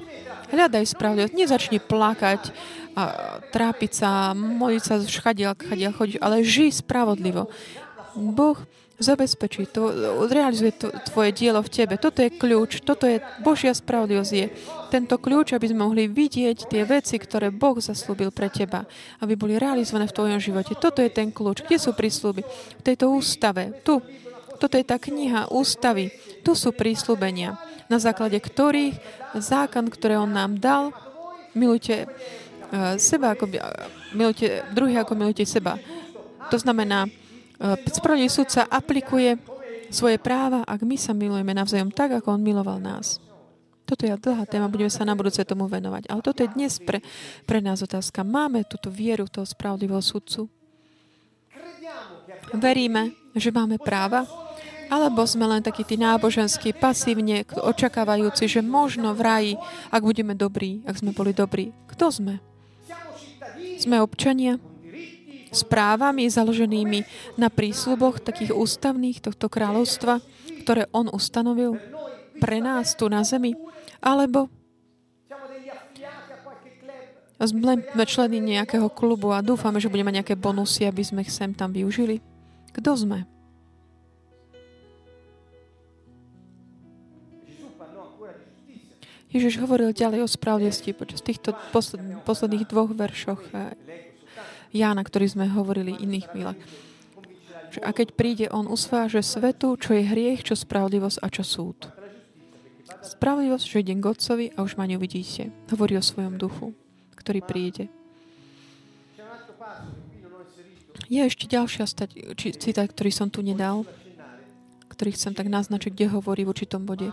Hľadaj 0.55 0.95
spravodlivosť, 0.95 1.35
nezačni 1.35 1.79
plakať, 1.83 2.55
a 2.95 3.39
trápiť 3.51 3.93
sa, 3.93 4.33
modliť 4.35 4.83
sa 4.83 4.95
všadiaľ, 5.03 5.53
chadiaľ 5.59 5.93
chodíš, 5.95 6.19
ale 6.23 6.47
žij 6.47 6.83
spravodlivo. 6.83 7.51
Boh 8.15 8.59
zabezpečí, 8.95 9.67
to, 9.75 9.91
realizuje 10.31 10.71
to, 10.79 10.95
tvoje 11.11 11.35
dielo 11.35 11.59
v 11.59 11.73
tebe. 11.73 11.99
Toto 11.99 12.23
je 12.23 12.31
kľúč, 12.31 12.87
toto 12.87 13.11
je 13.11 13.19
Božia 13.43 13.75
spravodlivosť. 13.75 14.33
Je 14.33 14.47
tento 14.95 15.19
kľúč, 15.19 15.51
aby 15.51 15.67
sme 15.67 15.83
mohli 15.91 16.07
vidieť 16.07 16.71
tie 16.71 16.87
veci, 16.87 17.19
ktoré 17.19 17.51
Boh 17.51 17.75
zaslúbil 17.83 18.31
pre 18.31 18.47
teba, 18.47 18.87
aby 19.19 19.35
boli 19.35 19.59
realizované 19.59 20.07
v 20.07 20.15
tvojom 20.15 20.39
živote. 20.39 20.79
Toto 20.79 21.03
je 21.03 21.11
ten 21.11 21.35
kľúč. 21.35 21.67
Kde 21.67 21.79
sú 21.83 21.91
prísľuby? 21.91 22.43
V 22.79 22.83
tejto 22.87 23.11
ústave. 23.11 23.83
Tu. 23.83 23.99
Toto 24.63 24.75
je 24.79 24.87
tá 24.87 25.03
kniha 25.03 25.51
ústavy. 25.51 26.15
Tu 26.47 26.55
sú 26.55 26.71
prísľubenia. 26.71 27.59
na 27.85 28.01
základe 28.01 28.41
ktorých 28.41 28.97
zákon, 29.37 29.93
ktoré 29.93 30.17
on 30.17 30.33
nám 30.33 30.57
dal, 30.57 30.89
milujte 31.53 32.09
seba, 32.99 33.35
ako 33.35 33.47
uh, 33.51 33.61
milujte 34.15 34.67
druhých, 34.75 35.07
ako 35.07 35.13
milujte 35.15 35.47
seba. 35.47 35.79
To 36.51 36.57
znamená, 36.59 37.07
uh, 37.07 37.79
spravodlivý 37.89 38.31
súd 38.31 38.51
sa 38.51 38.67
aplikuje 38.67 39.39
svoje 39.95 40.19
práva, 40.19 40.67
ak 40.67 40.83
my 40.83 40.99
sa 40.99 41.15
milujeme 41.15 41.55
navzájom 41.55 41.95
tak, 41.95 42.19
ako 42.19 42.35
on 42.35 42.43
miloval 42.43 42.83
nás. 42.83 43.23
Toto 43.85 44.09
je 44.09 44.17
dlhá 44.17 44.49
téma, 44.49 44.73
budeme 44.73 44.89
sa 44.89 45.05
na 45.05 45.13
budúce 45.13 45.45
tomu 45.45 45.69
venovať. 45.69 46.09
Ale 46.09 46.25
toto 46.25 46.41
je 46.41 46.49
dnes 46.51 46.73
pre, 46.81 47.05
pre 47.45 47.61
nás 47.61 47.85
otázka. 47.85 48.25
Máme 48.25 48.65
túto 48.65 48.89
vieru 48.89 49.29
toho 49.29 49.45
spravodlivého 49.45 50.01
sudcu? 50.01 50.49
Veríme, 52.57 53.13
že 53.37 53.53
máme 53.53 53.77
práva? 53.77 54.25
Alebo 54.89 55.25
sme 55.29 55.49
len 55.49 55.61
takí 55.65 55.85
tí 55.85 56.01
náboženskí, 56.01 56.77
pasívne 56.77 57.45
očakávajúci, 57.53 58.49
že 58.49 58.61
možno 58.65 59.13
v 59.13 59.21
raji, 59.21 59.53
ak 59.93 60.01
budeme 60.01 60.33
dobrí, 60.33 60.81
ak 60.89 61.01
sme 61.01 61.13
boli 61.13 61.37
dobrí. 61.37 61.73
Kto 61.89 62.09
sme? 62.09 62.41
Sme 63.85 64.01
občania 64.01 64.57
s 65.53 65.61
právami 65.63 66.25
založenými 66.25 67.05
na 67.37 67.53
prísľuboch 67.53 68.25
takých 68.25 68.57
ústavných 68.57 69.21
tohto 69.21 69.53
kráľovstva, 69.53 70.25
ktoré 70.65 70.89
on 70.91 71.13
ustanovil 71.13 71.77
pre 72.41 72.65
nás 72.65 72.97
tu 72.97 73.13
na 73.13 73.21
zemi. 73.23 73.53
Alebo 74.01 74.49
sme 77.45 78.05
členy 78.09 78.41
nejakého 78.41 78.89
klubu 78.89 79.37
a 79.37 79.45
dúfame, 79.45 79.77
že 79.77 79.93
budeme 79.93 80.17
nejaké 80.17 80.33
bonusy, 80.33 80.89
aby 80.89 81.05
sme 81.05 81.21
ich 81.21 81.35
sem 81.35 81.53
tam 81.53 81.77
využili. 81.77 82.25
Kto 82.73 82.97
sme? 82.97 83.34
Ježiš 89.35 89.59
hovoril 89.59 89.91
ďalej 89.91 90.23
o 90.23 90.29
spravodlivosti 90.31 90.95
počas 90.95 91.19
týchto 91.19 91.59
posled, 91.75 92.23
posledných 92.23 92.71
dvoch 92.71 92.95
veršoch 92.95 93.43
eh, 93.51 93.75
Jána, 94.71 95.03
ktorý 95.03 95.27
sme 95.27 95.51
hovorili 95.51 95.99
iných 95.99 96.31
milách. 96.39 96.59
A 97.83 97.91
keď 97.91 98.15
príde, 98.15 98.47
on 98.55 98.71
usváže 98.71 99.19
svetu, 99.27 99.75
čo 99.75 99.99
je 99.99 100.07
hriech, 100.07 100.47
čo 100.47 100.55
spravodlivosť 100.55 101.19
a 101.19 101.27
čo 101.27 101.43
súd. 101.43 101.91
Spravodlivosť, 103.03 103.67
že 103.67 103.83
idem 103.83 103.99
k 103.99 104.07
Otcovi 104.07 104.47
a 104.55 104.63
už 104.63 104.79
ma 104.79 104.87
neuvidíte. 104.87 105.51
Hovorí 105.75 105.99
o 105.99 106.05
svojom 106.05 106.39
duchu, 106.39 106.71
ktorý 107.19 107.43
príde. 107.43 107.91
Je 111.11 111.19
ešte 111.19 111.51
ďalšia 111.51 111.85
stať, 111.91 112.39
či, 112.39 112.55
citát, 112.55 112.87
ktorý 112.87 113.11
som 113.11 113.27
tu 113.27 113.43
nedal, 113.43 113.83
ktorý 114.95 115.11
chcem 115.11 115.35
tak 115.35 115.51
naznačiť, 115.51 115.91
kde 115.91 116.15
hovorí 116.15 116.47
v 116.47 116.55
určitom 116.55 116.87
bode. 116.87 117.11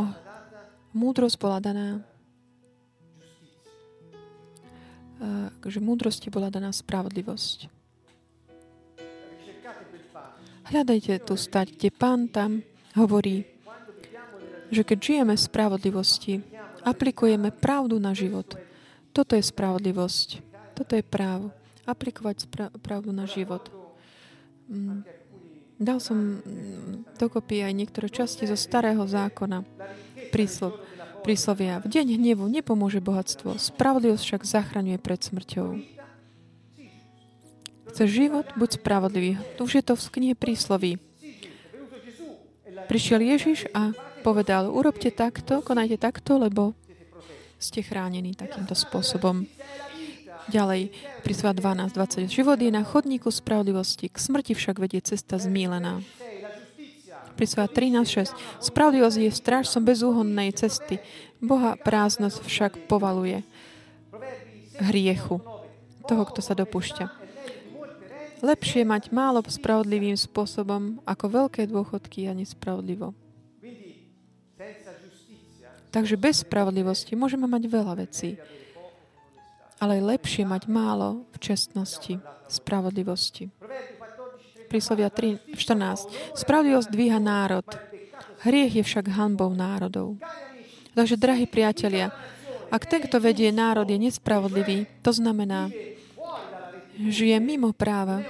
O, 0.00 0.08
múdrosť 0.92 1.36
bola 1.40 1.58
daná 1.58 2.00
že 5.66 5.78
múdrosti 5.78 6.28
bola 6.30 6.50
daná 6.50 6.74
spravodlivosť. 6.74 7.70
Hľadajte 10.72 11.22
tu 11.22 11.34
stať, 11.36 11.76
kde 11.76 11.90
pán 11.92 12.26
tam 12.32 12.64
hovorí, 12.96 13.44
že 14.72 14.82
keď 14.82 14.98
žijeme 14.98 15.34
v 15.36 15.46
spravodlivosti, 15.46 16.34
aplikujeme 16.82 17.52
pravdu 17.52 18.00
na 18.00 18.16
život. 18.16 18.56
Toto 19.12 19.36
je 19.36 19.44
spravodlivosť. 19.44 20.28
Toto 20.72 20.96
je 20.96 21.04
právo. 21.04 21.52
Aplikovať 21.84 22.48
spra- 22.48 22.72
pravdu 22.80 23.12
na 23.12 23.28
život. 23.28 23.68
Mm. 24.70 25.04
Dal 25.82 25.98
som 25.98 26.40
dokopy 27.18 27.66
aj 27.66 27.74
niektoré 27.74 28.06
časti 28.08 28.46
zo 28.46 28.56
starého 28.56 29.02
zákona. 29.02 29.66
Príslov, 30.32 30.80
príslovia. 31.20 31.84
V 31.84 31.92
deň 31.92 32.16
hnevu 32.16 32.48
nepomôže 32.48 33.04
bohatstvo. 33.04 33.60
Spravodlivosť 33.60 34.24
však 34.24 34.42
zachraňuje 34.48 34.96
pred 34.96 35.20
smrťou. 35.20 35.68
Chceš 37.92 38.08
život? 38.08 38.48
Buď 38.56 38.80
spravodlivý. 38.80 39.36
Už 39.60 39.76
je 39.76 39.84
to 39.84 39.92
v 39.92 40.08
knihe 40.16 40.34
prísloví. 40.34 40.96
Prišiel 42.88 43.20
Ježiš 43.20 43.68
a 43.76 43.92
povedal, 44.24 44.72
urobte 44.72 45.12
takto, 45.12 45.60
konajte 45.60 46.00
takto, 46.00 46.40
lebo 46.40 46.72
ste 47.60 47.84
chránení 47.84 48.32
takýmto 48.32 48.72
spôsobom. 48.72 49.44
Ďalej, 50.50 50.90
prísva 51.22 51.54
12, 51.54 51.94
20. 51.94 52.26
Život 52.26 52.58
je 52.58 52.72
na 52.72 52.82
chodníku 52.82 53.30
spravodlivosti, 53.30 54.10
k 54.10 54.16
smrti 54.18 54.58
však 54.58 54.80
vedie 54.80 54.98
cesta 55.04 55.38
zmílená. 55.38 56.02
Prísva 57.34 57.66
13, 57.66 58.04
6. 58.60 58.64
Spravodlivosť 58.64 59.18
je 59.18 59.30
strážcom 59.32 59.82
bezúhonnej 59.82 60.52
cesty. 60.54 61.00
Boha 61.42 61.74
prázdnosť 61.80 62.38
však 62.44 62.72
povaluje 62.86 63.42
hriechu 64.78 65.42
toho, 66.06 66.22
kto 66.28 66.40
sa 66.44 66.54
dopúšťa. 66.54 67.06
Lepšie 68.42 68.82
mať 68.82 69.14
málo 69.14 69.38
spravodlivým 69.46 70.18
spôsobom 70.18 70.98
ako 71.06 71.46
veľké 71.46 71.70
dôchodky 71.70 72.26
a 72.26 72.34
nespravodlivo. 72.34 73.14
Takže 75.92 76.16
bez 76.16 76.42
spravodlivosti 76.42 77.14
môžeme 77.14 77.46
mať 77.46 77.62
veľa 77.68 77.94
vecí. 78.02 78.40
Ale 79.78 79.98
je 79.98 80.08
lepšie 80.08 80.42
mať 80.48 80.66
málo 80.66 81.28
v 81.34 81.38
čestnosti, 81.38 82.14
spravodlivosti. 82.50 83.52
Príslovia 84.72 85.12
3, 85.12 85.52
14. 85.52 86.32
Spravodlivosť 86.32 86.88
dvíha 86.88 87.20
národ. 87.20 87.68
Hriech 88.40 88.80
je 88.80 88.84
však 88.88 89.04
hanbou 89.12 89.52
národov. 89.52 90.16
Takže, 90.96 91.20
drahí 91.20 91.44
priatelia, 91.44 92.08
ak 92.72 92.88
ten, 92.88 93.04
kto 93.04 93.20
vedie 93.20 93.52
národ, 93.52 93.84
je 93.84 94.00
nespravodlivý, 94.00 94.88
to 95.04 95.12
znamená, 95.12 95.68
že 96.96 97.36
je 97.36 97.36
mimo 97.36 97.76
práva. 97.76 98.24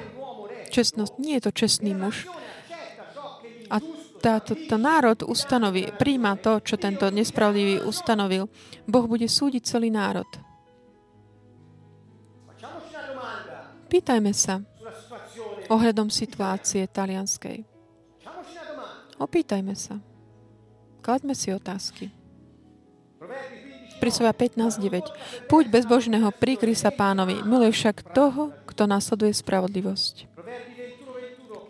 Čestnosť 0.75 1.15
nie 1.23 1.39
je 1.39 1.47
to 1.47 1.53
čestný 1.55 1.95
muž. 1.95 2.27
A 3.71 3.79
táto, 4.19 4.59
to 4.59 4.75
národ 4.75 5.23
ustanoví, 5.23 5.95
príjma 5.95 6.35
to, 6.43 6.59
čo 6.59 6.75
tento 6.75 7.07
nespravodlivý 7.07 7.87
ustanovil, 7.87 8.51
Boh 8.91 9.07
bude 9.07 9.31
súdiť 9.31 9.63
celý 9.63 9.95
národ. 9.95 10.27
Pýtajme 13.87 14.35
sa 14.35 14.72
ohľadom 15.71 16.09
situácie 16.09 16.87
talianskej. 16.89 17.67
Opýtajme 19.19 19.75
sa. 19.77 20.01
Kladme 21.03 21.35
si 21.37 21.55
otázky. 21.55 22.11
Príslovia 24.03 24.35
15.9. 24.35 25.47
Púť 25.47 25.71
bezbožného 25.71 26.35
prikry 26.35 26.75
sa 26.75 26.91
pánovi, 26.91 27.39
miluje 27.47 27.71
však 27.71 28.11
toho, 28.11 28.51
kto 28.67 28.91
nasleduje 28.91 29.31
spravodlivosť 29.31 30.33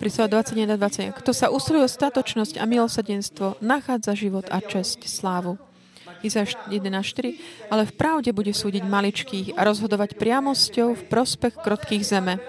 prísľa 0.02 0.42
21 0.42 0.74
20. 1.14 1.14
Kto 1.22 1.30
sa 1.30 1.46
usiluje 1.54 1.86
o 1.86 1.94
statočnosť 1.94 2.58
a 2.58 2.66
milosadenstvo, 2.66 3.62
nachádza 3.62 4.18
život 4.18 4.50
a 4.50 4.58
česť, 4.58 5.06
slávu. 5.06 5.62
Izaš 6.26 6.58
11.4. 6.66 7.38
Ale 7.70 7.86
v 7.86 7.94
pravde 7.94 8.34
bude 8.34 8.50
súdiť 8.50 8.82
maličkých 8.82 9.54
a 9.54 9.62
rozhodovať 9.62 10.18
priamosťou 10.18 10.98
v 10.98 11.02
prospech 11.06 11.54
krotkých 11.54 12.02
zeme. 12.02 12.42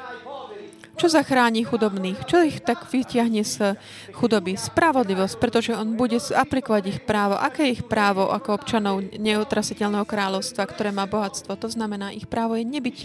Čo 0.93 1.09
zachráni 1.09 1.65
chudobných? 1.65 2.21
Čo 2.29 2.45
ich 2.45 2.61
tak 2.61 2.85
vytiahne 2.85 3.41
z 3.41 3.73
chudoby? 4.13 4.53
Spravodlivosť, 4.53 5.35
pretože 5.41 5.71
on 5.73 5.97
bude 5.97 6.21
aplikovať 6.21 6.83
ich 6.85 6.99
právo. 7.01 7.33
Aké 7.33 7.65
je 7.65 7.81
ich 7.81 7.83
právo 7.83 8.29
ako 8.29 8.61
občanov 8.61 9.01
neutrasiteľného 9.17 10.05
kráľovstva, 10.05 10.69
ktoré 10.69 10.93
má 10.93 11.09
bohatstvo? 11.09 11.57
To 11.57 11.69
znamená, 11.69 12.13
ich 12.13 12.29
právo 12.29 12.53
je 12.53 12.63
nebyť 12.63 12.97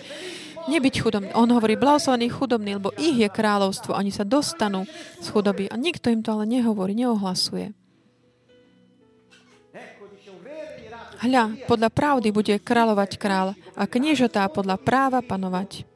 nebyť 0.68 0.94
chudobný. 1.00 1.30
On 1.32 1.48
hovorí, 1.48 1.80
blahoslavený 1.80 2.28
chudobný, 2.28 2.76
lebo 2.76 2.92
ich 3.00 3.16
je 3.16 3.28
kráľovstvo. 3.32 3.96
Oni 3.96 4.12
sa 4.12 4.28
dostanú 4.28 4.84
z 5.16 5.26
chudoby. 5.32 5.72
A 5.72 5.80
nikto 5.80 6.12
im 6.12 6.20
to 6.20 6.36
ale 6.36 6.44
nehovorí, 6.44 6.92
neohlasuje. 6.92 7.72
Hľa, 11.18 11.66
podľa 11.66 11.90
pravdy 11.90 12.28
bude 12.30 12.54
kráľovať 12.62 13.18
král 13.18 13.58
a 13.74 13.82
kniežatá 13.90 14.46
podľa 14.52 14.78
práva 14.78 15.18
panovať. 15.18 15.87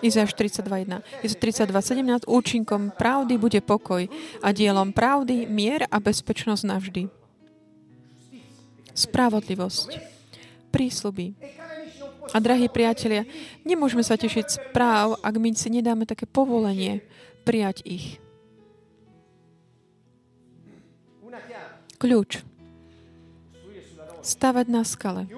Izajáš 0.00 0.32
32.1. 0.36 1.04
Je 1.24 1.28
32.17. 1.32 2.24
Účinkom 2.24 2.92
pravdy 2.96 3.36
bude 3.36 3.60
pokoj 3.60 4.08
a 4.40 4.48
dielom 4.52 4.92
pravdy 4.96 5.44
mier 5.44 5.84
a 5.88 5.96
bezpečnosť 6.00 6.62
navždy. 6.64 7.02
Spravodlivosť. 8.96 9.88
Prísluby. 10.72 11.36
A 12.30 12.38
drahí 12.38 12.70
priatelia, 12.70 13.26
nemôžeme 13.66 14.06
sa 14.06 14.14
tešiť 14.14 14.46
z 14.46 14.56
práv, 14.70 15.18
ak 15.18 15.34
my 15.34 15.50
si 15.58 15.66
nedáme 15.66 16.06
také 16.06 16.30
povolenie 16.30 17.02
prijať 17.42 17.82
ich. 17.82 18.06
Kľúč. 22.00 22.40
Stavať 24.24 24.66
na 24.72 24.84
skale. 24.88 25.28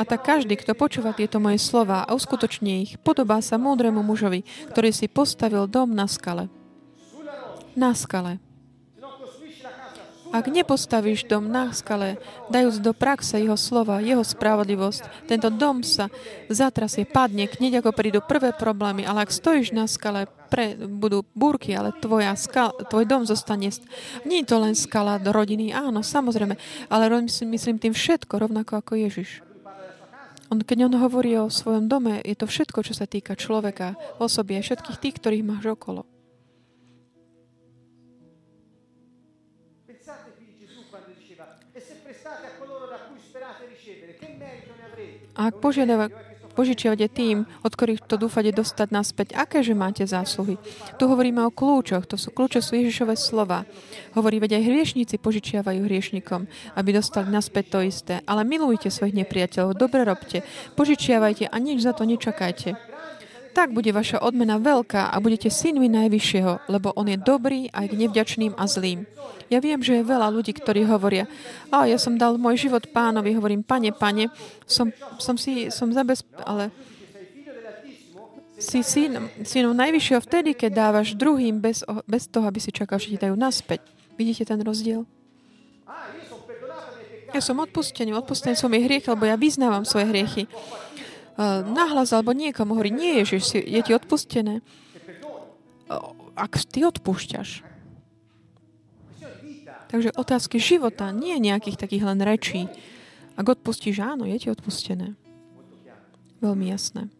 A 0.00 0.08
tak 0.08 0.24
každý, 0.24 0.56
kto 0.56 0.72
počúva 0.72 1.12
tieto 1.12 1.36
moje 1.36 1.60
slova 1.60 2.08
a 2.08 2.16
uskutoční 2.16 2.88
ich, 2.88 2.92
podobá 3.04 3.44
sa 3.44 3.60
múdremu 3.60 4.00
mužovi, 4.00 4.48
ktorý 4.72 4.96
si 4.96 5.12
postavil 5.12 5.68
dom 5.68 5.92
na 5.92 6.08
skale. 6.08 6.48
Na 7.76 7.92
skale. 7.92 8.40
Ak 10.32 10.48
nepostavíš 10.48 11.28
dom 11.28 11.52
na 11.52 11.74
skale, 11.76 12.16
dajúc 12.48 12.80
do 12.80 12.96
praxe 12.96 13.44
jeho 13.44 13.60
slova, 13.60 14.00
jeho 14.00 14.24
spravodlivosť, 14.24 15.28
tento 15.28 15.52
dom 15.52 15.84
sa 15.84 16.08
zatrasie, 16.48 17.04
padne, 17.04 17.50
hneď 17.50 17.84
ako 17.84 17.92
prídu 17.92 18.24
prvé 18.24 18.56
problémy, 18.56 19.04
ale 19.04 19.28
ak 19.28 19.34
stojíš 19.34 19.76
na 19.76 19.84
skale, 19.84 20.30
pre, 20.48 20.80
budú 20.80 21.28
búrky, 21.36 21.76
ale 21.76 21.92
tvoja 22.00 22.32
skal, 22.40 22.72
tvoj 22.88 23.04
dom 23.04 23.28
zostane. 23.28 23.68
Nie 24.24 24.46
je 24.46 24.48
to 24.48 24.56
len 24.64 24.72
skala 24.72 25.20
do 25.20 25.28
rodiny, 25.28 25.76
áno, 25.76 26.00
samozrejme, 26.00 26.56
ale 26.88 27.04
myslím 27.28 27.76
tým 27.76 27.92
všetko, 27.92 28.48
rovnako 28.48 28.80
ako 28.80 28.96
Ježiš. 28.96 29.49
On, 30.50 30.58
keď 30.58 30.90
on 30.90 30.94
hovorí 30.98 31.38
o 31.38 31.46
svojom 31.46 31.86
dome, 31.86 32.18
je 32.26 32.34
to 32.34 32.50
všetko, 32.50 32.82
čo 32.82 32.90
sa 32.90 33.06
týka 33.06 33.38
človeka, 33.38 33.94
osoby 34.18 34.58
a 34.58 34.66
všetkých 34.66 34.98
tých, 34.98 35.16
ktorých 35.22 35.46
máš 35.46 35.78
okolo. 35.78 36.02
A 45.38 45.48
ak 45.48 45.56
požiadava, 45.62 46.10
požičiavate 46.52 47.06
tým, 47.08 47.46
od 47.62 47.72
ktorých 47.72 48.04
to 48.04 48.18
dúfate 48.18 48.50
dostať 48.50 48.88
naspäť, 48.90 49.28
akéže 49.38 49.72
máte 49.72 50.02
zásluhy. 50.04 50.58
Tu 50.98 51.04
hovoríme 51.06 51.40
o 51.46 51.54
kľúčoch, 51.54 52.04
to 52.10 52.18
sú 52.18 52.34
kľúče 52.34 52.58
sú 52.60 52.76
Ježišové 52.76 53.14
slova. 53.14 53.64
Hovorí, 54.18 54.42
veď 54.42 54.58
aj 54.58 54.66
hriešníci 54.66 55.16
požičiavajú 55.22 55.86
hriešnikom, 55.86 56.50
aby 56.74 56.90
dostali 56.90 57.30
naspäť 57.30 57.64
to 57.72 57.78
isté. 57.86 58.14
Ale 58.26 58.42
milujte 58.42 58.90
svojich 58.90 59.14
nepriateľov, 59.14 59.78
dobre 59.78 60.02
robte, 60.02 60.42
požičiavajte 60.74 61.46
a 61.46 61.56
nič 61.62 61.86
za 61.86 61.94
to 61.94 62.02
nečakajte. 62.02 62.89
Tak 63.50 63.74
bude 63.74 63.90
vaša 63.90 64.22
odmena 64.22 64.62
veľká 64.62 65.10
a 65.10 65.16
budete 65.18 65.50
synmi 65.50 65.90
Najvyššieho, 65.90 66.70
lebo 66.70 66.94
On 66.94 67.06
je 67.06 67.18
dobrý 67.18 67.66
aj 67.74 67.90
k 67.90 67.98
nevďačným 67.98 68.54
a 68.54 68.64
zlým. 68.70 69.04
Ja 69.50 69.58
viem, 69.58 69.82
že 69.82 69.98
je 69.98 70.06
veľa 70.06 70.30
ľudí, 70.30 70.54
ktorí 70.54 70.86
hovoria, 70.86 71.26
a 71.74 71.90
ja 71.90 71.98
som 71.98 72.14
dal 72.14 72.38
môj 72.38 72.70
život 72.70 72.86
pánovi, 72.94 73.34
hovorím, 73.34 73.66
pane, 73.66 73.90
pane, 73.90 74.30
som, 74.70 74.94
som 75.18 75.34
si, 75.34 75.66
som 75.74 75.90
zabezp... 75.90 76.26
ale 76.46 76.70
si 78.60 78.84
syn, 78.84 79.16
synom 79.40 79.72
najvyššieho 79.72 80.20
vtedy, 80.20 80.52
keď 80.52 80.70
dávaš 80.70 81.16
druhým 81.16 81.58
bez, 81.58 81.80
bez 82.04 82.28
toho, 82.28 82.44
aby 82.44 82.60
si 82.60 82.68
čakal, 82.68 83.00
že 83.00 83.16
ti 83.16 83.18
dajú 83.18 83.32
naspäť. 83.32 83.80
Vidíte 84.20 84.44
ten 84.44 84.60
rozdiel? 84.60 85.08
Ja 87.30 87.40
som 87.40 87.62
odpustený, 87.62 88.12
odpustený 88.12 88.58
som 88.58 88.68
je 88.74 88.84
hriech, 88.84 89.06
lebo 89.06 89.24
ja 89.24 89.38
vyznávam 89.38 89.86
svoje 89.86 90.12
hriechy. 90.12 90.44
Nahlas 91.64 92.12
alebo 92.12 92.36
niekomu 92.36 92.76
hovorí, 92.76 92.92
nie 92.92 93.24
Ježiš, 93.24 93.64
je 93.64 93.80
ti 93.80 93.92
odpustené. 93.96 94.60
Ak 96.36 96.60
ty 96.68 96.84
odpúšťaš, 96.84 97.64
Takže 99.90 100.14
otázky 100.14 100.62
života, 100.62 101.10
nie 101.10 101.34
nejakých 101.42 101.74
takých 101.74 102.06
len 102.06 102.22
rečí. 102.22 102.70
Ak 103.34 103.58
odpustíš, 103.58 103.98
áno, 103.98 104.22
je 104.22 104.38
ti 104.38 104.46
odpustené. 104.46 105.18
Veľmi 106.38 106.70
jasné. 106.70 107.10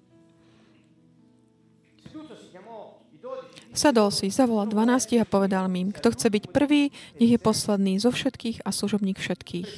Sadol 3.75 4.15
si, 4.15 4.31
zavolal 4.31 4.71
12 4.71 5.19
a 5.19 5.27
povedal 5.27 5.67
im, 5.71 5.91
kto 5.91 6.15
chce 6.15 6.27
byť 6.31 6.45
prvý, 6.51 6.95
nech 7.19 7.35
je 7.35 7.41
posledný 7.43 7.99
zo 7.99 8.15
všetkých 8.15 8.63
a 8.63 8.71
služobník 8.71 9.19
všetkých. 9.19 9.71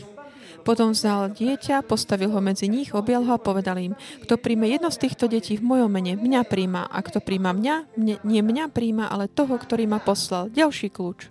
Potom 0.62 0.94
vzal 0.94 1.34
dieťa, 1.34 1.82
postavil 1.82 2.30
ho 2.30 2.38
medzi 2.38 2.70
nich, 2.70 2.94
objal 2.94 3.26
ho 3.26 3.34
a 3.34 3.42
povedal 3.42 3.82
im, 3.82 3.98
kto 4.22 4.38
príjme 4.38 4.70
jedno 4.70 4.94
z 4.94 5.06
týchto 5.06 5.26
detí 5.26 5.58
v 5.58 5.66
mojom 5.66 5.90
mene, 5.90 6.14
mňa 6.14 6.46
príjma. 6.46 6.86
A 6.86 6.98
kto 7.02 7.18
príjma 7.18 7.50
mňa, 7.50 7.74
mne, 7.98 8.14
nie 8.22 8.40
mňa 8.40 8.70
príjma, 8.70 9.10
ale 9.10 9.26
toho, 9.26 9.58
ktorý 9.58 9.90
ma 9.90 9.98
poslal. 9.98 10.54
Ďalší 10.54 10.94
kľúč. 10.94 11.30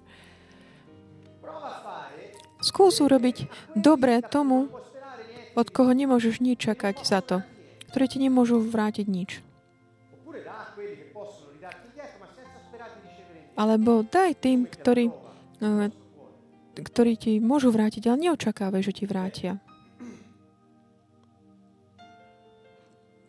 Skús 2.62 3.02
urobiť 3.02 3.50
dobre 3.74 4.22
tomu, 4.22 4.70
od 5.58 5.68
koho 5.74 5.92
nemôžeš 5.92 6.40
nič 6.44 6.62
čakať 6.68 7.02
za 7.02 7.20
to, 7.26 7.42
ktorí 7.92 8.06
ti 8.08 8.20
nemôžu 8.22 8.62
vrátiť 8.62 9.08
nič. 9.10 9.42
Alebo 13.56 14.02
daj 14.08 14.32
tým, 14.40 14.64
ktorí, 14.66 15.12
eh, 15.12 15.92
ktorí 16.76 17.20
ti 17.20 17.32
môžu 17.44 17.72
vrátiť, 17.72 18.08
ale 18.08 18.28
neočakávaj, 18.28 18.82
že 18.82 18.96
ti 18.96 19.04
vrátia. 19.04 19.60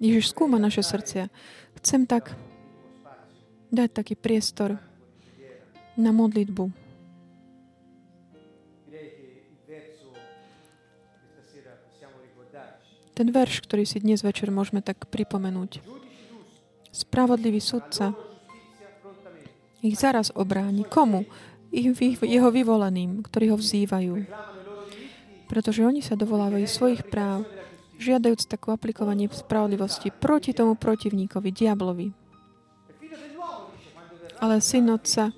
Ježiš 0.02 0.34
skúma 0.34 0.58
naše 0.58 0.82
srdcia. 0.82 1.30
Chcem 1.78 2.10
tak 2.10 2.34
dať 3.70 3.88
taký 3.94 4.14
priestor 4.18 4.82
na 5.94 6.10
modlitbu. 6.10 6.74
Ten 13.12 13.28
verš, 13.28 13.62
ktorý 13.62 13.84
si 13.84 14.00
dnes 14.00 14.24
večer 14.24 14.48
môžeme 14.48 14.80
tak 14.80 15.06
pripomenúť. 15.06 15.84
Spravodlivý 16.90 17.60
sudca 17.60 18.16
ich 19.84 19.94
zaraz 19.94 20.32
obráni. 20.32 20.82
Komu? 20.88 21.28
Jeho 21.72 22.48
vyvoleným, 22.52 23.24
ktorí 23.24 23.48
ho 23.48 23.56
vzývajú. 23.56 24.28
Pretože 25.48 25.80
oni 25.84 26.04
sa 26.04 26.12
dovolávajú 26.12 26.68
svojich 26.68 27.08
práv, 27.08 27.48
žiadajúc 27.96 28.44
takú 28.44 28.76
aplikovanie 28.76 29.32
spravodlivosti 29.32 30.12
proti 30.12 30.52
tomu 30.52 30.76
protivníkovi, 30.76 31.48
diablovi. 31.48 32.08
Ale 34.42 34.58
syn 34.58 34.90
otca, 34.90 35.32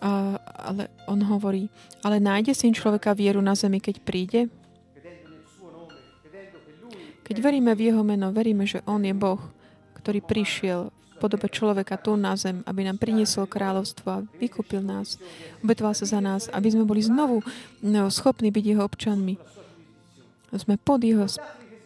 ale 0.00 0.82
on 1.10 1.20
hovorí, 1.28 1.68
ale 2.00 2.22
nájde 2.22 2.54
syn 2.56 2.72
človeka 2.72 3.12
vieru 3.12 3.42
na 3.44 3.52
zemi, 3.52 3.82
keď 3.82 3.96
príde? 4.00 4.40
Keď 7.26 7.36
veríme 7.38 7.74
v 7.74 7.90
Jeho 7.90 8.02
meno, 8.06 8.30
veríme, 8.30 8.64
že 8.64 8.82
On 8.86 9.02
je 9.02 9.14
Boh, 9.14 9.38
ktorý 9.98 10.24
prišiel 10.24 10.94
podobe 11.20 11.52
človeka 11.52 12.00
tu 12.00 12.16
na 12.16 12.32
zem, 12.40 12.64
aby 12.64 12.88
nám 12.88 12.96
priniesol 12.96 13.44
kráľovstvo 13.44 14.06
a 14.08 14.24
vykúpil 14.40 14.80
nás. 14.80 15.20
Obetoval 15.60 15.92
sa 15.92 16.08
za 16.08 16.20
nás, 16.24 16.48
aby 16.48 16.72
sme 16.72 16.88
boli 16.88 17.04
znovu 17.04 17.44
no, 17.84 18.08
schopní 18.08 18.48
byť 18.48 18.64
Jeho 18.64 18.82
občanmi. 18.88 19.36
Sme 20.56 20.80
pod 20.80 21.04
Jeho 21.04 21.28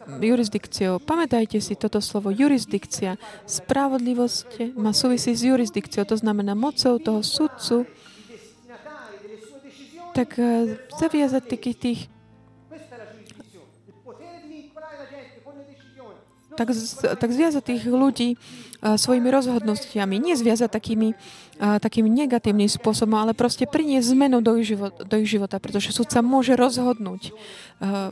jurisdikciou. 0.06 1.02
Pamätajte 1.02 1.58
si 1.58 1.74
toto 1.74 1.98
slovo 1.98 2.30
jurisdikcia. 2.30 3.18
Spravodlivosť 3.48 4.76
má 4.78 4.94
súvisí 4.94 5.34
s 5.34 5.42
jurisdikciou, 5.42 6.06
to 6.06 6.14
znamená 6.14 6.54
mocou 6.54 7.00
toho 7.02 7.20
sudcu, 7.24 7.88
tak 10.14 10.38
eh, 10.38 10.78
zaviazať 10.94 11.42
takých 11.50 11.78
tých 11.82 12.00
tak, 16.54 16.70
tak 17.18 17.30
zviazať 17.34 17.62
tých 17.66 17.82
ľudí 17.90 18.38
svojimi 18.84 19.32
rozhodnostiami. 19.32 20.20
Nie 20.20 20.36
zviazať 20.36 20.68
takými, 20.68 21.16
takým 21.56 22.04
negatívnym 22.04 22.68
spôsobom, 22.68 23.16
ale 23.16 23.32
proste 23.32 23.64
priniesť 23.64 24.12
zmenu 24.12 24.44
do 24.44 24.60
ich, 24.60 24.68
život, 24.76 24.92
do 25.00 25.16
ich 25.16 25.24
života, 25.24 25.56
pretože 25.56 25.88
súd 25.96 26.12
sa 26.12 26.20
môže 26.20 26.52
rozhodnúť 26.52 27.32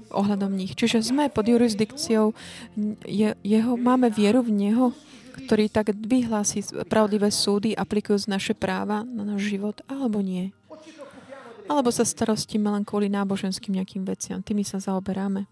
ohľadom 0.09 0.57
nich. 0.57 0.73
Čiže 0.73 1.05
sme 1.05 1.29
pod 1.29 1.45
jurisdikciou 1.45 2.33
je, 3.05 3.37
jeho, 3.45 3.73
máme 3.77 4.09
vieru 4.09 4.41
v 4.41 4.51
Neho, 4.57 4.97
ktorý 5.33 5.69
tak 5.69 5.93
vyhlási 5.93 6.65
pravdivé 6.89 7.29
súdy, 7.29 7.77
aplikujúc 7.77 8.29
naše 8.29 8.57
práva 8.57 9.05
na 9.05 9.25
náš 9.25 9.53
život, 9.53 9.81
alebo 9.89 10.25
nie. 10.25 10.53
Alebo 11.69 11.89
sa 11.89 12.05
starostíme 12.05 12.69
len 12.69 12.85
kvôli 12.85 13.09
náboženským 13.09 13.81
nejakým 13.81 14.05
veciam. 14.05 14.45
Tými 14.45 14.61
sa 14.61 14.77
zaoberáme. 14.77 15.49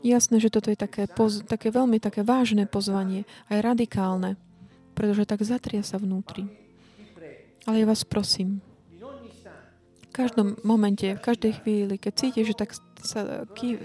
Jasné, 0.00 0.40
že 0.40 0.48
toto 0.48 0.72
je 0.72 0.78
také, 0.80 1.04
poz, 1.04 1.44
také 1.44 1.68
veľmi 1.68 2.00
také 2.00 2.24
vážne 2.24 2.64
pozvanie, 2.64 3.28
aj 3.52 3.58
radikálne, 3.60 4.40
pretože 4.96 5.28
tak 5.28 5.44
zatria 5.44 5.84
sa 5.84 6.00
vnútri. 6.00 6.48
Ale 7.68 7.84
ja 7.84 7.86
vás 7.86 8.08
prosím, 8.08 8.64
v 10.10 10.12
každom 10.12 10.58
momente, 10.66 11.06
v 11.06 11.22
každej 11.22 11.52
chvíli, 11.62 11.94
keď 11.94 12.12
cítite, 12.16 12.42
že 12.42 12.54
tak 12.56 12.74
sa, 13.04 13.46
ký, 13.54 13.78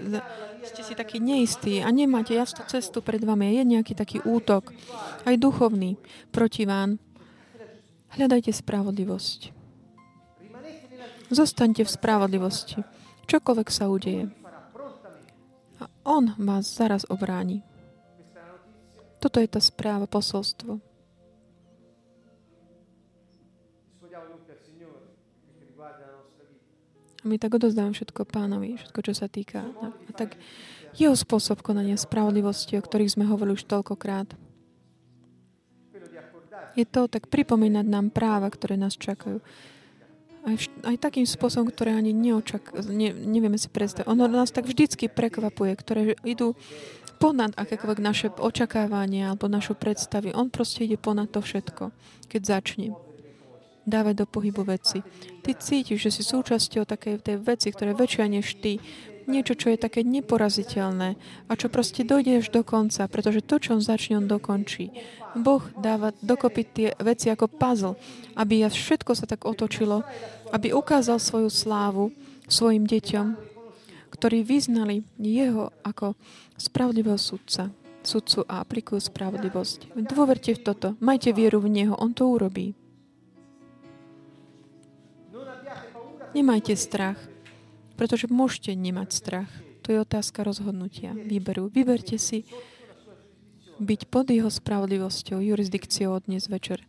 ste 0.66 0.82
si 0.82 0.98
taký 0.98 1.22
neistí 1.22 1.78
a 1.84 1.88
nemáte 1.92 2.34
jasnú 2.34 2.66
cestu 2.66 2.98
pred 2.98 3.22
vami, 3.22 3.54
je 3.54 3.62
nejaký 3.62 3.94
taký 3.94 4.18
útok, 4.26 4.74
aj 5.22 5.36
duchovný, 5.38 6.00
proti 6.34 6.66
vám, 6.66 6.98
hľadajte 8.16 8.50
spravodlivosť. 8.50 9.54
Zostaňte 11.30 11.82
v 11.82 11.90
spravodlivosti. 11.90 12.78
Čokoľvek 13.26 13.68
sa 13.70 13.90
udeje. 13.90 14.30
On 16.06 16.30
vás 16.38 16.70
zaraz 16.70 17.02
obráni. 17.10 17.66
Toto 19.18 19.42
je 19.42 19.50
tá 19.50 19.58
správa, 19.58 20.06
posolstvo. 20.06 20.78
A 27.20 27.24
my 27.26 27.42
tak 27.42 27.58
odozdávame 27.58 27.90
všetko 27.90 28.22
pánovi, 28.22 28.78
všetko, 28.78 29.00
čo 29.02 29.12
sa 29.18 29.26
týka. 29.26 29.66
A 29.82 30.10
tak 30.14 30.38
jeho 30.94 31.18
spôsob 31.18 31.58
konania 31.66 31.98
spravodlivosti, 31.98 32.78
o 32.78 32.86
ktorých 32.86 33.18
sme 33.18 33.26
hovorili 33.26 33.58
už 33.58 33.66
toľkokrát. 33.66 34.30
Je 36.78 36.86
to 36.86 37.10
tak 37.10 37.26
pripomínať 37.26 37.82
nám 37.82 38.14
práva, 38.14 38.46
ktoré 38.46 38.78
nás 38.78 38.94
čakajú. 38.94 39.42
Aj, 40.46 40.56
aj 40.86 40.96
takým 41.02 41.26
spôsobom, 41.26 41.74
ktoré 41.74 41.98
ani 41.98 42.14
neočak, 42.14 42.70
ne, 42.86 43.10
nevieme 43.10 43.58
si 43.58 43.66
predstaviť. 43.66 44.06
Ono 44.06 44.30
nás 44.30 44.54
tak 44.54 44.70
vždycky 44.70 45.10
prekvapuje, 45.10 45.74
ktoré 45.74 46.14
idú 46.22 46.54
ponad 47.18 47.50
akékoľvek 47.58 47.98
naše 47.98 48.26
očakávania 48.30 49.34
alebo 49.34 49.50
našu 49.50 49.74
predstavy. 49.74 50.30
On 50.36 50.46
proste 50.46 50.86
ide 50.86 51.00
ponad 51.00 51.34
to 51.34 51.42
všetko, 51.42 51.90
keď 52.30 52.40
začne 52.62 52.94
dávať 53.86 54.22
do 54.22 54.26
pohybu 54.26 54.66
veci. 54.66 55.02
Ty 55.42 55.50
cítiš, 55.58 56.06
že 56.06 56.10
si 56.10 56.22
súčasťou 56.26 56.86
takej 56.86 57.22
tej 57.22 57.36
veci, 57.42 57.70
ktoré 57.70 57.94
je 57.94 58.00
väčšia 58.02 58.24
než 58.26 58.46
ty, 58.58 58.82
niečo, 59.26 59.58
čo 59.58 59.70
je 59.70 59.78
také 59.78 60.06
neporaziteľné 60.06 61.18
a 61.46 61.52
čo 61.58 61.66
proste 61.68 62.06
dojde 62.06 62.40
až 62.42 62.48
do 62.50 62.62
konca, 62.62 63.06
pretože 63.10 63.44
to, 63.44 63.58
čo 63.60 63.78
on 63.78 63.82
začne, 63.82 64.22
on 64.22 64.30
dokončí. 64.30 64.90
Boh 65.36 65.62
dáva 65.76 66.16
dokopy 66.24 66.62
tie 66.64 66.88
veci 66.96 67.28
ako 67.28 67.50
puzzle, 67.50 67.98
aby 68.38 68.64
všetko 68.64 69.12
sa 69.12 69.28
tak 69.28 69.44
otočilo, 69.44 70.06
aby 70.54 70.72
ukázal 70.72 71.20
svoju 71.20 71.52
slávu 71.52 72.14
svojim 72.46 72.86
deťom, 72.86 73.26
ktorí 74.14 74.46
vyznali 74.46 75.04
jeho 75.18 75.74
ako 75.84 76.16
spravodlivého 76.56 77.20
sudca, 77.20 77.68
sudcu 78.06 78.46
a 78.48 78.62
aplikujú 78.62 79.02
spravodlivosť. 79.02 79.92
Dôverte 80.08 80.54
v 80.56 80.62
toto, 80.62 80.88
majte 81.02 81.34
vieru 81.34 81.60
v 81.60 81.68
Neho, 81.68 81.94
On 81.98 82.14
to 82.14 82.30
urobí. 82.30 82.72
Nemajte 86.32 86.76
strach. 86.76 87.35
Pretože 87.96 88.28
môžete 88.28 88.76
nemať 88.76 89.08
strach. 89.12 89.50
To 89.82 89.92
je 89.92 89.98
otázka 90.04 90.44
rozhodnutia, 90.44 91.16
výberu. 91.16 91.72
Vyberte 91.72 92.20
si 92.20 92.44
byť 93.76 94.00
pod 94.08 94.28
jeho 94.32 94.48
spravodlivosťou, 94.48 95.40
jurisdikciou 95.40 96.16
od 96.16 96.24
dnes 96.28 96.48
večer. 96.48 96.84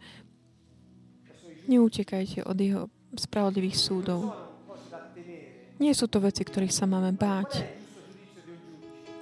Neutekajte 1.68 2.48
od 2.48 2.58
jeho 2.60 2.84
spravodlivých 3.16 3.76
súdov. 3.76 4.32
Nie 5.78 5.94
sú 5.94 6.10
to 6.10 6.24
veci, 6.24 6.42
ktorých 6.42 6.74
sa 6.74 6.90
máme 6.90 7.14
báť. 7.14 7.64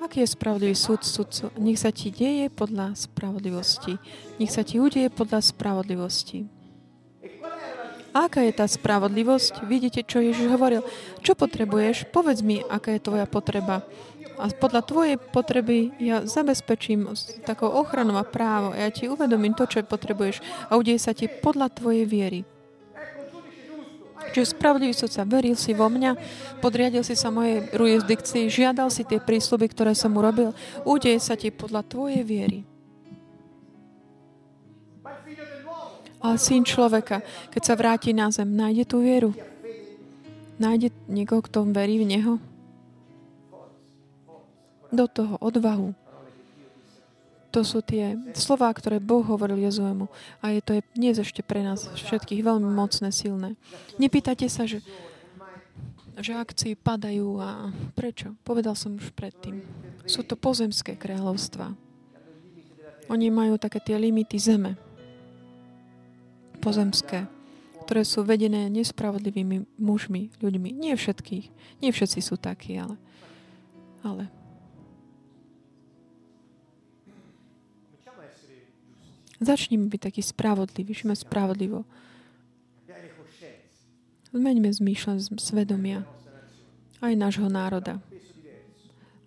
Aký 0.05 0.21
je 0.21 0.29
spravodlivý 0.29 0.77
súd 0.77 1.01
sudcu? 1.01 1.49
Nech 1.57 1.81
sa 1.81 1.89
ti 1.89 2.13
deje 2.13 2.53
podľa 2.53 2.93
spravodlivosti. 2.93 3.97
Nech 4.38 4.53
sa 4.53 4.61
ti 4.61 4.77
udeje 4.77 5.09
podľa 5.09 5.41
spravodlivosti. 5.41 6.54
Aká 8.16 8.47
je 8.47 8.55
tá 8.55 8.63
spravodlivosť? 8.63 9.68
Vidíte, 9.68 9.99
čo 10.07 10.24
Ježiš 10.24 10.47
hovoril. 10.47 10.88
Čo 11.20 11.36
potrebuješ? 11.36 12.07
Povedz 12.16 12.39
mi, 12.39 12.63
aká 12.63 12.95
je 12.95 13.03
tvoja 13.03 13.28
potreba. 13.28 13.84
A 14.39 14.47
podľa 14.55 14.88
tvojej 14.88 15.16
potreby 15.20 15.91
ja 15.99 16.24
zabezpečím 16.24 17.11
takou 17.43 17.68
ochranou 17.68 18.16
a 18.16 18.24
právo. 18.24 18.72
Ja 18.72 18.88
ti 18.88 19.11
uvedomím 19.11 19.51
to, 19.51 19.68
čo 19.68 19.84
potrebuješ 19.84 20.39
a 20.72 20.80
udeje 20.80 20.95
sa 20.95 21.11
ti 21.11 21.28
podľa 21.28 21.68
tvojej 21.76 22.07
viery. 22.07 22.47
Čiže 24.32 24.55
spravodlivý 24.55 24.95
sudca, 24.95 25.28
veril 25.28 25.55
si 25.59 25.76
vo 25.76 25.91
mňa, 25.91 26.16
podriadil 26.59 27.03
si 27.03 27.20
sa 27.20 27.32
mojej 27.32 27.68
jurisdikcii, 27.72 28.51
žiadal 28.51 28.91
si 28.91 29.07
tie 29.07 29.20
prísluby, 29.20 29.72
ktoré 29.72 29.95
som 29.95 30.16
urobil, 30.16 30.55
udeje 30.88 31.20
sa 31.20 31.36
ti 31.39 31.51
podľa 31.51 31.84
tvojej 31.88 32.24
viery. 32.24 32.74
Ale 36.26 36.41
syn 36.41 36.65
človeka, 36.65 37.21
keď 37.53 37.61
sa 37.61 37.78
vráti 37.78 38.09
na 38.09 38.34
zem, 38.34 38.49
nájde 38.49 38.89
tú 38.89 39.05
vieru. 39.05 39.30
Nájde 40.57 40.89
niekoho, 41.05 41.45
kto 41.45 41.69
verí 41.69 42.01
v 42.01 42.09
Neho. 42.09 42.34
Do 44.89 45.05
toho 45.05 45.38
odvahu. 45.38 45.93
To 47.53 47.61
sú 47.61 47.86
tie 47.86 48.17
slová, 48.34 48.73
ktoré 48.73 48.97
Boh 48.97 49.21
hovoril 49.21 49.69
Jezuemu. 49.69 50.09
A 50.41 50.49
je 50.49 50.65
to 50.65 50.71
je 50.73 50.82
dnes 50.97 51.13
ešte 51.13 51.45
pre 51.45 51.61
nás 51.61 51.86
všetkých 51.93 52.41
veľmi 52.41 52.73
mocné, 52.73 53.13
silné. 53.13 53.53
Nepýtate 54.01 54.49
sa, 54.49 54.65
že, 54.65 54.82
že 56.17 56.34
akcie 56.34 56.73
padajú 56.73 57.38
a 57.38 57.69
prečo? 57.93 58.34
Povedal 58.41 58.73
som 58.73 58.97
už 58.97 59.13
predtým. 59.13 59.61
Sú 60.09 60.26
to 60.26 60.34
pozemské 60.34 60.97
kráľovstva. 60.97 61.69
Oni 63.13 63.30
majú 63.30 63.61
také 63.61 63.78
tie 63.78 64.01
limity 64.01 64.41
zeme 64.41 64.84
pozemské, 66.57 67.29
ktoré 67.85 68.01
sú 68.01 68.25
vedené 68.25 68.65
nespravodlivými 68.73 69.77
mužmi, 69.77 70.33
ľuďmi. 70.41 70.73
Nie 70.73 70.97
všetkých. 70.97 71.45
Nie 71.85 71.89
všetci 71.93 72.19
sú 72.19 72.35
takí, 72.35 72.75
ale... 72.81 72.97
ale 74.01 74.25
Začneme 79.35 79.91
byť 79.91 80.01
taký 80.01 80.21
spravodlivý, 80.23 80.95
žijeme 80.95 81.11
spravodlivo. 81.11 81.83
Zmeňme 84.31 84.71
zmýšľať 84.71 85.35
svedomia 85.39 86.07
aj 87.03 87.13
nášho 87.19 87.51
národa. 87.51 87.99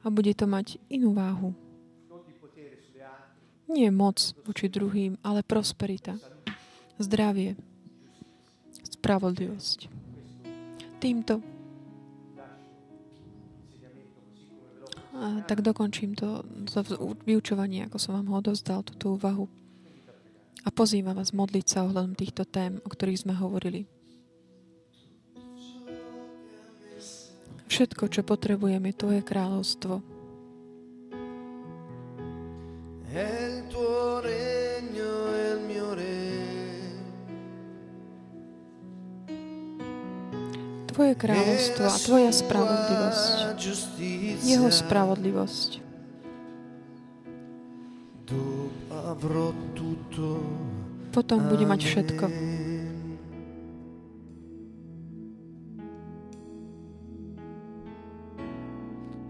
A 0.01 0.09
bude 0.09 0.33
to 0.33 0.49
mať 0.49 0.81
inú 0.89 1.13
váhu. 1.13 1.53
Nie 3.69 3.93
moc 3.93 4.33
voči 4.49 4.73
druhým, 4.73 5.21
ale 5.21 5.45
prosperita 5.45 6.17
zdravie, 6.99 7.55
spravodlivosť. 8.99 9.89
Týmto 10.99 11.41
a 15.19 15.43
tak 15.43 15.67
dokončím 15.67 16.15
to, 16.15 16.47
to 16.71 16.79
vyučovanie, 17.27 17.91
ako 17.91 17.99
som 17.99 18.15
vám 18.15 18.31
ho 18.31 18.39
odozdal, 18.39 18.87
túto 18.87 19.19
úvahu. 19.19 19.51
A 20.63 20.71
pozývam 20.71 21.19
vás 21.19 21.35
modliť 21.35 21.67
sa 21.67 21.83
ohľadom 21.83 22.15
týchto 22.15 22.47
tém, 22.47 22.79
o 22.87 22.89
ktorých 22.89 23.27
sme 23.27 23.35
hovorili. 23.35 23.91
Všetko, 27.67 28.07
čo 28.15 28.23
potrebujeme, 28.23 28.95
to 28.95 29.11
je 29.11 29.23
kráľovstvo. 29.27 30.01
El 33.11 33.67
tuo 33.67 34.23
Tvoje 40.99 41.15
kráľovstvo 41.15 41.85
a 41.87 41.95
Tvoja 41.95 42.33
spravodlivosť. 42.35 43.55
Jeho 44.43 44.67
spravodlivosť. 44.67 45.71
Potom 51.15 51.39
bude 51.47 51.65
mať 51.71 51.81
všetko. 51.87 52.25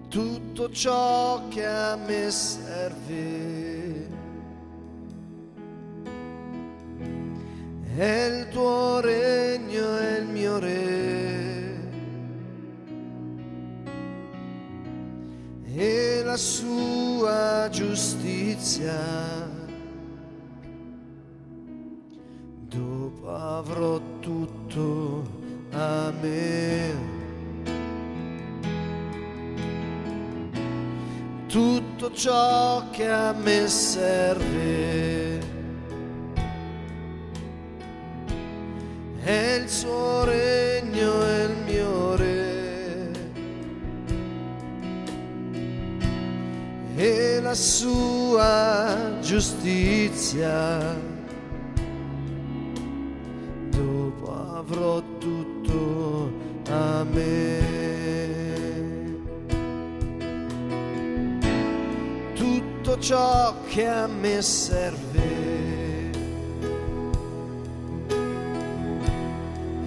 Tutto 0.08 0.72
ciò 0.72 1.36
che 1.52 1.68
a 1.68 2.00
me 2.00 2.32
serve 2.32 3.28
è 7.92 8.14
il 8.32 8.48
tuo 8.48 9.04
regno 9.04 9.37
sua 16.38 17.68
giustizia. 17.68 18.96
Dopo 22.68 23.34
avrò 23.34 24.00
tutto 24.20 25.26
a 25.72 26.12
me. 26.20 27.16
Tutto 31.48 32.12
ciò 32.12 32.88
che 32.90 33.10
a 33.10 33.32
me 33.32 33.66
serve 33.66 35.40
è 39.24 39.58
il 39.60 39.68
suo 39.68 40.17
e 47.48 47.54
la 47.54 47.54
sua 47.54 49.18
giustizia. 49.20 50.96
Dopo 53.70 54.54
avrò 54.54 55.02
tutto 55.18 56.30
a 56.70 57.04
me. 57.04 57.76
Tutto 62.34 62.98
ciò 62.98 63.54
che 63.68 63.86
a 63.86 64.06
me 64.06 64.42
serve. 64.42 65.46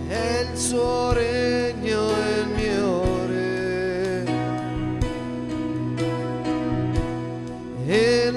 È 0.07 0.47
il 0.49 0.57
suo 0.57 1.13
regno 1.13 2.20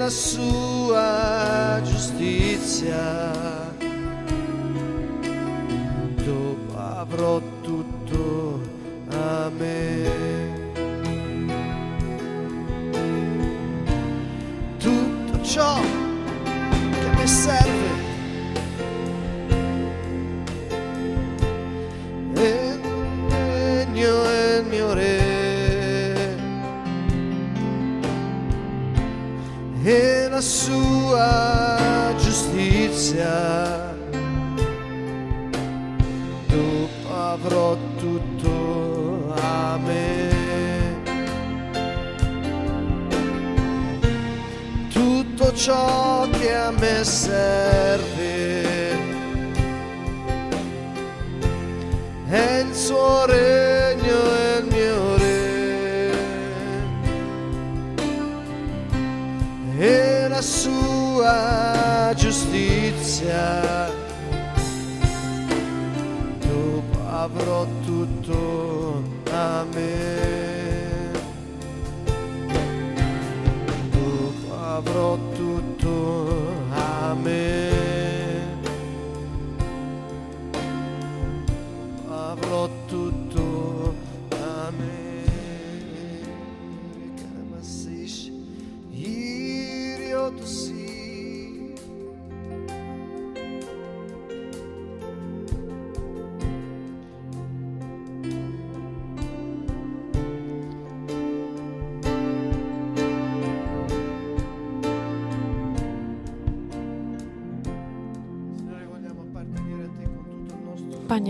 e 0.05 0.07
la 0.07 0.09
sua 0.11 1.81
giustizia 1.83 3.34
Tutto 45.35 45.53
ciò 45.53 46.29
che 46.29 46.55
a 46.55 46.71
me 46.71 47.03
serve. 47.03 48.63
È 52.29 52.63
il 52.65 52.73
suo 52.73 53.25
regno 53.25 54.33
e 54.33 54.57
il 54.59 54.65
mio 54.71 55.17
re. 55.17 56.11
E 59.77 60.27
la 60.29 60.41
sua 60.41 62.13
giustizia. 62.15 63.91
Dopo 66.39 66.97
avrò 67.09 67.67
tutto 67.83 69.03
a 69.33 69.65
me. 69.73 70.34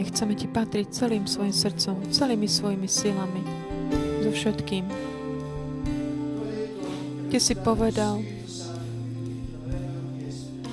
Chceme 0.05 0.37
Ti 0.37 0.47
patriť 0.47 0.87
celým 0.93 1.25
svojim 1.25 1.51
srdcom, 1.51 1.99
celými 2.13 2.47
svojimi 2.47 2.87
silami, 2.87 3.41
so 4.23 4.29
všetkým. 4.31 4.85
Ty 7.29 7.37
si 7.41 7.53
povedal, 7.57 8.23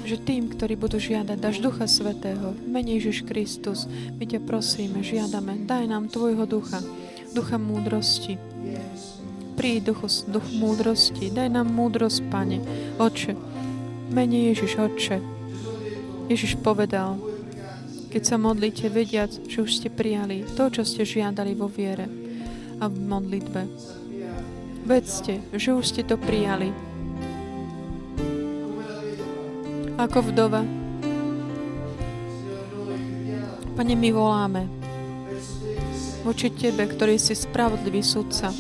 že 0.07 0.21
tým, 0.21 0.53
ktorí 0.53 0.77
budú 0.77 1.01
žiadať, 1.01 1.41
dáš 1.41 1.65
Ducha 1.65 1.89
Svetého. 1.89 2.53
V 2.53 2.69
mene 2.69 3.01
Ježiš 3.01 3.25
Kristus, 3.25 3.89
my 4.21 4.29
ťa 4.29 4.45
prosíme, 4.45 5.01
žiadame, 5.01 5.65
daj 5.65 5.89
nám 5.89 6.13
Tvojho 6.13 6.45
Ducha, 6.45 6.85
Ducha 7.33 7.57
múdrosti. 7.57 8.37
Príď, 9.57 9.97
Duchu, 9.97 10.07
Duch 10.29 10.45
múdrosti, 10.53 11.33
daj 11.33 11.49
nám 11.49 11.73
múdrosť, 11.73 12.29
Pane, 12.29 12.61
Oče. 13.01 13.33
V 13.33 14.11
mene 14.13 14.53
Ježiš, 14.53 14.77
Oče. 14.77 15.17
Ježiš 16.29 16.61
povedal, 16.61 17.17
keď 18.13 18.23
sa 18.29 18.37
modlíte, 18.37 18.93
vediac, 18.93 19.33
že 19.49 19.65
už 19.65 19.71
ste 19.73 19.89
prijali 19.89 20.45
to, 20.53 20.69
čo 20.69 20.85
ste 20.85 21.09
žiadali 21.09 21.57
vo 21.57 21.65
viere 21.65 22.05
a 22.77 22.85
v 22.85 22.97
modlitbe. 23.09 23.63
Vedzte, 24.85 25.41
že 25.57 25.73
už 25.73 25.85
ste 25.89 26.05
to 26.05 26.21
prijali. 26.21 26.69
Ako 29.97 30.29
vdova. 30.29 30.61
Pane, 33.73 33.95
my 33.97 34.11
voláme 34.13 34.63
voči 36.21 36.53
Tebe, 36.53 36.85
ktorý 36.85 37.17
si 37.17 37.33
spravodlivý 37.33 38.05
sudca. 38.05 38.53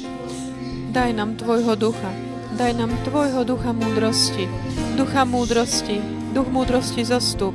Daj 0.96 1.12
nám 1.12 1.36
Tvojho 1.36 1.76
ducha. 1.76 2.08
Daj 2.56 2.72
nám 2.72 2.96
Tvojho 3.04 3.44
ducha 3.44 3.76
múdrosti. 3.76 4.48
Ducha 4.96 5.28
múdrosti. 5.28 6.00
Duch 6.32 6.48
múdrosti 6.48 7.04
zastup. 7.04 7.52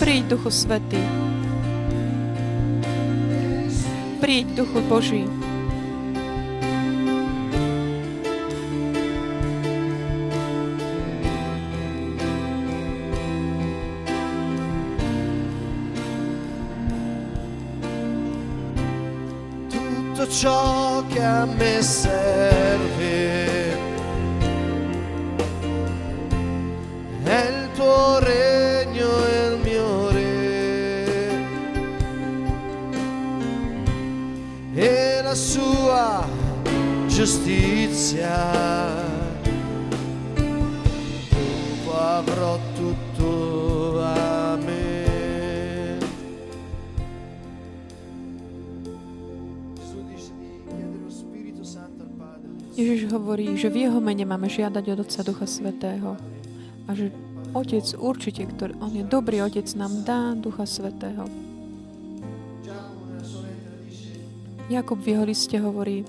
Príď, 0.00 0.24
Duchu 0.32 0.50
Svetý. 0.50 0.98
Príď, 4.20 4.46
Duchu 4.64 4.80
Boží. 4.88 5.28
tutto 20.20 20.26
ciò 20.26 21.04
che 21.08 21.22
a 21.22 21.46
me 21.46 21.82
serve. 21.82 23.39
Giustizia. 37.20 38.40
Dopo 41.28 41.92
avrò 41.92 42.56
tutto 42.72 44.00
a 44.00 44.56
me. 44.56 44.88
Ježiš 52.72 53.12
hovorí, 53.12 53.52
že 53.60 53.68
v 53.68 53.84
Jeho 53.84 54.00
mene 54.00 54.24
máme 54.24 54.48
žiadať 54.48 54.84
od 54.96 55.04
Otca 55.04 55.20
Ducha 55.20 55.44
Svetého. 55.44 56.16
A 56.88 56.96
že 56.96 57.12
Otec 57.52 57.84
určite, 58.00 58.48
ktorý, 58.48 58.80
On 58.80 58.96
je 58.96 59.04
dobrý 59.04 59.44
Otec, 59.44 59.68
nám 59.76 60.08
dá 60.08 60.32
Ducha 60.40 60.64
Svetého. 60.64 61.28
Jakub 64.72 64.96
v 64.96 65.12
jeho 65.12 65.24
liste 65.28 65.60
hovorí, 65.60 66.08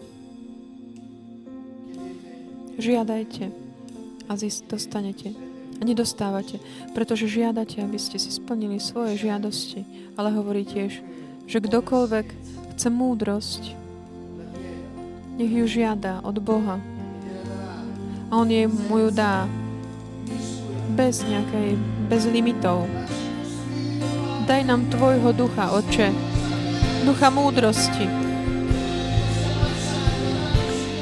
žiadajte 2.82 3.54
a 4.26 4.32
zist 4.34 4.66
dostanete. 4.66 5.32
A 5.82 5.86
nedostávate, 5.86 6.62
pretože 6.94 7.26
žiadate, 7.26 7.82
aby 7.82 7.98
ste 7.98 8.22
si 8.22 8.30
splnili 8.30 8.78
svoje 8.78 9.18
žiadosti. 9.18 9.82
Ale 10.14 10.30
hovorí 10.30 10.62
tiež, 10.62 11.02
že 11.50 11.58
kdokoľvek 11.58 12.28
chce 12.78 12.88
múdrosť, 12.94 13.64
nech 15.42 15.50
ju 15.50 15.66
žiada 15.66 16.22
od 16.22 16.38
Boha. 16.38 16.78
A 18.30 18.32
On 18.38 18.46
jej 18.46 18.70
mu 18.70 19.02
ju 19.02 19.10
dá 19.10 19.50
bez 20.94 21.26
nejakej, 21.26 21.82
bez 22.06 22.30
limitov. 22.30 22.86
Daj 24.46 24.62
nám 24.70 24.86
Tvojho 24.94 25.34
ducha, 25.34 25.74
Otče, 25.74 26.14
ducha 27.10 27.34
múdrosti. 27.34 28.21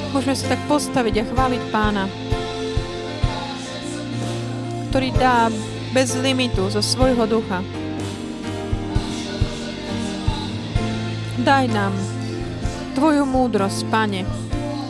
Môžeme 0.09 0.33
sa 0.33 0.57
tak 0.57 0.61
postaviť 0.65 1.21
a 1.21 1.27
chváliť 1.29 1.61
Pána, 1.69 2.09
ktorý 4.89 5.13
dá 5.13 5.53
bez 5.93 6.17
limitu 6.17 6.65
zo 6.73 6.81
svojho 6.81 7.29
ducha. 7.29 7.61
Daj 11.45 11.65
nám 11.69 11.93
Tvoju 12.97 13.23
múdrosť, 13.23 13.85
Pane, 13.93 14.25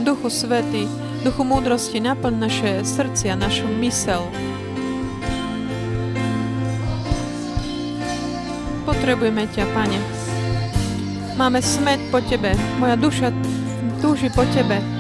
Duchu 0.02 0.32
Svety, 0.32 0.88
Duchu 1.22 1.44
múdrosti, 1.44 2.00
naplň 2.00 2.34
naše 2.40 2.72
srdcia, 2.88 3.36
našu 3.36 3.68
mysel. 3.84 4.24
Potrebujeme 8.88 9.46
ťa, 9.52 9.68
Pane. 9.76 10.00
Máme 11.36 11.60
smet 11.60 12.00
po 12.08 12.24
Tebe. 12.24 12.56
Moja 12.80 12.96
duša 12.96 13.36
túži 14.00 14.32
po 14.32 14.48
Tebe 14.56 14.99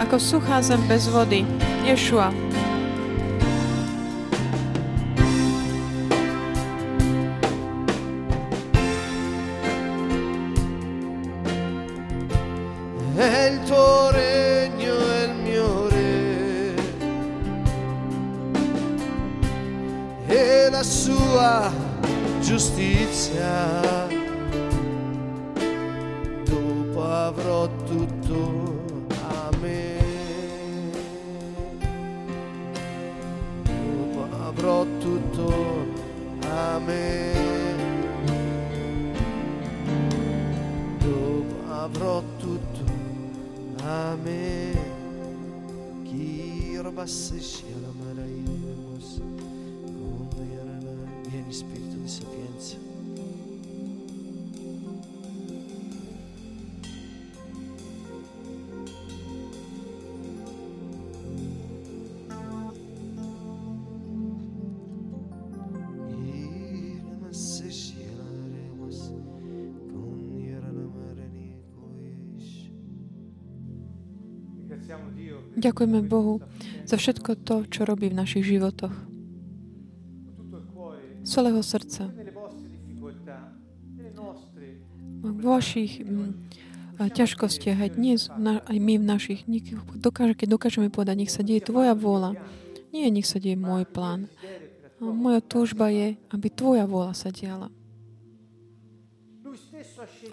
ako 0.00 0.16
suchá 0.16 0.62
zem 0.64 0.80
bez 0.88 1.06
vody. 1.06 1.44
Ješua. 1.84 2.32
El 13.20 13.60
toreño, 13.68 14.96
el 15.20 15.32
mio 15.44 15.88
re. 15.92 16.10
passeggiano 47.00 47.94
maravilloso 47.98 49.24
mondo 49.24 50.36
yarana 50.54 50.92
vieni 51.30 51.50
spirito 51.50 51.96
di 51.96 52.08
sapienza. 52.08 52.76
Дякуємо 75.56 76.00
Богу 76.00 76.40
za 76.90 76.98
všetko 76.98 77.46
to, 77.46 77.70
čo 77.70 77.86
robí 77.86 78.10
v 78.10 78.18
našich 78.18 78.42
životoch. 78.42 78.90
Z 81.22 81.28
celého 81.30 81.62
srdca. 81.62 82.10
V 85.20 85.38
vašich 85.44 86.02
mm, 86.02 86.50
ťažkostiach 86.98 87.78
aj 87.78 87.90
dnes, 87.94 88.26
aj 88.42 88.76
my 88.80 88.98
v 88.98 89.04
našich, 89.06 89.46
dokáže, 89.94 90.34
keď 90.34 90.58
dokážeme 90.58 90.88
povedať, 90.90 91.14
nech 91.22 91.30
sa 91.30 91.46
deje 91.46 91.62
Tvoja 91.62 91.94
vôľa. 91.94 92.34
Nie, 92.90 93.06
nech 93.12 93.28
sa 93.28 93.38
deje 93.38 93.54
môj 93.54 93.86
plán. 93.86 94.26
Moja 94.98 95.38
túžba 95.44 95.94
je, 95.94 96.18
aby 96.34 96.48
Tvoja 96.50 96.90
vôľa 96.90 97.14
sa 97.14 97.30
diala. 97.30 97.70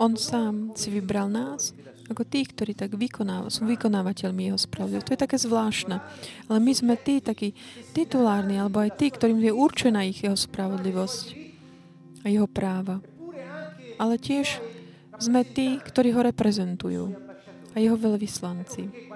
On 0.02 0.14
sám 0.18 0.74
si 0.74 0.90
vybral 0.90 1.30
nás 1.30 1.76
ako 2.08 2.24
tí, 2.24 2.48
ktorí 2.48 2.72
tak 2.72 2.96
vykonávajú, 2.96 3.52
sú 3.52 3.62
vykonávateľmi 3.68 4.48
Jeho 4.48 4.60
spravodlivosti. 4.60 5.08
To 5.12 5.16
je 5.16 5.24
také 5.28 5.38
zvláštne. 5.38 6.00
Ale 6.48 6.58
my 6.64 6.72
sme 6.72 6.96
tí 6.96 7.20
takí 7.20 7.52
titulárni, 7.92 8.56
alebo 8.56 8.80
aj 8.80 8.96
tí, 8.96 9.12
ktorým 9.12 9.44
je 9.44 9.52
určená 9.52 10.08
ich 10.08 10.24
Jeho 10.24 10.40
spravodlivosť 10.40 11.26
a 12.24 12.28
Jeho 12.32 12.48
práva. 12.48 13.04
Ale 14.00 14.16
tiež 14.16 14.64
sme 15.20 15.44
tí, 15.44 15.84
ktorí 15.84 16.16
Ho 16.16 16.24
reprezentujú 16.24 17.12
a 17.76 17.78
Jeho 17.78 18.00
veľvyslanci. 18.00 19.14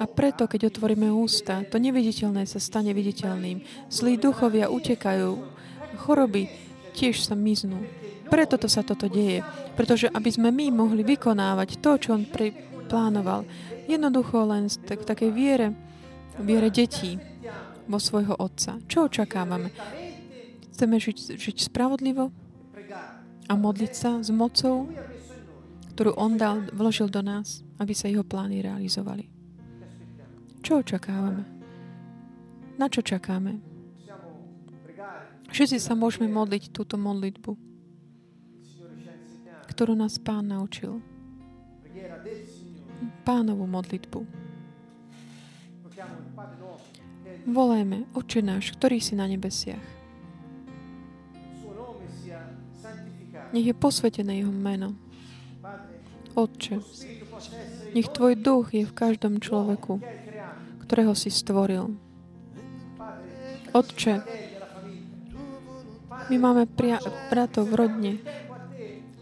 A 0.00 0.08
preto, 0.08 0.48
keď 0.48 0.72
otvoríme 0.72 1.12
ústa, 1.12 1.62
to 1.68 1.76
neviditeľné 1.78 2.48
sa 2.48 2.58
stane 2.58 2.90
viditeľným. 2.96 3.86
Zlí 3.92 4.18
duchovia 4.18 4.72
utekajú, 4.72 5.36
choroby 6.00 6.48
tiež 6.96 7.22
sa 7.22 7.36
miznú. 7.36 7.84
Preto 8.28 8.54
to 8.58 8.68
sa 8.70 8.84
toto 8.84 9.08
deje. 9.08 9.40
Pretože 9.74 10.10
aby 10.12 10.30
sme 10.30 10.52
my 10.52 10.70
mohli 10.70 11.02
vykonávať 11.02 11.80
to, 11.80 11.90
čo 11.98 12.14
on 12.14 12.28
plánoval. 12.92 13.48
Jednoducho 13.88 14.44
len 14.44 14.68
z 14.68 14.78
tak, 14.84 15.08
takej 15.08 15.30
viere, 15.32 15.72
viere 16.36 16.68
detí 16.68 17.16
vo 17.88 17.98
svojho 17.98 18.36
otca. 18.36 18.78
Čo 18.86 19.08
očakávame? 19.08 19.72
Chceme 20.72 20.96
žiť, 21.00 21.36
žiť 21.36 21.56
spravodlivo 21.72 22.32
a 23.48 23.52
modliť 23.52 23.92
sa 23.92 24.20
s 24.20 24.28
mocou, 24.32 24.88
ktorú 25.92 26.16
on 26.16 26.40
dal, 26.40 26.64
vložil 26.72 27.12
do 27.12 27.20
nás, 27.20 27.60
aby 27.76 27.92
sa 27.92 28.08
jeho 28.08 28.24
plány 28.24 28.64
realizovali. 28.64 29.28
Čo 30.62 30.80
očakávame? 30.80 31.44
Na 32.78 32.86
čo 32.88 33.04
čakáme? 33.04 33.60
Všetci 35.52 35.76
sa 35.76 35.92
môžeme 35.92 36.32
modliť 36.32 36.72
túto 36.72 36.96
modlitbu, 36.96 37.71
ktorú 39.68 39.94
nás 39.94 40.18
Pán 40.18 40.50
naučil. 40.50 41.02
Pánovú 43.22 43.66
modlitbu. 43.66 44.42
Volajme, 47.42 48.06
Oče 48.14 48.40
náš, 48.42 48.74
ktorý 48.78 49.02
si 49.02 49.18
na 49.18 49.26
nebesiach. 49.26 49.82
Nech 53.52 53.66
je 53.68 53.74
posvetené 53.76 54.40
Jeho 54.40 54.54
meno. 54.54 54.96
Otče, 56.32 56.80
nech 57.92 58.08
Tvoj 58.08 58.40
duch 58.40 58.72
je 58.72 58.88
v 58.88 58.96
každom 58.96 59.36
človeku, 59.36 60.00
ktorého 60.88 61.12
si 61.12 61.28
stvoril. 61.28 61.92
Otče, 63.76 64.14
my 66.32 66.36
máme 66.40 66.64
pria- 66.64 67.04
bratov 67.28 67.68
v 67.68 67.74
rodne. 67.76 68.12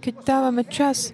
Keď 0.00 0.14
dávame 0.24 0.64
čas 0.64 1.12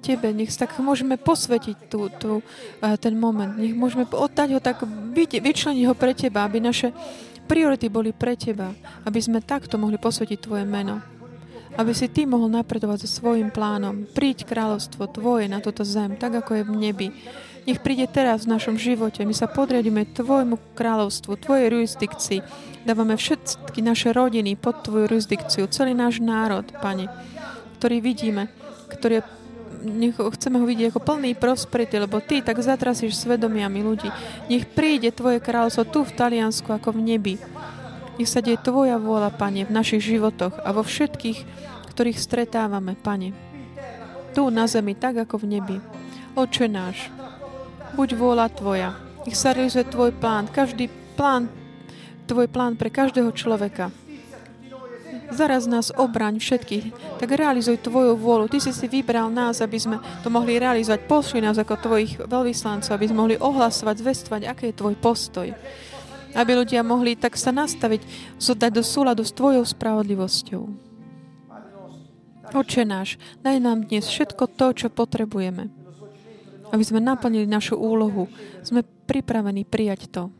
Tebe, 0.00 0.30
nech 0.30 0.54
tak 0.54 0.76
môžeme 0.78 1.18
posvetiť 1.18 1.90
tú, 1.90 2.06
tú, 2.14 2.38
eh, 2.80 2.96
ten 2.96 3.18
moment. 3.18 3.52
Nech 3.58 3.74
môžeme 3.74 4.06
oddať 4.06 4.48
ho 4.54 4.60
tak, 4.62 4.86
byť, 4.86 5.42
vyčleniť 5.42 5.84
ho 5.88 5.94
pre 5.98 6.14
Teba, 6.14 6.46
aby 6.46 6.62
naše 6.62 6.94
priority 7.50 7.90
boli 7.90 8.14
pre 8.14 8.38
Teba. 8.38 8.70
Aby 9.02 9.18
sme 9.18 9.42
takto 9.42 9.76
mohli 9.76 9.98
posvetiť 9.98 10.38
Tvoje 10.38 10.62
meno. 10.62 11.02
Aby 11.74 11.92
si 11.92 12.06
Ty 12.06 12.24
mohol 12.24 12.54
napredovať 12.54 13.04
so 13.04 13.18
svojím 13.20 13.50
plánom. 13.50 14.06
Príď 14.14 14.46
kráľovstvo 14.46 15.10
Tvoje 15.10 15.50
na 15.50 15.58
túto 15.58 15.82
zem, 15.82 16.14
tak 16.14 16.38
ako 16.38 16.50
je 16.54 16.62
v 16.62 16.72
nebi. 16.72 17.08
Nech 17.66 17.82
príde 17.82 18.06
teraz 18.06 18.46
v 18.46 18.54
našom 18.54 18.78
živote. 18.78 19.26
My 19.26 19.34
sa 19.34 19.50
podriadíme 19.50 20.06
Tvojmu 20.14 20.78
kráľovstvu, 20.78 21.34
Tvojej 21.34 21.66
jurisdikcii. 21.66 22.40
Dávame 22.86 23.18
všetky 23.18 23.82
naše 23.82 24.14
rodiny 24.14 24.54
pod 24.54 24.86
Tvoju 24.86 25.10
jurisdikciu, 25.10 25.66
celý 25.66 25.90
náš 25.98 26.22
národ, 26.22 26.62
Pane, 26.78 27.10
ktorý 27.76 28.00
vidíme, 28.00 28.48
ktorý 28.90 29.22
nech 29.86 30.18
ho- 30.18 30.32
chceme 30.32 30.58
ho 30.58 30.66
vidieť 30.66 30.90
ako 30.90 31.00
plný 31.04 31.38
prosperity, 31.38 32.00
lebo 32.00 32.18
Ty 32.18 32.42
tak 32.42 32.58
zatrasíš 32.58 33.22
svedomiami 33.22 33.80
ľudí. 33.84 34.08
Nech 34.50 34.66
príde 34.66 35.14
Tvoje 35.14 35.38
kráľovstvo 35.38 35.84
tu 35.86 36.00
v 36.02 36.16
Taliansku 36.16 36.72
ako 36.72 36.96
v 36.96 37.14
nebi. 37.14 37.34
Nech 38.16 38.30
sa 38.30 38.42
deje 38.42 38.58
Tvoja 38.58 38.96
vôľa, 38.96 39.30
Pane, 39.36 39.68
v 39.68 39.74
našich 39.74 40.02
životoch 40.02 40.58
a 40.58 40.72
vo 40.72 40.82
všetkých, 40.82 41.38
ktorých 41.92 42.18
stretávame, 42.18 42.96
Pane. 42.98 43.36
Tu 44.32 44.42
na 44.52 44.68
zemi, 44.68 44.96
tak 44.96 45.20
ako 45.20 45.44
v 45.44 45.60
nebi. 45.60 45.76
Oče 46.36 46.68
náš, 46.68 47.08
buď 47.96 48.08
vôľa 48.16 48.46
Tvoja. 48.52 48.90
Nech 49.24 49.36
sa 49.36 49.52
realizuje 49.56 49.84
Tvoj 49.88 50.12
plán, 50.16 50.48
každý 50.48 50.88
plán, 51.16 51.48
Tvoj 52.26 52.50
plán 52.50 52.74
pre 52.74 52.90
každého 52.90 53.30
človeka. 53.32 53.94
Zaraz 55.26 55.66
nás 55.66 55.90
obraň 55.90 56.38
všetkých, 56.38 57.18
tak 57.18 57.28
realizuj 57.34 57.82
Tvoju 57.82 58.14
vôľu. 58.14 58.46
Ty 58.46 58.58
si 58.62 58.70
si 58.70 58.86
vybral 58.86 59.26
nás, 59.28 59.58
aby 59.58 59.78
sme 59.78 59.96
to 60.22 60.30
mohli 60.30 60.56
realizovať. 60.56 61.06
Pošli 61.10 61.42
nás 61.42 61.58
ako 61.58 61.74
Tvojich 61.82 62.22
veľvyslancov, 62.22 62.94
aby 62.94 63.06
sme 63.10 63.18
mohli 63.18 63.36
ohlasovať, 63.36 63.94
zvestovať, 64.00 64.42
aký 64.46 64.64
je 64.70 64.78
Tvoj 64.78 64.94
postoj. 65.02 65.48
Aby 66.36 66.62
ľudia 66.62 66.86
mohli 66.86 67.18
tak 67.18 67.34
sa 67.34 67.50
nastaviť, 67.50 68.06
dať 68.38 68.70
do 68.70 68.84
súladu 68.86 69.26
s 69.26 69.34
Tvojou 69.34 69.66
spravodlivosťou. 69.66 70.62
Oče 72.54 72.86
náš, 72.86 73.18
daj 73.42 73.58
nám 73.58 73.90
dnes 73.90 74.06
všetko 74.06 74.46
to, 74.54 74.66
čo 74.72 74.86
potrebujeme. 74.86 75.66
Aby 76.70 76.82
sme 76.86 77.02
naplnili 77.02 77.50
našu 77.50 77.74
úlohu. 77.74 78.30
Sme 78.62 78.86
pripravení 78.86 79.66
prijať 79.66 80.06
to. 80.06 80.30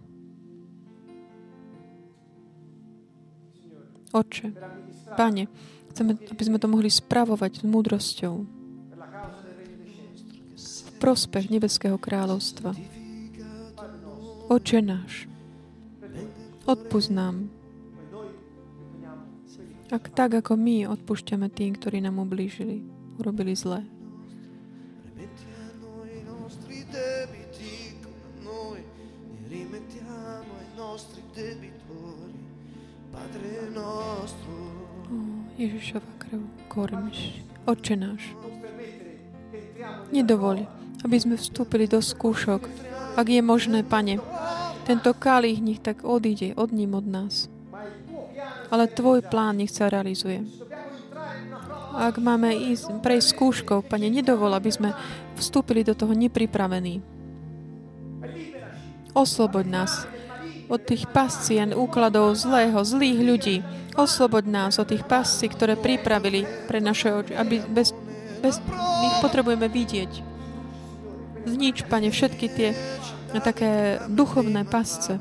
Oče, 4.12 4.52
Pane, 5.16 5.48
chceme, 5.90 6.12
aby 6.14 6.42
sme 6.44 6.58
to 6.60 6.68
mohli 6.68 6.92
spravovať 6.92 7.60
s 7.60 7.62
múdrosťou 7.64 8.34
v 10.56 10.90
prospech 11.00 11.50
Nebeského 11.50 11.96
kráľovstva. 11.96 12.76
Oče 14.46 14.78
náš, 14.84 15.26
odpúsť 16.68 17.10
nám, 17.10 17.50
ak 19.86 20.10
tak, 20.10 20.34
ako 20.34 20.58
my 20.58 20.90
odpúšťame 20.90 21.46
tým, 21.46 21.78
ktorí 21.78 22.02
nám 22.02 22.18
ublížili, 22.18 22.82
urobili 23.22 23.54
zlé. 23.54 23.86
Kormiš. 36.76 37.40
Oče 37.64 37.96
náš, 37.96 38.36
nedovoľ, 40.12 40.68
aby 41.08 41.16
sme 41.16 41.40
vstúpili 41.40 41.88
do 41.88 42.04
skúšok. 42.04 42.68
Ak 43.16 43.26
je 43.32 43.40
možné, 43.40 43.80
Pane, 43.80 44.20
tento 44.84 45.16
kalich 45.16 45.64
nech 45.64 45.80
tak 45.80 46.04
odíde 46.04 46.52
od 46.54 46.70
ním 46.70 46.92
od 46.92 47.08
nás. 47.08 47.48
ale 48.68 48.90
Tvoj 48.90 49.24
plán 49.24 49.64
nech 49.64 49.72
sa 49.72 49.88
realizuje. 49.88 50.44
Ak 51.96 52.20
máme 52.20 52.52
ísť, 52.52 53.00
prejsť 53.00 53.28
skúškou, 53.32 53.78
Pane, 53.80 54.12
nedovol, 54.12 54.52
aby 54.52 54.68
sme 54.68 54.92
vstúpili 55.40 55.80
do 55.80 55.96
toho 55.96 56.12
nepripravení. 56.12 57.00
Osloboď 59.16 59.64
nás 59.64 60.04
od 60.68 60.82
tých 60.82 61.08
pascien, 61.08 61.72
úkladov 61.72 62.36
zlého, 62.36 62.76
zlých 62.84 63.18
ľudí. 63.22 63.56
Osloboď 63.96 64.44
nás 64.44 64.76
od 64.76 64.92
tých 64.92 65.08
pascí, 65.08 65.48
ktoré 65.48 65.72
pripravili 65.76 66.44
pre 66.68 66.84
naše 66.84 67.12
oči, 67.12 67.32
aby 67.32 67.64
bez, 67.64 67.96
bez, 68.44 68.60
ich 69.02 69.16
potrebujeme 69.24 69.72
vidieť. 69.72 70.12
Znič, 71.48 71.88
Pane, 71.88 72.12
všetky 72.12 72.46
tie 72.52 72.76
také 73.40 74.00
duchovné 74.08 74.68
pasce. 74.68 75.20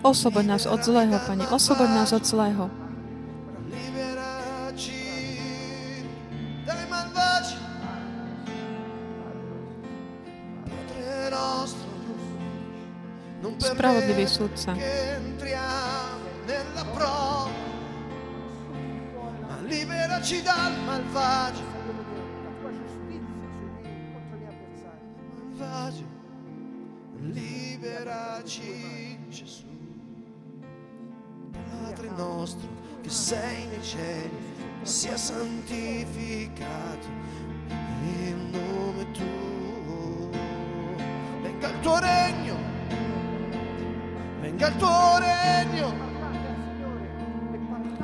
Osloboď 0.00 0.44
nás 0.46 0.64
od 0.64 0.80
zlého, 0.80 1.16
Pane. 1.26 1.44
Osloboď 1.50 1.88
nás 1.88 2.10
od 2.12 2.24
zlého. 2.24 2.85
Spravodlivý 13.86 14.26
sudca. 14.26 14.74
liberaci 19.66 20.42
dal 20.42 20.74
malvagio. 20.82 21.62
Malvagio, 25.38 26.06
liberaci 27.30 29.18
Gesù. 29.30 29.70
Padre 31.70 32.10
nostro 32.16 32.68
che 33.02 33.10
sei 33.10 33.66
nei 33.66 33.82
cieli, 33.82 34.30
sia 34.82 35.16
santificato 35.16 37.06
il 38.02 38.34
nome 38.50 39.10
tuo. 39.12 40.30
Venga 41.40 41.68
il 41.68 41.80
tuo 41.80 41.98
regno, 42.00 42.65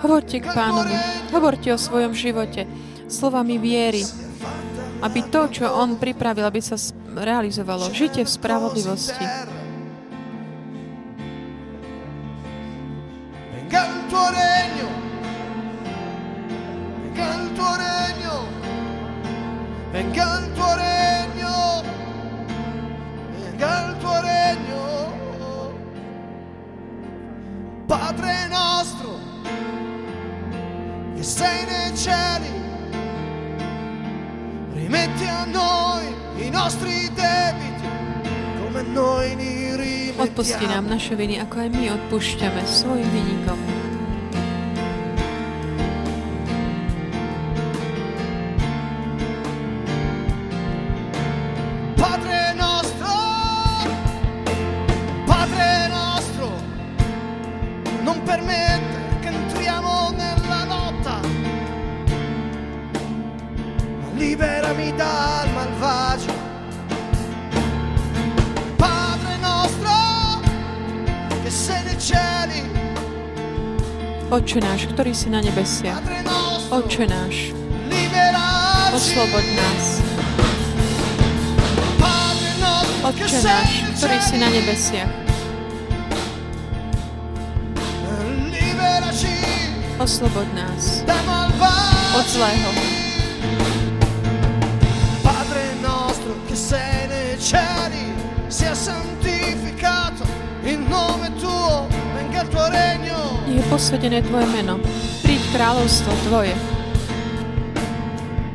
Hovorte 0.02 0.36
k 0.42 0.46
pánovi. 0.50 0.94
Hovorte 1.30 1.68
o 1.70 1.78
svojom 1.78 2.10
živote. 2.10 2.66
Slovami 3.06 3.62
viery. 3.62 4.02
Aby 5.02 5.30
to, 5.30 5.46
čo 5.50 5.70
on 5.70 5.98
pripravil, 5.98 6.42
aby 6.46 6.58
sa 6.58 6.74
realizovalo. 7.06 7.90
Žite 7.90 8.26
v 8.26 8.30
spravodlivosti. 8.30 9.24
Odpusti 40.42 40.66
nám 40.66 40.90
naše 40.90 41.14
viny, 41.14 41.38
ako 41.38 41.54
aj 41.54 41.68
my 41.70 41.84
odpúšťame 41.94 42.66
svojim 42.66 43.06
vynikom. 43.14 43.61
Oče 74.52 74.68
náš, 74.68 74.84
ktorý 74.92 75.16
si 75.16 75.32
na 75.32 75.40
nebesiach. 75.40 76.04
Oče 76.68 77.08
náš, 77.08 77.56
osloboď 78.92 79.46
nás. 79.56 79.84
Oče 83.00 83.38
náš, 83.48 83.70
ktorý 83.96 84.18
si 84.20 84.36
na 84.36 84.52
nebesiach. 84.52 85.08
Osloboď 89.96 90.48
nás 90.52 91.00
od 92.12 92.26
zlého. 92.28 92.91
Posvedené 103.72 104.20
Tvoje 104.20 104.44
meno. 104.52 104.76
Príď 105.24 105.40
kráľovstvo 105.56 106.12
Tvoje. 106.28 106.52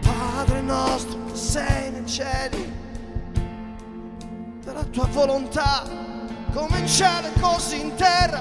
Padre 0.05 0.61
nostro 0.61 1.17
che 1.25 1.33
sei 1.33 1.89
nei 1.89 2.05
cieli, 2.05 2.61
dalla 4.61 4.85
tua 4.93 5.09
volontà, 5.09 5.89
come 6.53 6.77
in 6.77 6.85
cielo 6.85 7.25
e 7.25 7.33
così 7.41 7.81
in 7.81 7.97
terra. 7.97 8.37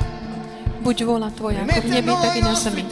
Buď 0.85 1.09
vola 1.09 1.33
Tvoja, 1.33 1.64
ako 1.64 1.81
v 1.81 1.89
nebi, 1.97 2.12
tak 2.12 2.37
i 2.37 2.43
na 2.45 2.53
zemi. 2.53 2.85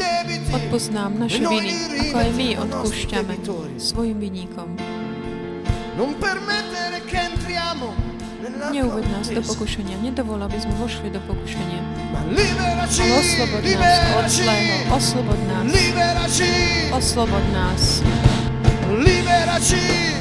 Odpust 0.49 0.89
nám 0.89 1.21
naše 1.21 1.45
viny, 1.45 2.09
ako 2.09 2.17
aj 2.25 2.31
my 2.41 2.49
odpúšťame 2.65 3.35
svojim 3.77 4.17
viníkom. 4.17 4.81
Non 6.01 6.17
permettere 6.17 7.05
che 7.05 7.21
entriamo 7.21 7.93
nella 8.41 8.73
Neuved 8.73 9.05
nás 9.13 9.29
do 9.29 9.45
pokušenia, 9.45 10.01
nedovol, 10.01 10.41
aby 10.41 10.57
sme 10.57 10.73
vošli 10.81 11.13
do 11.13 11.21
pokušenia. 11.29 11.84
Oslobod 13.15 13.65
nás 13.65 13.81
od 14.17 14.25
liberaci, 14.25 14.43
zlého, 14.43 14.97
oslobod 14.97 15.39
nás, 15.49 15.65
liberaci. 15.73 16.51
oslobod 16.93 17.45
nás. 17.53 18.03
Liberaci, 18.95 20.15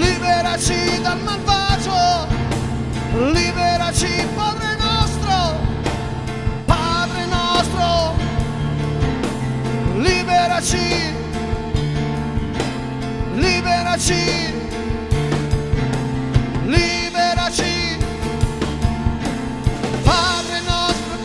liberaci 0.00 0.80
dal 1.04 1.18
malvagio, 1.22 2.26
liberaci 3.32 4.26
Padre 4.34 4.72
nostro, 4.80 5.38
Padre 6.66 7.22
nostro, 7.30 8.16
liberaci, 10.02 11.14
liberaci, 13.38 14.18
liberaci, 14.18 14.57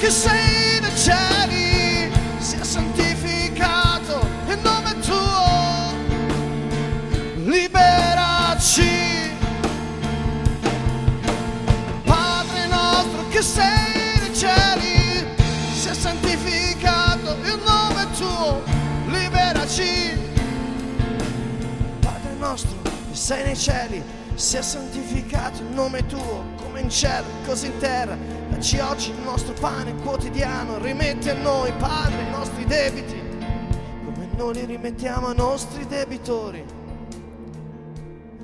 che 0.03 0.09
sei 0.09 0.81
nei 0.81 0.97
cieli, 0.97 2.11
sia 2.37 2.61
santificato 2.61 4.19
il 4.47 4.59
nome 4.61 4.99
tuo, 4.99 5.93
liberaci. 7.45 9.31
Padre 12.03 12.67
nostro 12.67 13.27
che 13.29 13.41
sei 13.41 14.19
nei 14.19 14.35
cieli, 14.35 15.25
sia 15.71 15.93
santificato 15.93 17.37
il 17.41 17.61
nome 17.63 18.05
tuo, 18.17 18.61
liberaci. 19.05 20.17
Padre 22.01 22.33
nostro 22.39 22.75
che 22.83 23.15
sei 23.15 23.43
nei 23.45 23.55
cieli, 23.55 24.03
sia 24.35 24.61
santificato 24.61 25.61
il 25.61 25.73
nome 25.73 26.05
tuo, 26.07 26.43
come 26.61 26.81
in 26.81 26.89
cielo, 26.89 27.25
così 27.45 27.67
in 27.67 27.77
terra. 27.77 28.42
Dacci 28.63 28.79
oggi 28.79 29.09
il 29.09 29.19
nostro 29.25 29.53
pane 29.55 29.93
quotidiano, 29.95 30.77
rimetti 30.77 31.27
a 31.27 31.33
noi, 31.33 31.73
Padre, 31.73 32.21
i 32.21 32.29
nostri 32.29 32.63
debiti, 32.63 33.19
come 34.05 34.29
noi 34.37 34.53
li 34.53 34.63
rimettiamo 34.63 35.27
ai 35.27 35.35
nostri 35.35 35.85
debitori. 35.85 36.63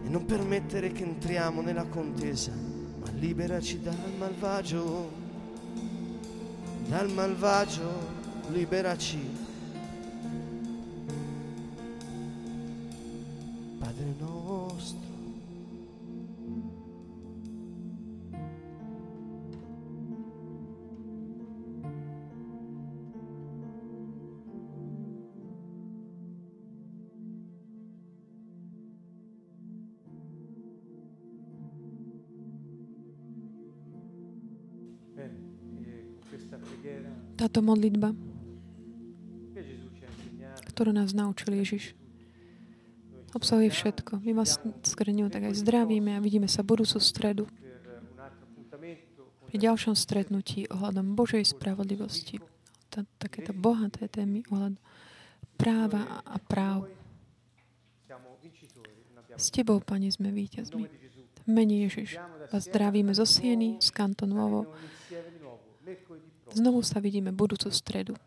E 0.03 0.09
non 0.09 0.25
permettere 0.25 0.91
che 0.91 1.03
entriamo 1.03 1.61
nella 1.61 1.85
contesa, 1.85 2.51
ma 2.51 3.09
liberaci 3.11 3.81
dal 3.81 3.95
malvagio, 4.17 5.09
dal 6.85 7.09
malvagio, 7.09 7.89
liberaci. 8.49 9.37
Padre 13.79 14.03
nostro, 14.17 14.28
Táto 37.39 37.63
modlitba, 37.63 38.11
ktorú 40.75 40.91
nás 40.91 41.15
naučil 41.15 41.55
Ježiš, 41.55 41.95
obsahuje 43.31 43.71
všetko. 43.71 44.19
My 44.27 44.35
vás 44.35 44.59
ňou 44.99 45.31
tak 45.31 45.47
aj 45.47 45.63
zdravíme 45.63 46.19
a 46.19 46.19
vidíme 46.19 46.51
sa 46.51 46.67
budúcu 46.67 46.99
stredu 46.99 47.47
pri 49.47 49.55
ďalšom 49.55 49.95
stretnutí 49.95 50.67
ohľadom 50.67 51.15
Božej 51.15 51.47
spravodlivosti. 51.55 52.43
Tá, 52.91 53.07
takéto 53.15 53.55
bohaté 53.55 54.11
témy 54.11 54.43
ohľadom 54.51 54.75
práva 55.55 56.19
a 56.27 56.35
práv. 56.43 56.91
S 59.39 59.47
Tebou, 59.47 59.79
Pane, 59.79 60.11
sme 60.11 60.35
víťazmi. 60.35 60.83
V 61.39 61.47
mene 61.47 61.87
Ježiš 61.87 62.19
vás 62.51 62.67
zdravíme 62.67 63.15
zo 63.15 63.23
Sieny, 63.23 63.79
z 63.79 63.89
Kantonovo. 63.95 64.67
Znovu 66.53 66.81
sa 66.81 66.97
vidíme 66.97 67.29
budúcu 67.29 67.69
stredu. 67.69 68.17